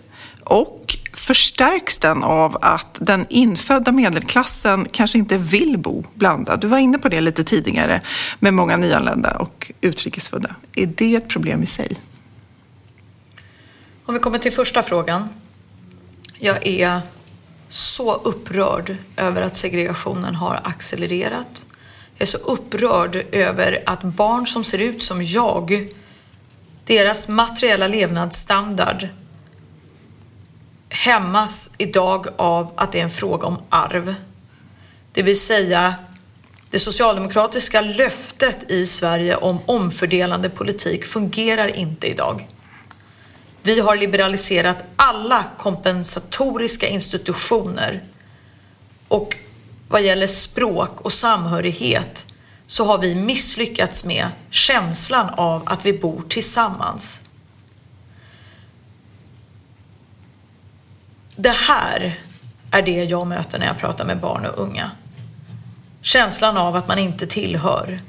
Och 0.45 0.99
förstärks 1.13 1.99
den 1.99 2.23
av 2.23 2.59
att 2.61 2.99
den 3.01 3.27
infödda 3.29 3.93
medelklassen 3.93 4.89
kanske 4.93 5.19
inte 5.19 5.39
vill 5.39 5.79
bo 5.79 6.05
blandad? 6.15 6.61
Du 6.61 6.67
var 6.67 6.79
inne 6.79 6.99
på 6.99 7.09
det 7.09 7.21
lite 7.21 7.45
tidigare 7.45 8.01
med 8.39 8.55
många 8.55 8.77
nyanlända 8.77 9.37
och 9.37 9.73
utrikesfödda. 9.81 10.57
Är 10.75 10.87
det 10.87 11.15
ett 11.15 11.29
problem 11.29 11.63
i 11.63 11.67
sig? 11.67 11.97
Om 14.05 14.15
vi 14.15 14.21
kommer 14.21 14.39
till 14.39 14.53
första 14.53 14.83
frågan. 14.83 15.29
Jag 16.39 16.67
är 16.67 17.01
så 17.69 18.15
upprörd 18.15 18.97
över 19.17 19.43
att 19.43 19.57
segregationen 19.57 20.35
har 20.35 20.61
accelererat. 20.65 21.67
Jag 22.15 22.23
är 22.23 22.27
så 22.27 22.39
upprörd 22.39 23.17
över 23.33 23.83
att 23.87 24.03
barn 24.03 24.47
som 24.47 24.65
ser 24.65 24.79
ut 24.79 25.03
som 25.03 25.23
jag, 25.23 25.89
deras 26.85 27.29
materiella 27.29 27.89
levnadsstandard 27.89 29.09
hämmas 30.93 31.71
idag 31.79 32.27
av 32.37 32.73
att 32.77 32.93
det 32.93 32.99
är 32.99 33.03
en 33.03 33.11
fråga 33.11 33.47
om 33.47 33.59
arv. 33.69 34.15
Det 35.13 35.23
vill 35.23 35.41
säga, 35.41 35.95
det 36.71 36.79
socialdemokratiska 36.79 37.81
löftet 37.81 38.71
i 38.71 38.87
Sverige 38.87 39.37
om 39.37 39.59
omfördelande 39.67 40.51
politik 40.51 41.05
fungerar 41.05 41.77
inte 41.77 42.07
idag. 42.07 42.49
Vi 43.63 43.81
har 43.81 43.97
liberaliserat 43.97 44.85
alla 44.97 45.45
kompensatoriska 45.59 46.89
institutioner 46.89 48.03
och 49.09 49.37
vad 49.89 50.03
gäller 50.03 50.27
språk 50.27 51.01
och 51.01 51.13
samhörighet 51.13 52.27
så 52.67 52.85
har 52.85 52.99
vi 52.99 53.15
misslyckats 53.15 54.05
med 54.05 54.29
känslan 54.51 55.29
av 55.29 55.63
att 55.67 55.87
vi 55.87 55.93
bor 55.93 56.23
tillsammans. 56.29 57.21
Det 61.43 61.51
här 61.51 62.19
är 62.71 62.83
det 62.83 63.05
jag 63.05 63.27
möter 63.27 63.59
när 63.59 63.67
jag 63.67 63.79
pratar 63.79 64.05
med 64.05 64.21
barn 64.21 64.47
och 64.47 64.63
unga. 64.63 64.91
Känslan 66.03 66.57
av 66.57 66.77
att 66.77 66.89
man 66.89 66.99
inte 66.99 67.27
tillhör. 67.27 68.01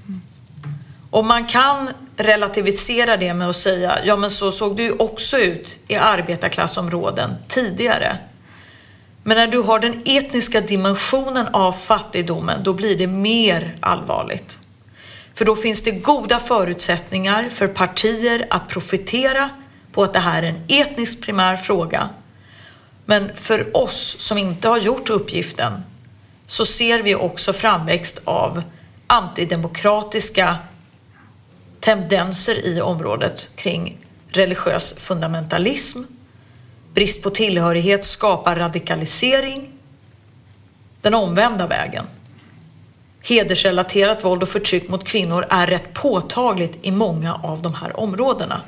Och 1.09 1.25
man 1.25 1.47
kan 1.47 1.89
relativisera 2.17 3.17
det 3.17 3.33
med 3.33 3.49
att 3.49 3.55
säga, 3.55 3.97
ja 4.03 4.15
men 4.15 4.29
så 4.29 4.51
såg 4.51 4.77
det 4.77 4.83
ju 4.83 4.91
också 4.91 5.37
ut 5.37 5.79
i 5.87 5.95
arbetarklassområden 5.95 7.35
tidigare. 7.47 8.17
Men 9.23 9.37
när 9.37 9.47
du 9.47 9.61
har 9.61 9.79
den 9.79 10.01
etniska 10.05 10.61
dimensionen 10.61 11.47
av 11.47 11.71
fattigdomen, 11.71 12.63
då 12.63 12.73
blir 12.73 12.97
det 12.97 13.07
mer 13.07 13.75
allvarligt. 13.79 14.59
För 15.33 15.45
då 15.45 15.55
finns 15.55 15.83
det 15.83 15.91
goda 15.91 16.39
förutsättningar 16.39 17.49
för 17.49 17.67
partier 17.67 18.47
att 18.49 18.67
profitera 18.67 19.49
på 19.91 20.03
att 20.03 20.13
det 20.13 20.19
här 20.19 20.43
är 20.43 20.47
en 20.47 20.63
etnisk 20.67 21.21
primär 21.21 21.55
fråga. 21.55 22.09
Men 23.05 23.31
för 23.35 23.77
oss 23.77 24.15
som 24.19 24.37
inte 24.37 24.67
har 24.67 24.77
gjort 24.77 25.09
uppgiften 25.09 25.83
så 26.47 26.65
ser 26.65 27.03
vi 27.03 27.15
också 27.15 27.53
framväxt 27.53 28.21
av 28.23 28.63
antidemokratiska 29.07 30.57
tendenser 31.79 32.65
i 32.65 32.81
området 32.81 33.51
kring 33.55 33.97
religiös 34.27 34.93
fundamentalism. 34.97 36.01
Brist 36.93 37.23
på 37.23 37.29
tillhörighet 37.29 38.05
skapar 38.05 38.55
radikalisering. 38.55 39.71
Den 41.01 41.13
omvända 41.13 41.67
vägen. 41.67 42.05
Hedersrelaterat 43.23 44.23
våld 44.23 44.43
och 44.43 44.49
förtryck 44.49 44.89
mot 44.89 45.05
kvinnor 45.05 45.45
är 45.49 45.67
rätt 45.67 45.93
påtagligt 45.93 46.79
i 46.81 46.91
många 46.91 47.35
av 47.35 47.61
de 47.61 47.73
här 47.73 47.99
områdena. 47.99 48.61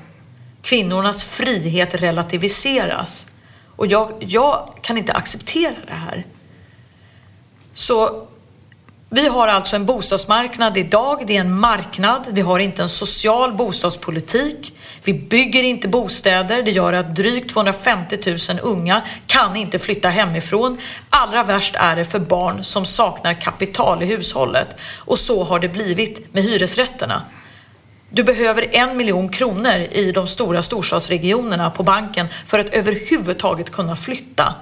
Kvinnornas 0.62 1.24
frihet 1.24 1.96
relativiseras 1.96 3.28
och 3.76 3.88
jag, 3.88 4.12
jag 4.20 4.70
kan 4.82 4.98
inte 4.98 5.14
acceptera 5.14 5.76
det 5.88 5.94
här. 5.94 6.26
Så 7.74 8.28
vi 9.10 9.28
har 9.28 9.48
alltså 9.48 9.76
en 9.76 9.86
bostadsmarknad 9.86 10.78
idag, 10.78 11.24
det 11.28 11.36
är 11.36 11.42
en 11.42 11.60
marknad, 11.60 12.28
vi 12.32 12.42
har 12.42 12.60
inte 12.60 12.82
en 12.82 12.90
social 12.90 13.54
bostadspolitik. 13.54 14.74
Vi 15.04 15.14
bygger 15.14 15.64
inte 15.64 15.88
bostäder, 15.88 16.64
det 16.64 16.72
gör 16.72 16.94
att 16.94 17.16
drygt 17.16 17.54
250 17.54 18.18
000 18.26 18.38
unga 18.62 19.02
kan 19.28 19.56
inte 19.56 19.80
flytta 19.80 20.10
hemifrån. 20.10 20.78
Allra 21.10 21.44
värst 21.44 21.76
är 21.76 21.96
det 21.96 22.06
för 22.06 22.20
barn 22.20 22.64
som 22.64 22.86
saknar 22.86 23.42
kapital 23.42 24.04
i 24.04 24.06
hushållet. 24.06 24.68
Och 24.98 25.20
så 25.20 25.44
har 25.44 25.60
det 25.60 25.70
blivit 25.70 26.34
med 26.34 26.44
hyresrätterna. 26.44 27.22
Du 28.10 28.24
behöver 28.24 28.76
en 28.76 28.98
miljon 28.98 29.30
kronor 29.30 29.88
i 29.92 30.12
de 30.12 30.28
stora 30.28 30.64
storstadsregionerna 30.64 31.72
på 31.72 31.84
banken 31.84 32.28
för 32.46 32.60
att 32.60 32.70
överhuvudtaget 32.70 33.72
kunna 33.72 33.96
flytta. 33.96 34.56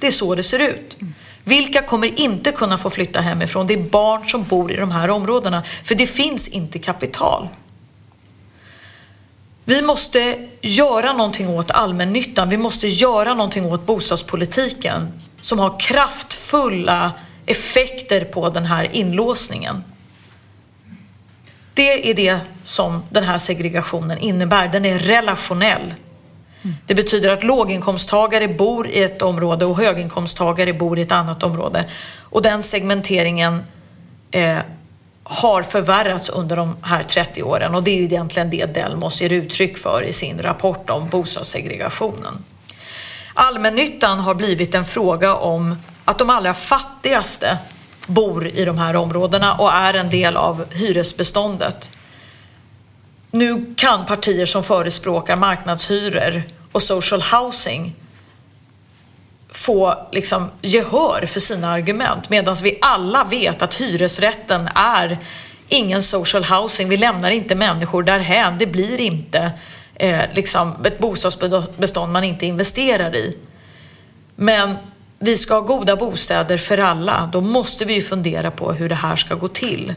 Det 0.00 0.06
är 0.06 0.10
så 0.10 0.34
det 0.34 0.42
ser 0.42 0.58
ut. 0.58 0.96
Vilka 1.44 1.82
kommer 1.82 2.20
inte 2.20 2.52
kunna 2.52 2.78
få 2.78 2.90
flytta 2.90 3.20
hemifrån? 3.20 3.66
Det 3.66 3.74
är 3.74 3.82
barn 3.82 4.28
som 4.28 4.44
bor 4.44 4.72
i 4.72 4.76
de 4.76 4.90
här 4.90 5.10
områdena, 5.10 5.62
för 5.84 5.94
det 5.94 6.06
finns 6.06 6.48
inte 6.48 6.78
kapital. 6.78 7.48
Vi 9.64 9.82
måste 9.82 10.48
göra 10.60 11.12
någonting 11.12 11.48
åt 11.48 11.70
allmännyttan. 11.70 12.48
Vi 12.48 12.56
måste 12.56 12.88
göra 12.88 13.34
någonting 13.34 13.64
åt 13.66 13.86
bostadspolitiken 13.86 15.12
som 15.40 15.58
har 15.58 15.80
kraftfulla 15.80 17.12
effekter 17.46 18.24
på 18.24 18.50
den 18.50 18.64
här 18.64 18.88
inlåsningen. 18.92 19.84
Det 21.74 22.10
är 22.10 22.14
det 22.14 22.38
som 22.64 23.02
den 23.10 23.24
här 23.24 23.38
segregationen 23.38 24.18
innebär. 24.18 24.68
Den 24.68 24.84
är 24.84 24.98
relationell. 24.98 25.94
Det 26.86 26.94
betyder 26.94 27.30
att 27.30 27.44
låginkomsttagare 27.44 28.48
bor 28.48 28.88
i 28.88 29.02
ett 29.02 29.22
område 29.22 29.64
och 29.64 29.76
höginkomsttagare 29.76 30.72
bor 30.72 30.98
i 30.98 31.02
ett 31.02 31.12
annat 31.12 31.42
område. 31.42 31.84
Och 32.18 32.42
den 32.42 32.62
segmenteringen 32.62 33.62
eh, 34.30 34.58
har 35.22 35.62
förvärrats 35.62 36.28
under 36.28 36.56
de 36.56 36.76
här 36.82 37.02
30 37.02 37.42
åren 37.42 37.74
och 37.74 37.82
det 37.82 37.90
är 37.90 37.96
ju 37.96 38.04
egentligen 38.04 38.50
det 38.50 38.66
Delmos 38.66 39.22
ger 39.22 39.32
uttryck 39.32 39.78
för 39.78 40.02
i 40.02 40.12
sin 40.12 40.38
rapport 40.38 40.90
om 40.90 41.08
bostadssegregationen. 41.08 42.44
Allmännyttan 43.34 44.18
har 44.18 44.34
blivit 44.34 44.74
en 44.74 44.84
fråga 44.84 45.34
om 45.34 45.76
att 46.04 46.18
de 46.18 46.30
allra 46.30 46.54
fattigaste 46.54 47.58
bor 48.06 48.46
i 48.46 48.64
de 48.64 48.78
här 48.78 48.96
områdena 48.96 49.54
och 49.54 49.72
är 49.72 49.94
en 49.94 50.10
del 50.10 50.36
av 50.36 50.72
hyresbeståndet. 50.72 51.92
Nu 53.30 53.74
kan 53.76 54.06
partier 54.06 54.46
som 54.46 54.64
förespråkar 54.64 55.36
marknadshyror 55.36 56.42
och 56.72 56.82
social 56.82 57.22
housing 57.22 57.94
få 59.48 60.08
liksom 60.12 60.50
gehör 60.62 61.26
för 61.26 61.40
sina 61.40 61.70
argument 61.70 62.30
medan 62.30 62.56
vi 62.62 62.78
alla 62.80 63.24
vet 63.24 63.62
att 63.62 63.74
hyresrätten 63.74 64.68
är 64.74 65.18
ingen 65.68 66.02
social 66.02 66.44
housing. 66.44 66.88
Vi 66.88 66.96
lämnar 66.96 67.30
inte 67.30 67.54
människor 67.54 68.02
därhän. 68.02 68.58
Det 68.58 68.66
blir 68.66 69.00
inte 69.00 69.52
eh, 69.94 70.20
liksom 70.34 70.84
ett 70.84 70.98
bostadsbestånd 70.98 72.12
man 72.12 72.24
inte 72.24 72.46
investerar 72.46 73.16
i. 73.16 73.36
Men 74.36 74.76
vi 75.22 75.36
ska 75.36 75.54
ha 75.54 75.60
goda 75.60 75.96
bostäder 75.96 76.58
för 76.58 76.78
alla. 76.78 77.30
Då 77.32 77.40
måste 77.40 77.84
vi 77.84 77.94
ju 77.94 78.02
fundera 78.02 78.50
på 78.50 78.72
hur 78.72 78.88
det 78.88 78.94
här 78.94 79.16
ska 79.16 79.34
gå 79.34 79.48
till. 79.48 79.94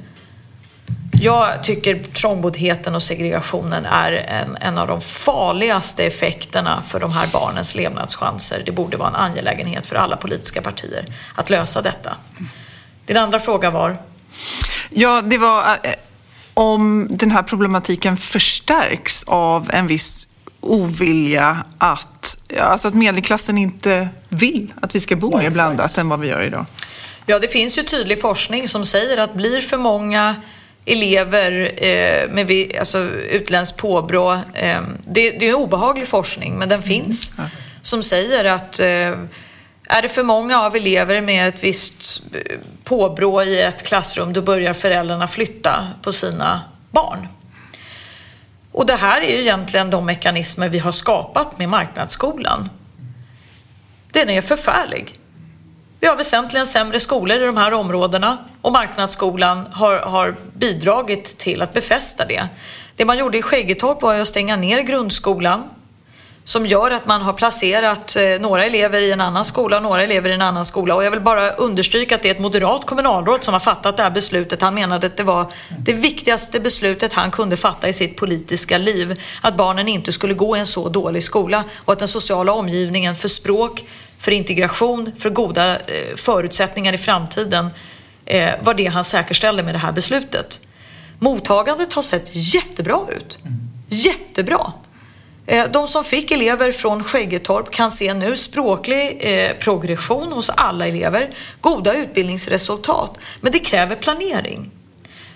Jag 1.22 1.64
tycker 1.64 2.04
trångboddheten 2.04 2.96
och 2.96 3.04
segregationen 3.04 3.86
är 3.86 4.12
en, 4.12 4.58
en 4.62 4.78
av 4.78 4.88
de 4.88 5.02
farligaste 5.02 6.04
effekterna 6.04 6.84
för 6.88 7.00
de 7.00 7.12
här 7.12 7.28
barnens 7.34 7.76
levnadschanser. 7.76 8.64
Det 8.66 8.72
borde 8.72 8.98
vara 8.98 9.10
en 9.10 9.16
angelägenhet 9.16 9.88
för 9.88 9.96
alla 9.96 10.18
politiska 10.18 10.62
partier 10.62 11.06
att 11.36 11.50
lösa 11.50 11.82
detta. 11.82 12.16
Din 13.06 13.18
andra 13.18 13.40
fråga 13.40 13.72
var? 13.72 13.98
Ja, 14.90 15.22
det 15.22 15.38
var 15.38 15.80
eh, 15.84 15.94
om 16.54 17.08
den 17.10 17.32
här 17.32 17.44
problematiken 17.44 18.18
förstärks 18.18 19.24
av 19.24 19.70
en 19.74 19.88
viss 19.88 20.28
ovilja 20.64 21.66
att, 21.78 22.52
alltså 22.60 22.88
att 22.88 22.94
medelklassen 22.94 23.58
inte 23.58 24.10
vill 24.30 24.74
att 24.82 24.96
vi 24.96 25.00
ska 25.00 25.16
bo 25.16 25.38
mer 25.38 25.50
blandat 25.50 25.98
än 25.98 26.10
vad 26.10 26.20
vi 26.20 26.28
gör 26.28 26.42
idag. 26.44 26.66
Ja, 27.26 27.40
det 27.40 27.48
finns 27.48 27.78
ju 27.78 27.84
tydlig 27.84 28.22
forskning 28.22 28.68
som 28.68 28.86
säger 28.86 29.18
att 29.18 29.34
blir 29.34 29.62
för 29.62 29.78
många 29.78 30.36
elever 30.86 31.72
eh, 31.84 32.30
med 32.30 32.76
alltså, 32.80 33.00
utländskt 33.10 33.78
påbrå. 33.78 34.34
Eh, 34.54 34.82
det, 35.00 35.32
det, 35.32 35.46
är 35.46 35.50
en 35.50 35.56
obehaglig 35.56 36.08
forskning, 36.08 36.60
men 36.60 36.70
den 36.70 36.80
mm. 36.80 36.90
finns. 36.90 37.34
som 37.82 38.04
säger 38.04 38.46
att 38.46 38.80
eh, 38.80 39.14
är 39.88 40.02
det 40.02 40.10
för 40.10 40.24
många 40.24 40.62
av 40.62 40.76
elever 40.76 41.22
med 41.22 41.48
ett 41.48 41.64
visst 41.64 42.22
eh, 42.34 42.58
påbrå 42.84 43.44
i 43.44 43.62
ett 43.62 43.84
klassrum 43.84 44.34
då 44.34 44.42
börjar 44.42 44.74
föräldrarna 44.74 45.28
flytta 45.28 45.88
på 46.02 46.12
sina 46.14 46.62
barn. 46.92 47.28
Och 48.74 48.86
det 48.86 48.96
här 48.96 49.22
är 49.22 49.30
ju 49.30 49.42
egentligen 49.42 49.90
de 49.90 50.06
mekanismer 50.06 50.70
vi 50.70 50.80
har 50.80 50.92
skapat 50.92 51.60
med 51.60 51.70
marknadsskolan. 51.70 52.70
Den 54.12 54.30
är 54.30 54.42
förfärlig. 54.42 55.20
Vi 56.00 56.08
har 56.08 56.16
väsentligen 56.16 56.68
sämre 56.68 57.00
skolor 57.00 57.42
i 57.42 57.46
de 57.46 57.58
här 57.58 57.74
områdena 57.74 58.38
och 58.62 58.72
marknadsskolan 58.72 59.68
har, 59.72 59.98
har 59.98 60.36
bidragit 60.54 61.38
till 61.38 61.62
att 61.62 61.74
befästa 61.74 62.26
det. 62.26 62.48
Det 62.96 63.06
man 63.06 63.18
gjorde 63.18 63.38
i 63.38 63.42
Skäggetorp 63.42 64.02
var 64.02 64.16
att 64.16 64.28
stänga 64.28 64.56
ner 64.56 64.82
grundskolan 64.82 65.64
som 66.46 66.66
gör 66.66 66.92
att 66.92 67.06
man 67.06 67.22
har 67.22 67.34
placerat 67.34 68.16
eh, 68.16 68.24
några 68.40 68.66
elever 68.66 69.02
i 69.02 69.12
en 69.12 69.22
annan 69.22 69.46
skola 69.46 69.78
och 69.78 69.84
några 69.84 70.02
elever 70.02 70.30
i 70.30 70.34
en 70.34 70.42
annan 70.42 70.66
skola. 70.66 70.96
Och 70.96 71.04
jag 71.04 71.12
vill 71.12 71.22
bara 71.22 71.50
understryka 71.50 72.16
att 72.16 72.22
det 72.22 72.30
är 72.30 72.36
ett 72.36 72.40
moderat 72.40 72.86
kommunalråd 72.86 73.44
som 73.44 73.54
har 73.54 73.60
fattat 73.60 73.98
det 73.98 74.04
här 74.04 74.12
beslutet. 74.12 74.62
Han 74.62 74.76
menade 74.76 75.08
att 75.08 75.18
det 75.18 75.24
var 75.24 75.46
det 75.86 75.94
viktigaste 75.94 76.60
beslutet 76.60 77.14
han 77.14 77.32
kunde 77.32 77.58
fatta 77.58 77.90
i 77.90 77.94
sitt 77.94 78.18
politiska 78.18 78.78
liv. 78.78 79.22
Att 79.42 79.56
barnen 79.56 79.88
inte 79.88 80.12
skulle 80.12 80.34
gå 80.34 80.58
i 80.58 80.60
en 80.60 80.66
så 80.66 80.90
dålig 80.90 81.24
skola 81.24 81.64
och 81.86 81.94
att 81.94 82.00
den 82.00 82.08
sociala 82.08 82.54
omgivningen 82.54 83.16
för 83.16 83.28
språk, 83.28 83.86
för 84.20 84.32
integration, 84.32 85.12
för 85.20 85.30
goda 85.30 85.76
eh, 85.76 86.16
förutsättningar 86.16 86.94
i 86.94 86.98
framtiden 86.98 87.70
eh, 88.26 88.50
var 88.62 88.74
det 88.74 88.86
han 88.86 89.04
säkerställde 89.04 89.64
med 89.64 89.76
det 89.76 89.80
här 89.80 89.92
beslutet. 89.92 90.60
Mottagandet 91.20 91.94
har 91.94 92.04
sett 92.04 92.30
jättebra 92.32 93.00
ut. 93.18 93.38
Jättebra. 93.90 94.74
Eh, 95.46 95.72
de 95.72 95.88
som 95.88 96.04
fick 96.04 96.32
elever 96.32 96.72
från 96.72 97.04
Skäggetorp 97.04 97.72
kan 97.72 97.92
se 97.92 98.14
nu 98.14 98.38
språklig 98.38 99.18
eh, 99.20 99.58
progression 99.60 100.32
hos 100.32 100.50
alla 100.50 100.88
elever, 100.88 101.30
goda 101.62 101.94
utbildningsresultat. 101.94 103.18
Men 103.42 103.52
det 103.52 103.60
kräver 103.60 103.96
planering 103.96 104.72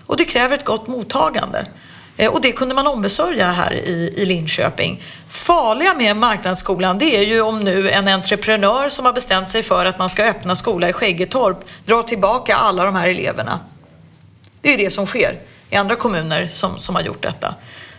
och 0.06 0.18
det 0.18 0.26
kräver 0.26 0.56
ett 0.56 0.66
gott 0.66 0.88
mottagande. 0.88 1.68
Eh, 2.18 2.34
och 2.34 2.42
det 2.42 2.52
kunde 2.52 2.76
man 2.76 2.88
ombesörja 2.88 3.52
här 3.52 3.74
i, 3.74 4.14
i 4.18 4.26
Linköping. 4.26 5.04
Farliga 5.30 5.94
med 5.94 6.18
marknadsskolan 6.18 6.98
det 6.98 7.18
är 7.18 7.24
ju 7.24 7.42
om 7.42 7.60
nu 7.60 7.90
en 7.90 8.08
entreprenör 8.08 8.90
som 8.90 9.06
har 9.06 9.14
bestämt 9.14 9.50
sig 9.50 9.64
för 9.64 9.86
att 9.86 10.00
man 10.00 10.10
ska 10.10 10.24
öppna 10.24 10.56
skola 10.56 10.90
i 10.90 10.94
Skäggetorp 10.94 11.58
drar 11.86 12.04
tillbaka 12.04 12.56
alla 12.56 12.84
de 12.84 12.96
här 12.96 13.08
eleverna. 13.08 13.60
Det 14.62 14.74
är 14.74 14.78
ju 14.78 14.84
det 14.84 14.92
som 14.92 15.06
sker 15.06 15.40
i 15.70 15.76
andra 15.76 15.96
kommuner 15.96 16.48
som, 16.48 16.80
som 16.80 16.96
har 16.96 17.02
gjort 17.02 17.22
detta. 17.22 17.56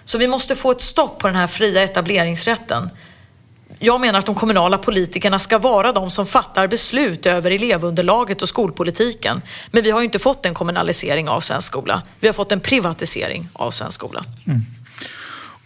Så 0.08 0.18
vi 0.18 0.26
måste 0.26 0.56
få 0.56 0.70
ett 0.70 0.80
stopp 0.80 1.18
på 1.18 1.26
den 1.26 1.36
här 1.36 1.46
fria 1.46 1.82
etableringsrätten. 1.82 2.90
Jag 3.78 4.00
menar 4.00 4.18
att 4.18 4.26
de 4.26 4.34
kommunala 4.34 4.78
politikerna 4.78 5.38
ska 5.38 5.58
vara 5.58 5.92
de 5.92 6.10
som 6.10 6.26
fattar 6.26 6.66
beslut 6.66 7.26
över 7.26 7.50
elevunderlaget 7.50 8.42
och 8.42 8.48
skolpolitiken. 8.48 9.42
Men 9.70 9.82
vi 9.82 9.90
har 9.90 10.00
ju 10.00 10.04
inte 10.04 10.18
fått 10.18 10.46
en 10.46 10.54
kommunalisering 10.54 11.28
av 11.28 11.40
svensk 11.40 11.66
skola. 11.66 12.02
Vi 12.20 12.28
har 12.28 12.32
fått 12.32 12.52
en 12.52 12.60
privatisering 12.60 13.48
av 13.52 13.70
svensk 13.70 13.94
skola. 13.94 14.22
Mm. 14.46 14.60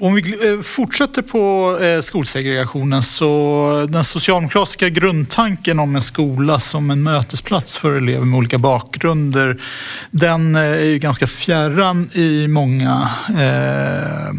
Om 0.03 0.15
vi 0.15 0.49
eh, 0.53 0.61
fortsätter 0.63 1.23
på 1.23 1.79
eh, 1.83 2.01
skolsegregationen 2.01 3.03
så 3.03 3.87
den 3.89 4.05
socialdemokratiska 4.05 4.89
grundtanken 4.89 5.79
om 5.79 5.97
en 5.97 6.03
skola 6.03 6.59
som 6.59 6.91
en 6.91 7.03
mötesplats 7.03 7.77
för 7.77 7.93
elever 7.93 8.25
med 8.25 8.39
olika 8.39 8.59
bakgrunder 8.59 9.63
den 10.11 10.55
eh, 10.55 10.63
är 10.63 10.85
ju 10.85 10.99
ganska 10.99 11.27
fjärran 11.27 12.11
i 12.13 12.49
många 12.49 13.11
eh, 13.29 14.35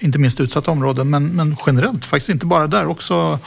inte 0.00 0.18
minst 0.18 0.40
utsatta 0.40 0.70
områden, 0.70 1.10
men, 1.10 1.26
men 1.26 1.56
generellt, 1.66 2.04
faktiskt 2.04 2.30
inte 2.30 2.46
bara 2.46 2.66
där, 2.66 2.86
också 2.86 3.38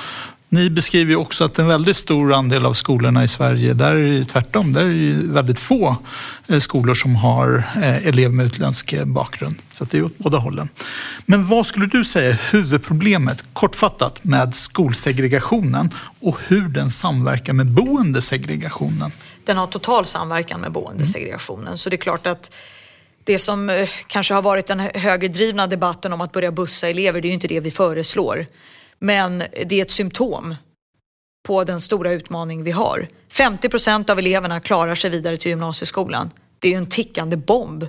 ni 0.52 0.70
beskriver 0.70 1.12
ju 1.12 1.18
också 1.18 1.44
att 1.44 1.60
en 1.60 1.68
väldigt 1.68 1.98
stor 1.98 2.34
andel 2.34 2.66
av 2.66 2.74
skolorna 2.74 3.24
i 3.24 3.28
Sverige, 3.28 3.74
där 3.74 3.96
är 3.96 4.20
det 4.20 4.26
tvärtom. 4.26 4.74
Där 4.74 4.82
är 4.82 4.88
det 4.88 5.34
väldigt 5.34 5.60
få 5.60 5.96
eh, 6.48 6.60
skolor 6.60 6.94
som 6.94 7.16
har 7.16 7.64
eh, 7.76 8.08
elever 8.08 8.36
med 8.36 8.46
utländsk 8.46 8.94
eh, 8.94 9.06
bakgrund. 9.06 9.56
Så 9.70 9.84
det 9.84 9.98
är 9.98 10.04
åt 10.04 10.18
båda 10.18 10.38
hållen. 10.38 10.70
Men 11.26 11.48
vad 11.48 11.66
skulle 11.66 11.86
du 11.86 12.04
säga 12.04 12.30
är 12.30 12.42
huvudproblemet, 12.52 13.44
kortfattat, 13.54 14.24
med 14.24 14.56
skolsegregationen 14.56 15.94
och 16.20 16.38
hur 16.48 16.70
den 16.70 16.90
samverkar 16.90 17.54
med 17.54 17.68
boendesegregationen? 17.68 19.12
Den 19.46 19.58
har 19.58 19.68
total 19.68 20.06
samverkan 20.06 20.62
med 20.62 20.72
boendesegregationen. 20.72 21.68
Mm. 21.68 21.78
Så 21.78 21.90
det 21.90 21.96
är 21.96 21.98
klart 21.98 22.28
att 22.28 22.52
det 23.24 23.40
som 23.40 23.88
kanske 24.08 24.34
har 24.34 24.42
varit 24.42 24.68
den 24.68 24.80
högerdrivna 24.80 25.68
debatten 25.68 26.14
om 26.14 26.22
att 26.22 26.32
börja 26.32 26.52
bussa 26.52 26.90
elever, 26.90 27.22
det 27.22 27.28
är 27.28 27.30
ju 27.30 27.34
inte 27.34 27.48
det 27.48 27.60
vi 27.60 27.72
föreslår. 27.72 28.46
Men 29.02 29.44
det 29.66 29.72
är 29.76 29.82
ett 29.82 29.92
symptom 29.92 30.56
på 31.44 31.64
den 31.64 31.82
stora 31.82 32.12
utmaning 32.12 32.64
vi 32.64 32.72
har. 32.72 33.08
50 33.30 33.70
procent 33.70 34.10
av 34.10 34.20
eleverna 34.20 34.60
klarar 34.60 34.96
sig 34.96 35.10
vidare 35.10 35.38
till 35.38 35.50
gymnasieskolan. 35.50 36.32
Det 36.60 36.68
är 36.68 36.72
ju 36.72 36.78
en 36.78 36.90
tickande 36.90 37.38
bomb. 37.38 37.88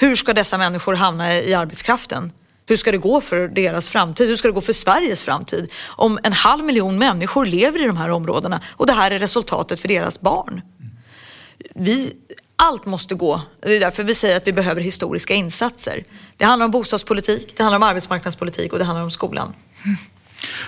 Hur 0.00 0.16
ska 0.16 0.32
dessa 0.32 0.58
människor 0.58 0.94
hamna 0.94 1.38
i 1.38 1.54
arbetskraften? 1.54 2.32
Hur 2.66 2.76
ska 2.76 2.92
det 2.92 2.98
gå 2.98 3.20
för 3.20 3.48
deras 3.48 3.88
framtid? 3.88 4.28
Hur 4.28 4.36
ska 4.36 4.48
det 4.48 4.54
gå 4.54 4.60
för 4.60 4.72
Sveriges 4.72 5.22
framtid? 5.22 5.70
Om 5.86 6.18
en 6.22 6.32
halv 6.32 6.64
miljon 6.64 6.98
människor 6.98 7.46
lever 7.46 7.82
i 7.82 7.86
de 7.86 7.96
här 7.96 8.08
områdena 8.10 8.60
och 8.68 8.86
det 8.86 8.92
här 8.92 9.10
är 9.10 9.18
resultatet 9.18 9.80
för 9.80 9.88
deras 9.88 10.20
barn. 10.20 10.60
Vi, 11.74 12.16
allt 12.56 12.86
måste 12.86 13.14
gå. 13.14 13.40
Det 13.60 13.76
är 13.76 13.80
därför 13.80 14.02
vi 14.02 14.14
säger 14.14 14.36
att 14.36 14.46
vi 14.46 14.52
behöver 14.52 14.80
historiska 14.80 15.34
insatser. 15.34 16.04
Det 16.36 16.44
handlar 16.44 16.64
om 16.64 16.70
bostadspolitik, 16.70 17.56
det 17.56 17.62
handlar 17.62 17.76
om 17.76 17.82
arbetsmarknadspolitik 17.82 18.72
och 18.72 18.78
det 18.78 18.84
handlar 18.84 19.02
om 19.02 19.10
skolan. 19.10 19.54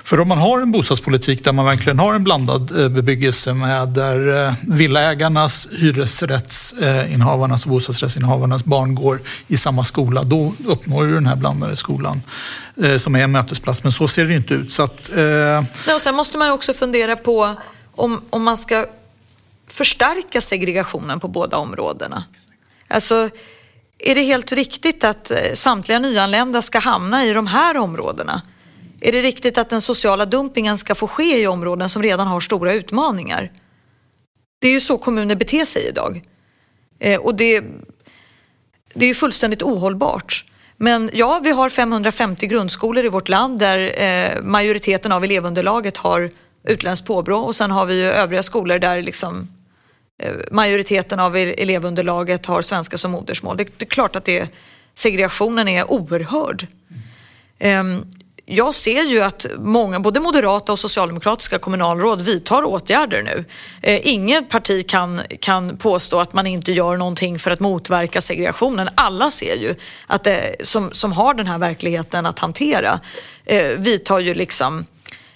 För 0.04 0.20
om 0.20 0.28
man 0.28 0.38
har 0.38 0.60
en 0.60 0.72
bostadspolitik 0.72 1.44
där 1.44 1.52
man 1.52 1.64
verkligen 1.64 1.98
har 1.98 2.14
en 2.14 2.24
blandad 2.24 2.80
eh, 2.80 2.88
bebyggelse 2.88 3.54
med 3.54 3.88
där 3.88 4.54
villaägarnas, 4.76 5.68
hyresrättsinnehavarnas 5.72 7.64
och 7.64 7.70
bostadsrättsinnehavarnas 7.70 8.64
barn 8.64 8.94
går 8.94 9.20
i 9.46 9.56
samma 9.56 9.84
skola, 9.84 10.22
då 10.22 10.54
uppnår 10.66 11.06
du 11.06 11.14
den 11.14 11.26
här 11.26 11.36
blandade 11.36 11.76
skolan 11.76 12.22
eh, 12.82 12.96
som 12.96 13.16
är 13.16 13.24
en 13.24 13.32
mötesplats. 13.32 13.82
Men 13.82 13.92
så 13.92 14.08
ser 14.08 14.24
det 14.24 14.34
inte 14.34 14.54
ut. 14.54 14.72
Så 14.72 14.82
att, 14.82 15.16
eh... 15.16 15.94
och 15.94 16.00
sen 16.00 16.14
måste 16.14 16.38
man 16.38 16.48
ju 16.48 16.52
också 16.52 16.74
fundera 16.74 17.16
på 17.16 17.56
om, 17.94 18.20
om 18.30 18.42
man 18.42 18.56
ska 18.56 18.86
förstärka 19.68 20.40
segregationen 20.40 21.20
på 21.20 21.28
båda 21.28 21.56
områdena. 21.56 22.24
Alltså, 22.88 23.30
är 23.98 24.14
det 24.14 24.22
helt 24.22 24.52
riktigt 24.52 25.04
att 25.04 25.32
samtliga 25.54 25.98
nyanlända 25.98 26.62
ska 26.62 26.78
hamna 26.78 27.24
i 27.24 27.32
de 27.32 27.46
här 27.46 27.76
områdena? 27.76 28.42
Är 29.05 29.12
det 29.12 29.22
riktigt 29.22 29.59
att 29.59 29.70
den 29.70 29.80
sociala 29.80 30.26
dumpingen 30.26 30.78
ska 30.78 30.94
få 30.94 31.09
ske 31.09 31.42
i 31.42 31.46
områden 31.46 31.88
som 31.88 32.03
redan 32.03 32.26
har 32.26 32.40
stora 32.40 32.72
utmaningar? 32.74 33.50
Det 34.61 34.68
är 34.68 34.72
ju 34.72 34.80
så 34.80 34.98
kommuner 34.98 35.34
beter 35.34 35.64
sig 35.64 35.88
idag. 35.88 36.22
Eh, 36.98 37.20
och 37.20 37.34
det, 37.34 37.64
det 38.94 39.05
är 39.05 39.09
ju 39.09 39.14
fullständigt 39.14 39.62
ohållbart. 39.62 40.44
Men 40.76 41.11
ja, 41.12 41.40
vi 41.44 41.50
har 41.50 41.68
550 41.68 42.46
grundskolor 42.46 43.05
i 43.05 43.09
vårt 43.09 43.28
land 43.28 43.59
där 43.59 44.03
eh, 44.03 44.42
majoriteten 44.42 45.12
av 45.12 45.24
elevunderlaget 45.24 45.96
har 45.96 46.30
utländskt 46.64 47.07
påbrå 47.07 47.38
och 47.38 47.57
sen 47.57 47.70
har 47.70 47.86
vi 47.86 47.94
ju 47.94 48.07
övriga 48.07 48.42
skolor 48.42 48.78
där 48.78 49.03
liksom, 49.03 49.48
eh, 50.22 50.32
majoriteten 50.50 51.20
av 51.20 51.36
elevunderlaget 51.36 52.46
har 52.46 52.62
svenska 52.62 52.98
som 52.98 53.11
modersmål. 53.11 53.57
Det, 53.57 53.64
det 53.78 53.84
är 53.84 53.90
klart 53.90 54.16
att 54.16 54.24
det, 54.24 54.48
segregationen 54.94 55.68
är 55.68 55.90
oerhörd. 55.90 56.66
Mm 57.59 58.07
jag 58.47 58.74
ser 58.74 59.03
ju 59.03 59.20
att 59.20 59.47
många, 59.59 60.01
både 60.01 60.20
moderata 60.20 60.72
och 60.72 60.78
socialdemokratiska 60.78 61.59
kommunalråd 61.59 62.20
vidtar 62.20 62.64
åtgärder 62.64 63.22
nu. 63.22 63.45
Eh, 63.82 64.07
inget 64.07 64.49
parti 64.49 64.86
kan, 64.86 65.20
kan 65.40 65.76
påstå 65.76 66.20
att 66.20 66.32
man 66.32 66.47
inte 66.47 66.72
gör 66.72 66.97
någonting 66.97 67.38
för 67.38 67.51
att 67.51 67.61
motverka 67.61 68.20
segregationen. 68.20 68.88
Alla 68.95 69.30
ser 69.30 69.57
ju 69.57 69.74
att 70.07 70.24
det, 70.24 70.57
som, 70.62 70.93
som 70.93 71.12
har 71.12 71.34
den 71.34 71.47
här 71.47 71.59
verkligheten 71.59 72.26
att 72.26 72.38
hantera 72.38 73.01
eh, 73.45 73.66
vidtar 73.66 74.18
ju 74.18 74.34
liksom 74.34 74.86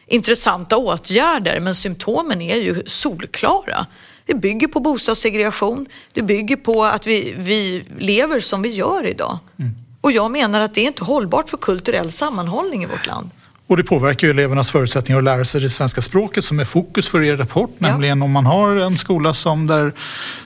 intressanta 0.06 0.76
åtgärder 0.76 1.60
men 1.60 1.74
symptomen 1.74 2.42
är 2.42 2.56
ju 2.56 2.82
solklara. 2.86 3.86
Det 4.26 4.34
bygger 4.34 4.68
på 4.68 4.80
bostadssegregation, 4.80 5.86
det 6.12 6.22
bygger 6.22 6.56
på 6.56 6.84
att 6.84 7.06
vi, 7.06 7.34
vi 7.38 7.84
lever 7.98 8.40
som 8.40 8.62
vi 8.62 8.68
gör 8.68 9.06
idag. 9.06 9.38
Mm. 9.58 9.85
Och 10.06 10.12
jag 10.12 10.30
menar 10.30 10.60
att 10.60 10.74
det 10.74 10.80
är 10.80 10.86
inte 10.86 11.04
hållbart 11.04 11.48
för 11.48 11.56
kulturell 11.56 12.10
sammanhållning 12.10 12.82
i 12.82 12.86
vårt 12.86 13.06
land. 13.06 13.30
Och 13.66 13.76
det 13.76 13.84
påverkar 13.84 14.26
ju 14.26 14.30
elevernas 14.30 14.70
förutsättningar 14.70 15.18
att 15.18 15.24
lära 15.24 15.44
sig 15.44 15.60
det 15.60 15.68
svenska 15.68 16.00
språket 16.00 16.44
som 16.44 16.60
är 16.60 16.64
fokus 16.64 17.08
för 17.08 17.22
er 17.22 17.36
rapport. 17.36 17.70
Ja. 17.78 17.88
Nämligen 17.90 18.22
om 18.22 18.30
man 18.32 18.46
har 18.46 18.76
en 18.76 18.98
skola 18.98 19.34
som 19.34 19.66
där 19.66 19.92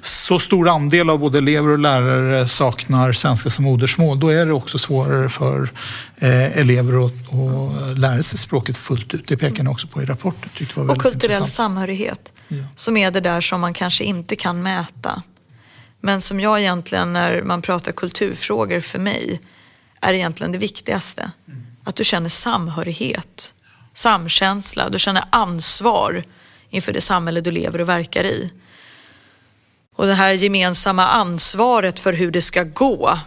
så 0.00 0.38
stor 0.38 0.68
andel 0.68 1.10
av 1.10 1.18
både 1.18 1.38
elever 1.38 1.68
och 1.68 1.78
lärare 1.78 2.48
saknar 2.48 3.12
svenska 3.12 3.50
som 3.50 3.64
modersmål, 3.64 4.20
då 4.20 4.28
är 4.28 4.46
det 4.46 4.52
också 4.52 4.78
svårare 4.78 5.28
för 5.28 5.68
eh, 6.16 6.58
elever 6.58 7.06
att, 7.06 7.12
att 7.12 7.98
lära 7.98 8.22
sig 8.22 8.38
språket 8.38 8.76
fullt 8.76 9.14
ut. 9.14 9.28
Det 9.28 9.36
pekar 9.36 9.64
ni 9.64 9.70
också 9.70 9.86
på 9.86 10.02
i 10.02 10.04
rapporten. 10.04 10.50
och 10.90 10.98
kulturell 10.98 11.46
samhörighet, 11.46 12.32
ja. 12.48 12.64
som 12.76 12.96
är 12.96 13.10
det 13.10 13.20
där 13.20 13.40
som 13.40 13.60
man 13.60 13.74
kanske 13.74 14.04
inte 14.04 14.36
kan 14.36 14.62
mäta. 14.62 15.22
Men 16.00 16.20
som 16.20 16.40
jag 16.40 16.60
egentligen, 16.60 17.12
när 17.12 17.42
man 17.42 17.62
pratar 17.62 17.92
kulturfrågor 17.92 18.80
för 18.80 18.98
mig, 18.98 19.40
är 20.00 20.12
egentligen 20.12 20.52
det 20.52 20.58
viktigaste. 20.58 21.30
Mm. 21.48 21.66
Att 21.84 21.96
du 21.96 22.04
känner 22.04 22.28
samhörighet 22.28 23.54
samkänsla, 23.94 24.88
du 24.88 24.98
känner 24.98 25.24
ansvar 25.30 26.24
inför 26.70 26.92
det 26.92 27.00
samhälle 27.00 27.40
du 27.40 27.50
lever 27.50 27.80
och 27.80 27.88
verkar 27.88 28.24
i. 28.24 28.52
Och 29.96 30.06
det 30.06 30.14
här 30.14 30.32
gemensamma 30.32 31.06
ansvaret 31.06 32.00
för 32.00 32.12
hur 32.12 32.30
det 32.30 32.42
ska 32.42 32.62
gå, 32.62 33.18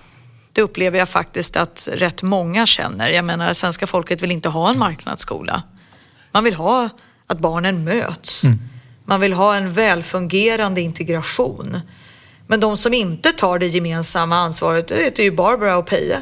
det 0.54 0.62
upplever 0.62 1.00
jag 1.00 1.10
faktiskt 1.10 1.56
att 1.56 1.90
rätt 1.92 2.22
många 2.24 2.66
känner. 2.66 3.10
Jag 3.10 3.26
menar, 3.26 3.54
svenska 3.54 3.88
folket 3.88 4.22
vill 4.22 4.32
inte 4.32 4.50
ha 4.50 4.70
en 4.70 4.80
marknadsskola. 4.80 5.64
Man 6.32 6.44
vill 6.44 6.54
ha 6.54 6.90
att 7.28 7.40
barnen 7.40 7.84
möts. 7.84 8.44
Mm. 8.44 8.60
Man 9.06 9.20
vill 9.20 9.34
ha 9.34 9.56
en 9.56 9.74
välfungerande 9.74 10.82
integration. 10.82 11.80
Men 12.48 12.60
de 12.60 12.78
som 12.78 12.94
inte 12.94 13.32
tar 13.32 13.60
det 13.60 13.68
gemensamma 13.68 14.38
ansvaret, 14.38 14.88
det 14.88 15.20
är 15.20 15.24
ju 15.24 15.32
Barbara 15.32 15.78
och 15.78 15.86
Peje. 15.86 16.20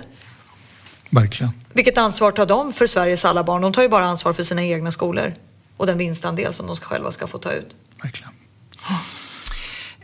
Verkligen. 1.09 1.51
Vilket 1.74 1.97
ansvar 1.97 2.32
tar 2.32 2.45
de 2.45 2.74
för 2.74 2.88
Sveriges 2.88 3.26
alla 3.26 3.43
barn? 3.43 3.61
De 3.61 3.74
tar 3.74 3.82
ju 3.82 3.89
bara 3.89 4.05
ansvar 4.05 4.34
för 4.34 4.43
sina 4.43 4.63
egna 4.63 4.91
skolor 4.91 5.34
och 5.78 5.88
den 5.88 5.97
vinstandel 5.97 6.53
som 6.53 6.67
de 6.67 6.76
själva 6.76 7.11
ska 7.11 7.28
få 7.28 7.38
ta 7.38 7.51
ut. 7.51 7.76
Verkligen. 8.03 8.32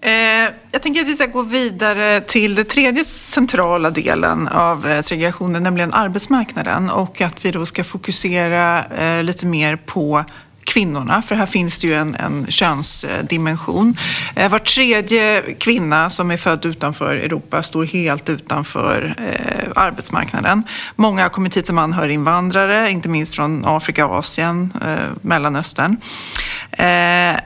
Eh, 0.01 0.53
jag 0.71 0.81
tänker 0.81 1.01
att 1.01 1.07
vi 1.07 1.15
ska 1.15 1.25
gå 1.25 1.41
vidare 1.41 2.21
till 2.21 2.55
den 2.55 2.65
tredje 2.65 3.03
centrala 3.05 3.89
delen 3.89 4.47
av 4.47 4.87
eh, 4.87 5.01
segregationen, 5.01 5.63
nämligen 5.63 5.93
arbetsmarknaden 5.93 6.89
och 6.89 7.21
att 7.21 7.45
vi 7.45 7.51
då 7.51 7.65
ska 7.65 7.83
fokusera 7.83 8.85
eh, 8.85 9.23
lite 9.23 9.45
mer 9.45 9.75
på 9.75 10.25
kvinnorna, 10.77 11.21
för 11.21 11.35
här 11.35 11.45
finns 11.45 11.79
det 11.79 11.87
ju 11.87 11.93
en, 11.93 12.15
en 12.15 12.45
könsdimension. 12.49 13.97
Eh, 14.35 14.51
var 14.51 14.59
tredje 14.59 15.41
kvinna 15.41 16.09
som 16.09 16.31
är 16.31 16.37
född 16.37 16.65
utanför 16.65 17.15
Europa 17.15 17.63
står 17.63 17.85
helt 17.85 18.29
utanför 18.29 19.15
eh, 19.17 19.71
arbetsmarknaden. 19.75 20.63
Många 20.95 21.21
har 21.21 21.29
kommit 21.29 21.57
hit 21.57 21.67
som 21.67 21.77
anhöriginvandrare, 21.77 22.91
inte 22.91 23.09
minst 23.09 23.35
från 23.35 23.65
Afrika, 23.65 24.05
Asien, 24.05 24.73
eh, 24.85 24.97
Mellanöstern. 25.21 25.97
Eh, 26.71 27.39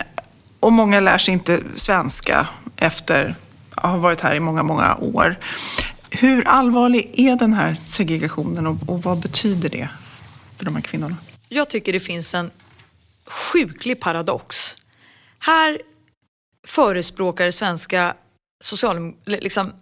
och 0.60 0.74
många 0.74 1.00
lär 1.00 1.18
sig 1.18 1.34
inte 1.34 1.60
svenska 1.76 2.48
efter 2.78 3.36
att 3.76 3.92
ha 3.92 3.98
varit 3.98 4.22
här 4.22 4.36
i 4.36 4.40
många, 4.40 4.64
många 4.64 4.96
år. 4.96 5.36
Hur 6.10 6.48
allvarlig 6.48 7.12
är 7.18 7.36
den 7.36 7.54
här 7.54 7.76
segregationen 7.76 8.68
och, 8.68 8.78
och 8.88 9.04
vad 9.04 9.20
betyder 9.20 9.70
det 9.70 9.90
för 10.58 10.66
de 10.66 10.76
här 10.76 10.82
kvinnorna? 10.82 11.16
Jag 11.50 11.70
tycker 11.70 11.94
det 11.94 12.00
finns 12.00 12.34
en 12.34 12.52
sjuklig 13.32 14.00
paradox. 14.00 14.76
Här 15.40 15.82
förespråkar 16.68 17.52
svenska 17.52 18.16
social, 18.64 19.14
liksom, 19.26 19.74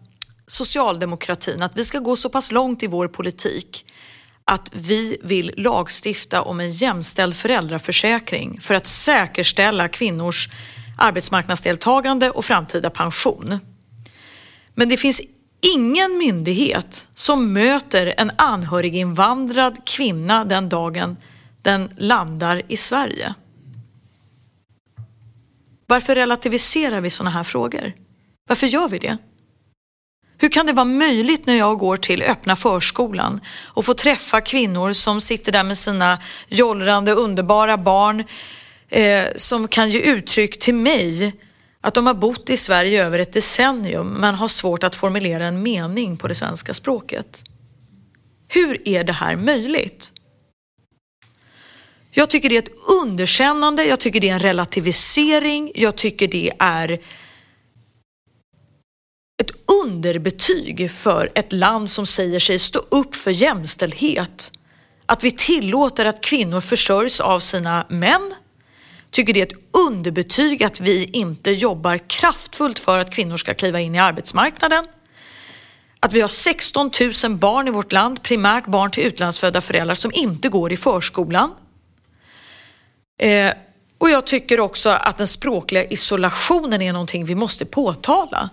socialdemokratin 0.47 1.61
att 1.61 1.77
vi 1.77 1.83
ska 1.83 1.99
gå 1.99 2.15
så 2.15 2.29
pass 2.29 2.51
långt 2.51 2.83
i 2.83 2.87
vår 2.87 3.07
politik 3.07 3.85
att 4.45 4.69
vi 4.73 5.17
vill 5.23 5.53
lagstifta 5.57 6.41
om 6.41 6.59
en 6.59 6.71
jämställd 6.71 7.35
föräldraförsäkring 7.35 8.61
för 8.61 8.73
att 8.73 8.87
säkerställa 8.87 9.87
kvinnors 9.87 10.49
arbetsmarknadsdeltagande 10.97 12.31
och 12.31 12.45
framtida 12.45 12.89
pension. 12.89 13.59
Men 14.73 14.89
det 14.89 14.97
finns 14.97 15.21
ingen 15.75 16.17
myndighet 16.17 17.07
som 17.15 17.53
möter 17.53 18.13
en 18.17 18.31
anhöriginvandrad 18.37 19.85
kvinna 19.85 20.45
den 20.45 20.69
dagen 20.69 21.17
den 21.61 21.89
landar 21.97 22.61
i 22.67 22.77
Sverige. 22.77 23.33
Varför 25.89 26.15
relativiserar 26.15 27.01
vi 27.01 27.09
sådana 27.09 27.29
här 27.29 27.43
frågor? 27.43 27.93
Varför 28.49 28.67
gör 28.67 28.89
vi 28.89 28.99
det? 28.99 29.17
Hur 30.37 30.49
kan 30.49 30.65
det 30.65 30.73
vara 30.73 30.85
möjligt 30.85 31.45
när 31.45 31.55
jag 31.55 31.77
går 31.77 31.97
till 31.97 32.23
öppna 32.23 32.55
förskolan 32.55 33.41
och 33.65 33.85
får 33.85 33.93
träffa 33.93 34.41
kvinnor 34.41 34.93
som 34.93 35.21
sitter 35.21 35.51
där 35.51 35.63
med 35.63 35.77
sina 35.77 36.19
jollrande 36.47 37.11
underbara 37.11 37.77
barn 37.77 38.23
eh, 38.89 39.25
som 39.35 39.67
kan 39.67 39.89
ge 39.89 39.99
uttryck 39.99 40.59
till 40.59 40.75
mig 40.75 41.33
att 41.81 41.93
de 41.93 42.07
har 42.07 42.13
bott 42.13 42.49
i 42.49 42.57
Sverige 42.57 43.05
över 43.05 43.19
ett 43.19 43.33
decennium 43.33 44.07
men 44.07 44.35
har 44.35 44.47
svårt 44.47 44.83
att 44.83 44.95
formulera 44.95 45.45
en 45.45 45.63
mening 45.63 46.17
på 46.17 46.27
det 46.27 46.35
svenska 46.35 46.73
språket. 46.73 47.43
Hur 48.47 48.87
är 48.87 49.03
det 49.03 49.13
här 49.13 49.35
möjligt? 49.35 50.13
Jag 52.20 52.30
tycker 52.30 52.49
det 52.49 52.55
är 52.55 52.61
ett 52.61 52.80
underkännande, 53.03 53.84
jag 53.84 53.99
tycker 53.99 54.20
det 54.20 54.30
är 54.30 54.34
en 54.34 54.39
relativisering, 54.39 55.72
jag 55.76 55.95
tycker 55.95 56.28
det 56.28 56.51
är 56.59 56.91
ett 59.41 59.51
underbetyg 59.86 60.91
för 60.91 61.32
ett 61.36 61.53
land 61.53 61.89
som 61.89 62.05
säger 62.05 62.39
sig 62.39 62.59
stå 62.59 62.80
upp 62.89 63.15
för 63.15 63.32
jämställdhet. 63.32 64.51
Att 65.05 65.24
vi 65.24 65.32
tillåter 65.32 66.05
att 66.05 66.24
kvinnor 66.24 66.61
försörjs 66.61 67.20
av 67.20 67.39
sina 67.39 67.86
män. 67.89 68.34
Tycker 69.11 69.34
det 69.34 69.41
är 69.41 69.45
ett 69.45 69.86
underbetyg 69.88 70.63
att 70.63 70.80
vi 70.80 71.05
inte 71.05 71.51
jobbar 71.51 71.97
kraftfullt 71.97 72.80
för 72.80 72.99
att 72.99 73.11
kvinnor 73.11 73.38
ska 73.38 73.53
kliva 73.53 73.80
in 73.80 73.95
i 73.95 73.99
arbetsmarknaden. 73.99 74.86
Att 75.99 76.13
vi 76.13 76.22
har 76.22 76.28
16 76.28 76.91
000 77.24 77.36
barn 77.38 77.67
i 77.67 77.72
vårt 77.72 77.91
land, 77.91 78.24
primärt 78.24 78.65
barn 78.65 78.91
till 78.91 79.03
utlandsfödda 79.03 79.61
föräldrar 79.61 79.95
som 79.95 80.11
inte 80.13 80.49
går 80.49 80.72
i 80.72 80.78
förskolan. 80.78 81.51
Eh, 83.20 83.53
och 83.97 84.09
jag 84.09 84.26
tycker 84.26 84.59
också 84.59 84.89
att 84.89 85.17
den 85.17 85.28
språkliga 85.28 85.86
isolationen 85.86 86.82
är 86.82 86.93
någonting 86.93 87.26
vi 87.26 87.36
måste 87.36 87.65
påtala. 87.65 88.49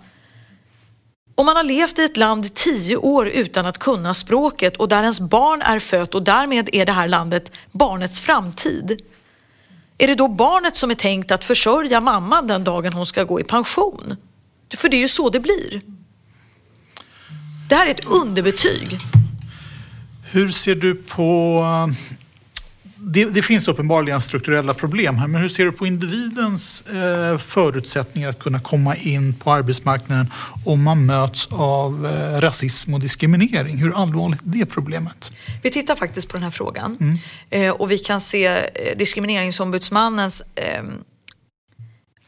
Om 1.35 1.45
man 1.45 1.55
har 1.55 1.63
levt 1.63 1.99
i 1.99 2.03
ett 2.03 2.17
land 2.17 2.45
i 2.45 2.49
tio 2.49 2.97
år 2.97 3.27
utan 3.27 3.65
att 3.65 3.77
kunna 3.77 4.13
språket 4.13 4.77
och 4.77 4.89
där 4.89 5.01
ens 5.01 5.19
barn 5.19 5.61
är 5.61 5.79
fött 5.79 6.15
och 6.15 6.23
därmed 6.23 6.69
är 6.73 6.85
det 6.85 6.91
här 6.91 7.07
landet 7.07 7.51
barnets 7.71 8.19
framtid. 8.19 9.01
Är 9.97 10.07
det 10.07 10.15
då 10.15 10.27
barnet 10.27 10.75
som 10.75 10.91
är 10.91 10.95
tänkt 10.95 11.31
att 11.31 11.45
försörja 11.45 12.01
mamman 12.01 12.47
den 12.47 12.63
dagen 12.63 12.93
hon 12.93 13.05
ska 13.05 13.23
gå 13.23 13.39
i 13.39 13.43
pension? 13.43 14.15
För 14.77 14.89
det 14.89 14.97
är 14.97 15.01
ju 15.01 15.07
så 15.07 15.29
det 15.29 15.39
blir. 15.39 15.81
Det 17.69 17.75
här 17.75 17.85
är 17.85 17.91
ett 17.91 18.05
underbetyg. 18.05 18.99
Hur 20.31 20.51
ser 20.51 20.75
du 20.75 20.95
på 20.95 21.63
det, 22.99 23.25
det, 23.25 23.41
finns 23.41 23.67
uppenbarligen 23.67 24.21
strukturella 24.21 24.73
problem 24.73 25.15
här, 25.15 25.27
men 25.27 25.41
hur 25.41 25.49
ser 25.49 25.65
du 25.65 25.71
på 25.71 25.87
individens 25.87 26.81
eh, 26.81 27.37
förutsättningar 27.37 28.29
att 28.29 28.39
kunna 28.39 28.59
komma 28.59 28.95
in 28.95 29.33
på 29.33 29.51
arbetsmarknaden 29.51 30.31
om 30.65 30.83
man 30.83 31.05
möts 31.05 31.47
av 31.51 32.05
eh, 32.05 32.41
rasism 32.41 32.93
och 32.93 32.99
diskriminering? 32.99 33.77
Hur 33.77 34.01
allvarligt 34.01 34.41
är 34.41 34.45
det 34.45 34.65
problemet? 34.65 35.31
Vi 35.63 35.71
tittar 35.71 35.95
faktiskt 35.95 36.29
på 36.29 36.37
den 36.37 36.43
här 36.43 36.51
frågan 36.51 36.97
mm. 36.99 37.17
eh, 37.49 37.71
och 37.71 37.91
vi 37.91 37.97
kan 37.97 38.21
se 38.21 38.45
eh, 38.45 38.97
diskrimineringsombudsmannens 38.97 40.43
eh, 40.55 40.83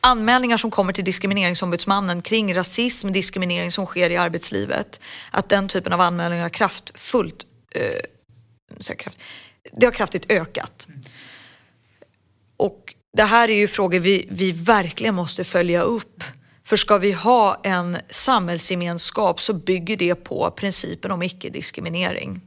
anmälningar 0.02 0.58
som 0.58 0.72
kommer 0.72 0.94
till 0.94 1.06
diskrimineringsombudsmannen 1.06 2.22
kring 2.22 2.56
rasism, 2.56 3.12
diskriminering 3.12 3.72
som 3.72 3.86
sker 3.86 4.10
i 4.10 4.18
arbetslivet. 4.18 5.00
Att 5.32 5.50
den 5.50 5.68
typen 5.68 5.94
av 5.94 6.02
anmälningar 6.02 6.50
kraftfullt 6.50 7.46
eh, 7.76 8.96
kraft, 8.96 9.18
det 9.72 9.86
har 9.86 9.94
kraftigt 9.94 10.32
ökat. 10.32 10.88
Och 12.58 12.96
det 13.14 13.24
här 13.24 13.50
är 13.50 13.56
ju 13.56 13.68
frågor 13.68 14.00
vi, 14.00 14.28
vi 14.32 14.52
verkligen 14.52 15.16
måste 15.16 15.44
följa 15.44 15.82
upp. 15.82 16.24
För 16.64 16.78
ska 16.78 16.98
vi 16.98 17.12
ha 17.12 17.60
en 17.64 17.98
samhällsgemenskap 18.10 19.42
så 19.42 19.54
bygger 19.54 19.98
det 19.98 20.16
på 20.16 20.52
principen 20.52 21.12
om 21.12 21.24
icke-diskriminering. 21.24 22.42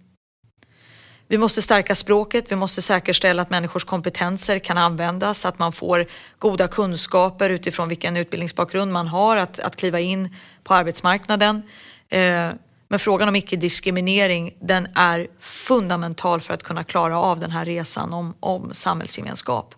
Vi 1.33 1.39
måste 1.39 1.63
stärka 1.63 1.95
språket, 1.95 2.53
vi 2.53 2.57
måste 2.57 2.83
säkerställa 2.83 3.43
att 3.43 3.51
människors 3.51 3.85
kompetenser 3.85 4.59
kan 4.59 4.79
användas, 4.79 5.47
att 5.47 5.59
man 5.59 5.73
får 5.73 6.07
goda 6.39 6.69
kunskaper 6.69 7.51
utifrån 7.51 7.89
vilken 7.89 8.17
utbildningsbakgrund 8.17 8.93
man 8.93 9.07
har 9.09 9.37
att, 9.37 9.59
att 9.59 9.77
kliva 9.77 10.01
in 10.01 10.37
på 10.65 10.75
arbetsmarknaden. 10.75 11.63
Eh, 12.09 12.51
men 12.93 12.99
frågan 12.99 13.29
om 13.29 13.37
icke-diskriminering 13.37 14.55
den 14.61 14.89
är 14.95 15.29
fundamental 15.41 16.41
för 16.41 16.55
att 16.55 16.63
kunna 16.63 16.85
klara 16.85 17.19
av 17.19 17.41
den 17.41 17.51
här 17.51 17.65
resan 17.65 18.13
om, 18.13 18.35
om 18.41 18.75
samhällsgemenskap. 18.75 19.75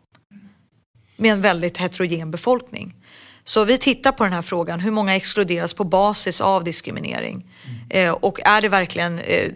Med 1.17 1.33
en 1.33 1.41
väldigt 1.41 1.79
heterogen 1.79 2.31
befolkning. 2.31 2.95
Så 3.45 3.65
vi 3.65 3.79
tittar 3.79 4.12
på 4.12 4.25
den 4.25 4.33
här 4.33 4.43
frågan, 4.43 4.81
hur 4.81 4.91
många 4.91 5.17
exkluderas 5.17 5.75
på 5.75 5.85
basis 5.85 6.41
av 6.41 6.65
diskriminering? 6.65 7.51
Mm. 7.65 8.09
Eh, 8.09 8.15
och 8.15 8.41
är 8.45 8.61
det 8.61 8.69
verkligen 8.69 9.19
eh, 9.19 9.53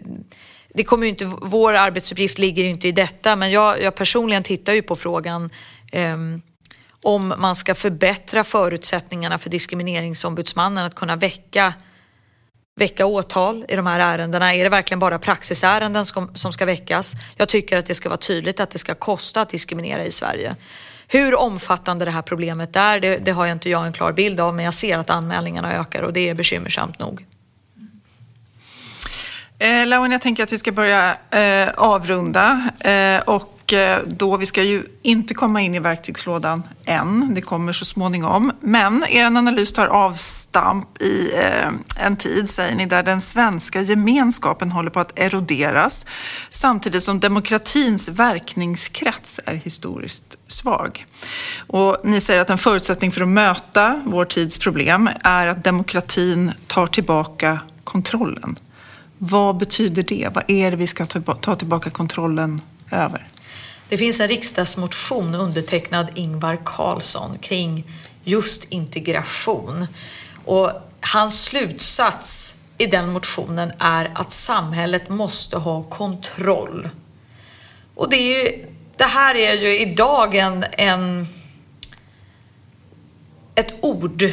det 0.73 0.83
kommer 0.83 1.07
inte, 1.07 1.25
vår 1.41 1.73
arbetsuppgift 1.73 2.37
ligger 2.37 2.63
inte 2.63 2.87
i 2.87 2.91
detta 2.91 3.35
men 3.35 3.51
jag, 3.51 3.81
jag 3.81 3.95
personligen 3.95 4.43
tittar 4.43 4.73
ju 4.73 4.81
på 4.81 4.95
frågan 4.95 5.49
eh, 5.91 6.17
om 7.03 7.33
man 7.37 7.55
ska 7.55 7.75
förbättra 7.75 8.43
förutsättningarna 8.43 9.37
för 9.37 9.49
diskrimineringsombudsmannen 9.49 10.85
att 10.85 10.95
kunna 10.95 11.15
väcka 11.15 11.73
väcka 12.79 13.05
åtal 13.05 13.65
i 13.67 13.75
de 13.75 13.85
här 13.85 13.99
ärendena? 13.99 14.55
Är 14.55 14.63
det 14.63 14.69
verkligen 14.69 14.99
bara 14.99 15.19
praxisärenden 15.19 16.05
som 16.33 16.53
ska 16.53 16.65
väckas? 16.65 17.13
Jag 17.35 17.49
tycker 17.49 17.77
att 17.77 17.85
det 17.85 17.95
ska 17.95 18.09
vara 18.09 18.17
tydligt 18.17 18.59
att 18.59 18.71
det 18.71 18.79
ska 18.79 18.95
kosta 18.95 19.41
att 19.41 19.49
diskriminera 19.49 20.05
i 20.05 20.11
Sverige. 20.11 20.55
Hur 21.07 21.39
omfattande 21.39 22.05
det 22.05 22.11
här 22.11 22.21
problemet 22.21 22.75
är, 22.75 22.99
det, 22.99 23.17
det 23.17 23.31
har 23.31 23.45
jag 23.45 23.55
inte 23.55 23.69
jag 23.69 23.85
en 23.85 23.93
klar 23.93 24.11
bild 24.11 24.39
av, 24.39 24.55
men 24.55 24.65
jag 24.65 24.73
ser 24.73 24.97
att 24.97 25.09
anmälningarna 25.09 25.73
ökar 25.73 26.01
och 26.01 26.13
det 26.13 26.29
är 26.29 26.35
bekymmersamt 26.35 26.99
nog. 26.99 27.25
Eh, 29.59 29.87
Lauen, 29.87 30.11
jag 30.11 30.21
tänker 30.21 30.43
att 30.43 30.53
vi 30.53 30.57
ska 30.57 30.71
börja 30.71 31.17
eh, 31.31 31.69
avrunda. 31.75 32.69
Eh, 32.79 33.19
och 33.19 33.58
och 33.69 33.73
eh, 33.73 34.01
då, 34.07 34.37
vi 34.37 34.45
ska 34.45 34.63
ju 34.63 34.83
inte 35.01 35.33
komma 35.33 35.61
in 35.61 35.75
i 35.75 35.79
verktygslådan 35.79 36.63
än, 36.85 37.33
det 37.35 37.41
kommer 37.41 37.73
så 37.73 37.85
småningom. 37.85 38.51
Men 38.61 39.05
er 39.09 39.25
analys 39.25 39.73
tar 39.73 39.87
avstamp 39.87 41.01
i 41.01 41.31
eh, 41.35 42.05
en 42.05 42.15
tid, 42.17 42.49
säger 42.49 42.75
ni, 42.75 42.85
där 42.85 43.03
den 43.03 43.21
svenska 43.21 43.81
gemenskapen 43.81 44.71
håller 44.71 44.89
på 44.89 44.99
att 44.99 45.19
eroderas 45.19 46.05
samtidigt 46.49 47.03
som 47.03 47.19
demokratins 47.19 48.09
verkningskrets 48.09 49.39
är 49.45 49.55
historiskt 49.55 50.37
svag. 50.47 51.05
Och 51.67 51.97
ni 52.03 52.21
säger 52.21 52.41
att 52.41 52.49
en 52.49 52.57
förutsättning 52.57 53.11
för 53.11 53.21
att 53.21 53.27
möta 53.27 54.01
vår 54.05 54.25
tids 54.25 54.57
problem 54.57 55.09
är 55.23 55.47
att 55.47 55.63
demokratin 55.63 56.51
tar 56.67 56.87
tillbaka 56.87 57.59
kontrollen. 57.83 58.55
Vad 59.17 59.57
betyder 59.57 60.03
det? 60.03 60.29
Vad 60.33 60.43
är 60.47 60.71
det 60.71 60.77
vi 60.77 60.87
ska 60.87 61.05
ta 61.41 61.55
tillbaka 61.55 61.89
kontrollen 61.89 62.61
över? 62.91 63.27
Det 63.89 63.97
finns 63.97 64.19
en 64.19 64.27
riksdagsmotion 64.27 65.35
undertecknad 65.35 66.07
Ingvar 66.15 66.57
Carlsson 66.65 67.37
kring 67.37 67.91
just 68.23 68.63
integration. 68.63 69.87
Och 70.45 70.71
hans 71.01 71.43
slutsats 71.43 72.55
i 72.77 72.85
den 72.85 73.11
motionen 73.11 73.71
är 73.79 74.11
att 74.15 74.31
samhället 74.31 75.09
måste 75.09 75.57
ha 75.57 75.83
kontroll. 75.83 76.89
Och 77.95 78.09
det, 78.09 78.17
är 78.17 78.43
ju, 78.43 78.65
det 78.97 79.03
här 79.05 79.35
är 79.35 79.53
ju 79.53 79.79
idag 79.79 80.35
en, 80.35 80.65
en, 80.71 81.27
ett 83.55 83.73
ord 83.81 84.23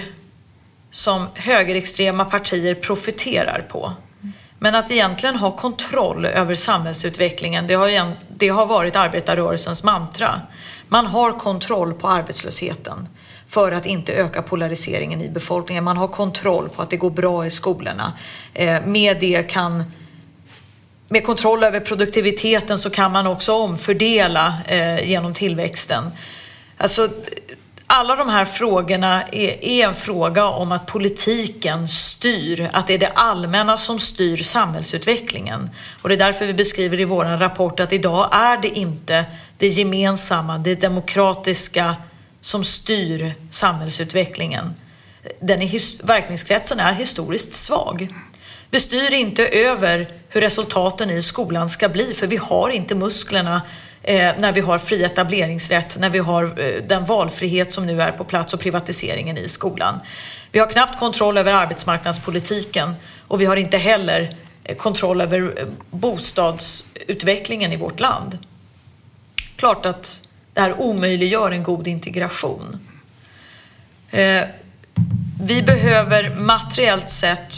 som 0.91 1.27
högerextrema 1.35 2.25
partier 2.25 2.75
profiterar 2.75 3.67
på. 3.69 3.93
Men 4.59 4.75
att 4.75 4.91
egentligen 4.91 5.37
ha 5.37 5.57
kontroll 5.57 6.27
över 6.27 6.55
samhällsutvecklingen, 6.55 7.67
det 7.67 7.75
har, 7.75 7.89
det 8.39 8.49
har 8.49 8.67
varit 8.67 8.97
arbetarrörelsens 8.97 9.85
mantra. 9.85 10.41
Man 10.89 11.07
har 11.07 11.33
kontroll 11.39 11.95
på 11.95 12.09
arbetslösheten 12.09 13.09
för 13.49 13.73
att 13.73 13.87
inte 13.87 14.13
öka 14.13 14.43
polariseringen 14.43 15.23
i 15.23 15.29
befolkningen. 15.29 15.85
Man 15.85 15.97
har 15.97 16.09
kontroll 16.09 16.69
på 16.69 16.83
att 16.83 16.91
det 16.91 16.97
går 16.97 17.11
bra 17.11 17.47
i 17.47 17.51
skolorna. 17.51 18.13
Eh, 18.55 18.87
med 18.87 19.21
det 19.21 19.43
kan 19.51 19.85
med 21.09 21.25
kontroll 21.27 21.65
över 21.65 21.81
produktiviteten 21.81 22.79
så 22.79 22.91
kan 22.91 23.13
man 23.13 23.27
också 23.27 23.53
omfördela 23.53 24.55
eh, 24.67 25.11
genom 25.11 25.35
tillväxten. 25.35 26.05
Alltså, 26.77 27.09
alla 27.87 28.17
de 28.17 28.29
här 28.29 28.45
frågorna 28.45 29.23
är, 29.23 29.65
är, 29.65 29.89
en 29.89 29.95
fråga 29.95 30.47
om 30.47 30.73
att 30.73 30.87
politiken 30.87 31.89
styr, 31.89 32.71
att 32.73 32.87
det 32.87 32.95
är 32.95 32.99
det 32.99 33.13
allmänna 33.15 33.79
som 33.79 33.99
styr 33.99 34.37
samhällsutvecklingen. 34.37 35.71
Och 36.03 36.09
det 36.09 36.15
är 36.15 36.19
därför 36.19 36.47
vi 36.47 36.55
beskriver 36.55 37.01
i 37.01 37.05
vår 37.05 37.25
rapport 37.25 37.81
att 37.81 37.93
idag 37.93 38.29
är 38.33 38.57
det 38.57 38.69
inte 38.69 39.25
det 39.59 39.69
gemensamma, 39.69 40.59
det 40.59 40.75
demokratiska 40.75 41.97
som 42.41 42.65
styr 42.65 43.35
samhällsutvecklingen. 43.51 44.75
Den 45.41 45.63
är, 45.63 46.07
verkningskretsen 46.07 46.81
är 46.81 46.93
historiskt 46.93 47.55
svag. 47.55 48.09
Vi 48.71 48.81
styr 48.81 49.13
inte 49.13 49.47
över 49.47 50.09
hur 50.29 50.41
resultaten 50.41 51.11
i 51.11 51.23
skolan 51.23 51.69
ska 51.69 51.89
bli 51.89 52.15
för 52.15 52.27
vi 52.27 52.37
har 52.37 52.71
inte 52.71 52.95
musklerna 52.95 53.63
Eh, 54.07 54.35
när 54.39 54.53
vi 54.53 54.61
har 54.61 54.79
fri 54.79 55.05
etableringsrätt, 55.05 55.97
när 55.99 56.11
vi 56.11 56.19
har 56.19 56.45
eh, 56.45 56.83
den 56.83 57.05
valfrihet 57.05 57.73
som 57.73 57.87
nu 57.87 58.03
är 58.03 58.13
på 58.13 58.25
plats 58.25 58.55
och 58.55 58.61
privatiseringen 58.61 59.39
i 59.39 59.49
skolan. 59.49 60.01
Vi 60.53 60.59
har 60.59 60.67
knappt 60.67 60.99
kontroll 60.99 61.39
över 61.39 61.53
arbetsmarknadspolitiken 61.53 62.95
och 63.29 63.41
vi 63.41 63.45
har 63.45 63.57
inte 63.57 63.79
heller 63.79 64.37
eh, 64.65 64.77
kontroll 64.77 65.21
över 65.21 65.43
eh, 65.57 65.67
bostadsutvecklingen 65.91 67.73
i 67.73 67.77
vårt 67.77 68.01
land. 68.01 68.39
Klart 69.57 69.87
att 69.87 70.23
det 70.55 70.61
här 70.61 70.81
omöjliggör 70.81 71.51
en 71.51 71.63
god 71.63 71.87
integration. 71.87 72.79
Vi 75.43 75.63
behöver 75.63 76.35
materiellt 76.35 77.11
sett 77.11 77.55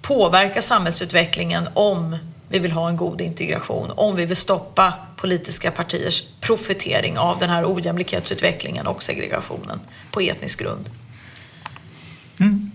påverka 0.00 0.62
samhällsutvecklingen 0.62 1.68
om 1.74 2.18
vi 2.52 2.58
vill 2.58 2.72
ha 2.72 2.88
en 2.88 2.96
god 2.96 3.20
integration, 3.20 3.90
om 3.96 4.16
vi 4.16 4.24
vill 4.24 4.36
stoppa 4.36 4.94
politiska 5.16 5.70
partiers 5.70 6.22
profitering 6.40 7.18
av 7.18 7.38
den 7.38 7.50
här 7.50 7.74
ojämlikhetsutvecklingen 7.74 8.86
och 8.86 9.02
segregationen 9.02 9.80
på 10.10 10.20
etnisk 10.20 10.60
grund. 10.60 10.88
Mm. 12.40 12.70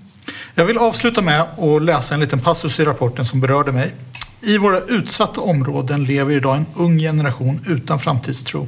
Jag 0.55 0.65
vill 0.65 0.77
avsluta 0.77 1.21
med 1.21 1.41
att 1.41 1.81
läsa 1.81 2.13
en 2.13 2.19
liten 2.19 2.39
passus 2.39 2.79
i 2.79 2.85
rapporten 2.85 3.25
som 3.25 3.41
berörde 3.41 3.71
mig. 3.71 3.93
I 4.41 4.57
våra 4.57 4.79
utsatta 4.79 5.41
områden 5.41 6.03
lever 6.03 6.35
idag 6.35 6.57
en 6.57 6.65
ung 6.75 6.99
generation 6.99 7.65
utan 7.67 7.99
framtidstro. 7.99 8.67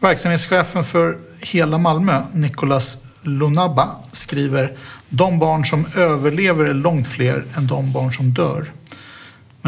Verksamhetschefen 0.00 0.84
för 0.84 1.18
hela 1.40 1.78
Malmö, 1.78 2.22
Nicolas 2.32 2.98
Lunabba, 3.22 3.96
skriver 4.12 4.76
de 5.08 5.38
barn 5.38 5.66
som 5.66 5.86
överlever 5.96 6.64
är 6.64 6.74
långt 6.74 7.06
fler 7.06 7.44
än 7.56 7.66
de 7.66 7.92
barn 7.92 8.12
som 8.12 8.30
dör. 8.30 8.72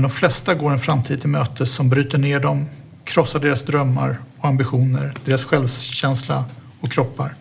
Men 0.01 0.09
de 0.09 0.16
flesta 0.16 0.55
går 0.55 0.70
en 0.70 0.78
framtid 0.78 1.20
till 1.20 1.30
mötes 1.30 1.72
som 1.72 1.88
bryter 1.88 2.18
ner 2.18 2.40
dem, 2.40 2.66
krossar 3.05 3.38
deras 3.38 3.62
drömmar 3.62 4.18
och 4.38 4.48
ambitioner, 4.48 5.14
deras 5.24 5.44
självkänsla 5.44 6.44
och 6.80 6.92
kroppar. 6.92 7.34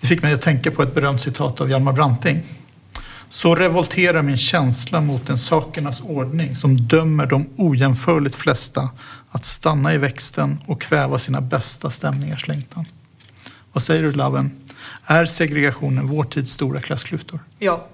Det 0.00 0.06
fick 0.06 0.22
mig 0.22 0.32
att 0.32 0.42
tänka 0.42 0.70
på 0.70 0.82
ett 0.82 0.94
berömt 0.94 1.20
citat 1.20 1.60
av 1.60 1.70
Hjalmar 1.70 1.92
Branting. 1.92 2.42
Så 3.28 3.54
revolterar 3.54 4.22
min 4.22 4.36
känsla 4.36 5.00
mot 5.00 5.30
en 5.30 5.38
sakernas 5.38 6.00
ordning 6.00 6.54
som 6.54 6.76
dömer 6.76 7.26
de 7.26 7.46
ojämförligt 7.56 8.34
flesta 8.34 8.88
att 9.30 9.44
stanna 9.44 9.94
i 9.94 9.98
växten 9.98 10.58
och 10.66 10.80
kväva 10.80 11.18
sina 11.18 11.40
bästa 11.40 11.90
stämningars 11.90 12.48
längtan. 12.48 12.84
Vad 13.72 13.82
säger 13.82 14.02
du 14.02 14.12
Laven? 14.12 14.50
Är 15.04 15.26
segregationen 15.26 16.08
vår 16.08 16.24
tids 16.24 16.52
stora 16.52 16.80
klassklyftor? 16.80 17.40
Ja. 17.58 17.86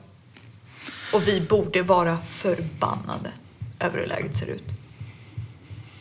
Och 1.13 1.29
vi 1.29 1.41
borde 1.41 1.83
vara 1.83 2.19
förbannade 2.27 3.31
över 3.81 3.99
hur 3.99 4.07
läget 4.07 4.37
ser 4.37 4.47
ut. 4.47 4.65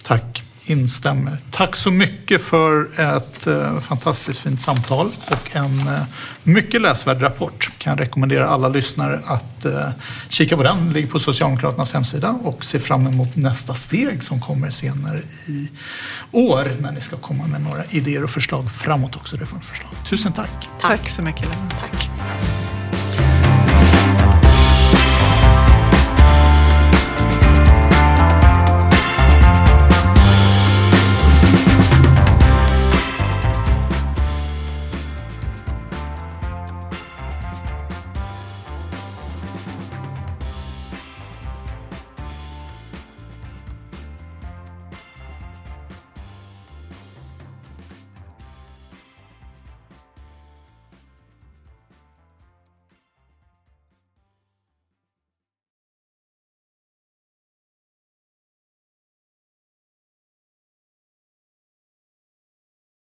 Tack, 0.04 0.44
instämmer. 0.66 1.38
Tack 1.52 1.76
så 1.76 1.92
mycket 1.92 2.42
för 2.42 3.00
ett 3.00 3.48
eh, 3.48 3.80
fantastiskt 3.80 4.40
fint 4.40 4.62
samtal 4.62 5.08
och 5.32 5.56
en 5.56 5.80
eh, 5.80 6.02
mycket 6.44 6.82
läsvärd 6.82 7.22
rapport. 7.22 7.72
Kan 7.78 7.98
rekommendera 7.98 8.48
alla 8.48 8.70
lyssnare 8.70 9.22
att 9.26 9.66
eh, 9.66 9.90
kika 10.30 10.58
på 10.58 10.64
den. 10.64 10.94
Ligger 10.94 11.08
på 11.08 11.20
Socialdemokraternas 11.20 11.94
hemsida 11.94 12.30
och 12.30 12.66
se 12.66 12.80
fram 12.80 13.08
emot 13.08 13.36
nästa 13.36 13.74
steg 13.74 14.24
som 14.24 14.42
kommer 14.42 14.70
senare 14.70 15.22
i 15.48 15.68
år 16.32 16.72
när 16.80 16.92
ni 16.92 17.02
ska 17.02 17.18
komma 17.18 17.48
med 17.48 17.62
några 17.62 17.86
idéer 17.86 18.24
och 18.24 18.30
förslag 18.30 18.72
framåt 18.72 19.16
också, 19.16 19.36
reformförslag. 19.36 19.92
Tusen 20.10 20.34
tack. 20.34 20.50
Tack, 20.82 21.00
tack 21.00 21.10
så 21.10 21.22
mycket. 21.22 21.48
Tack. 21.70 22.10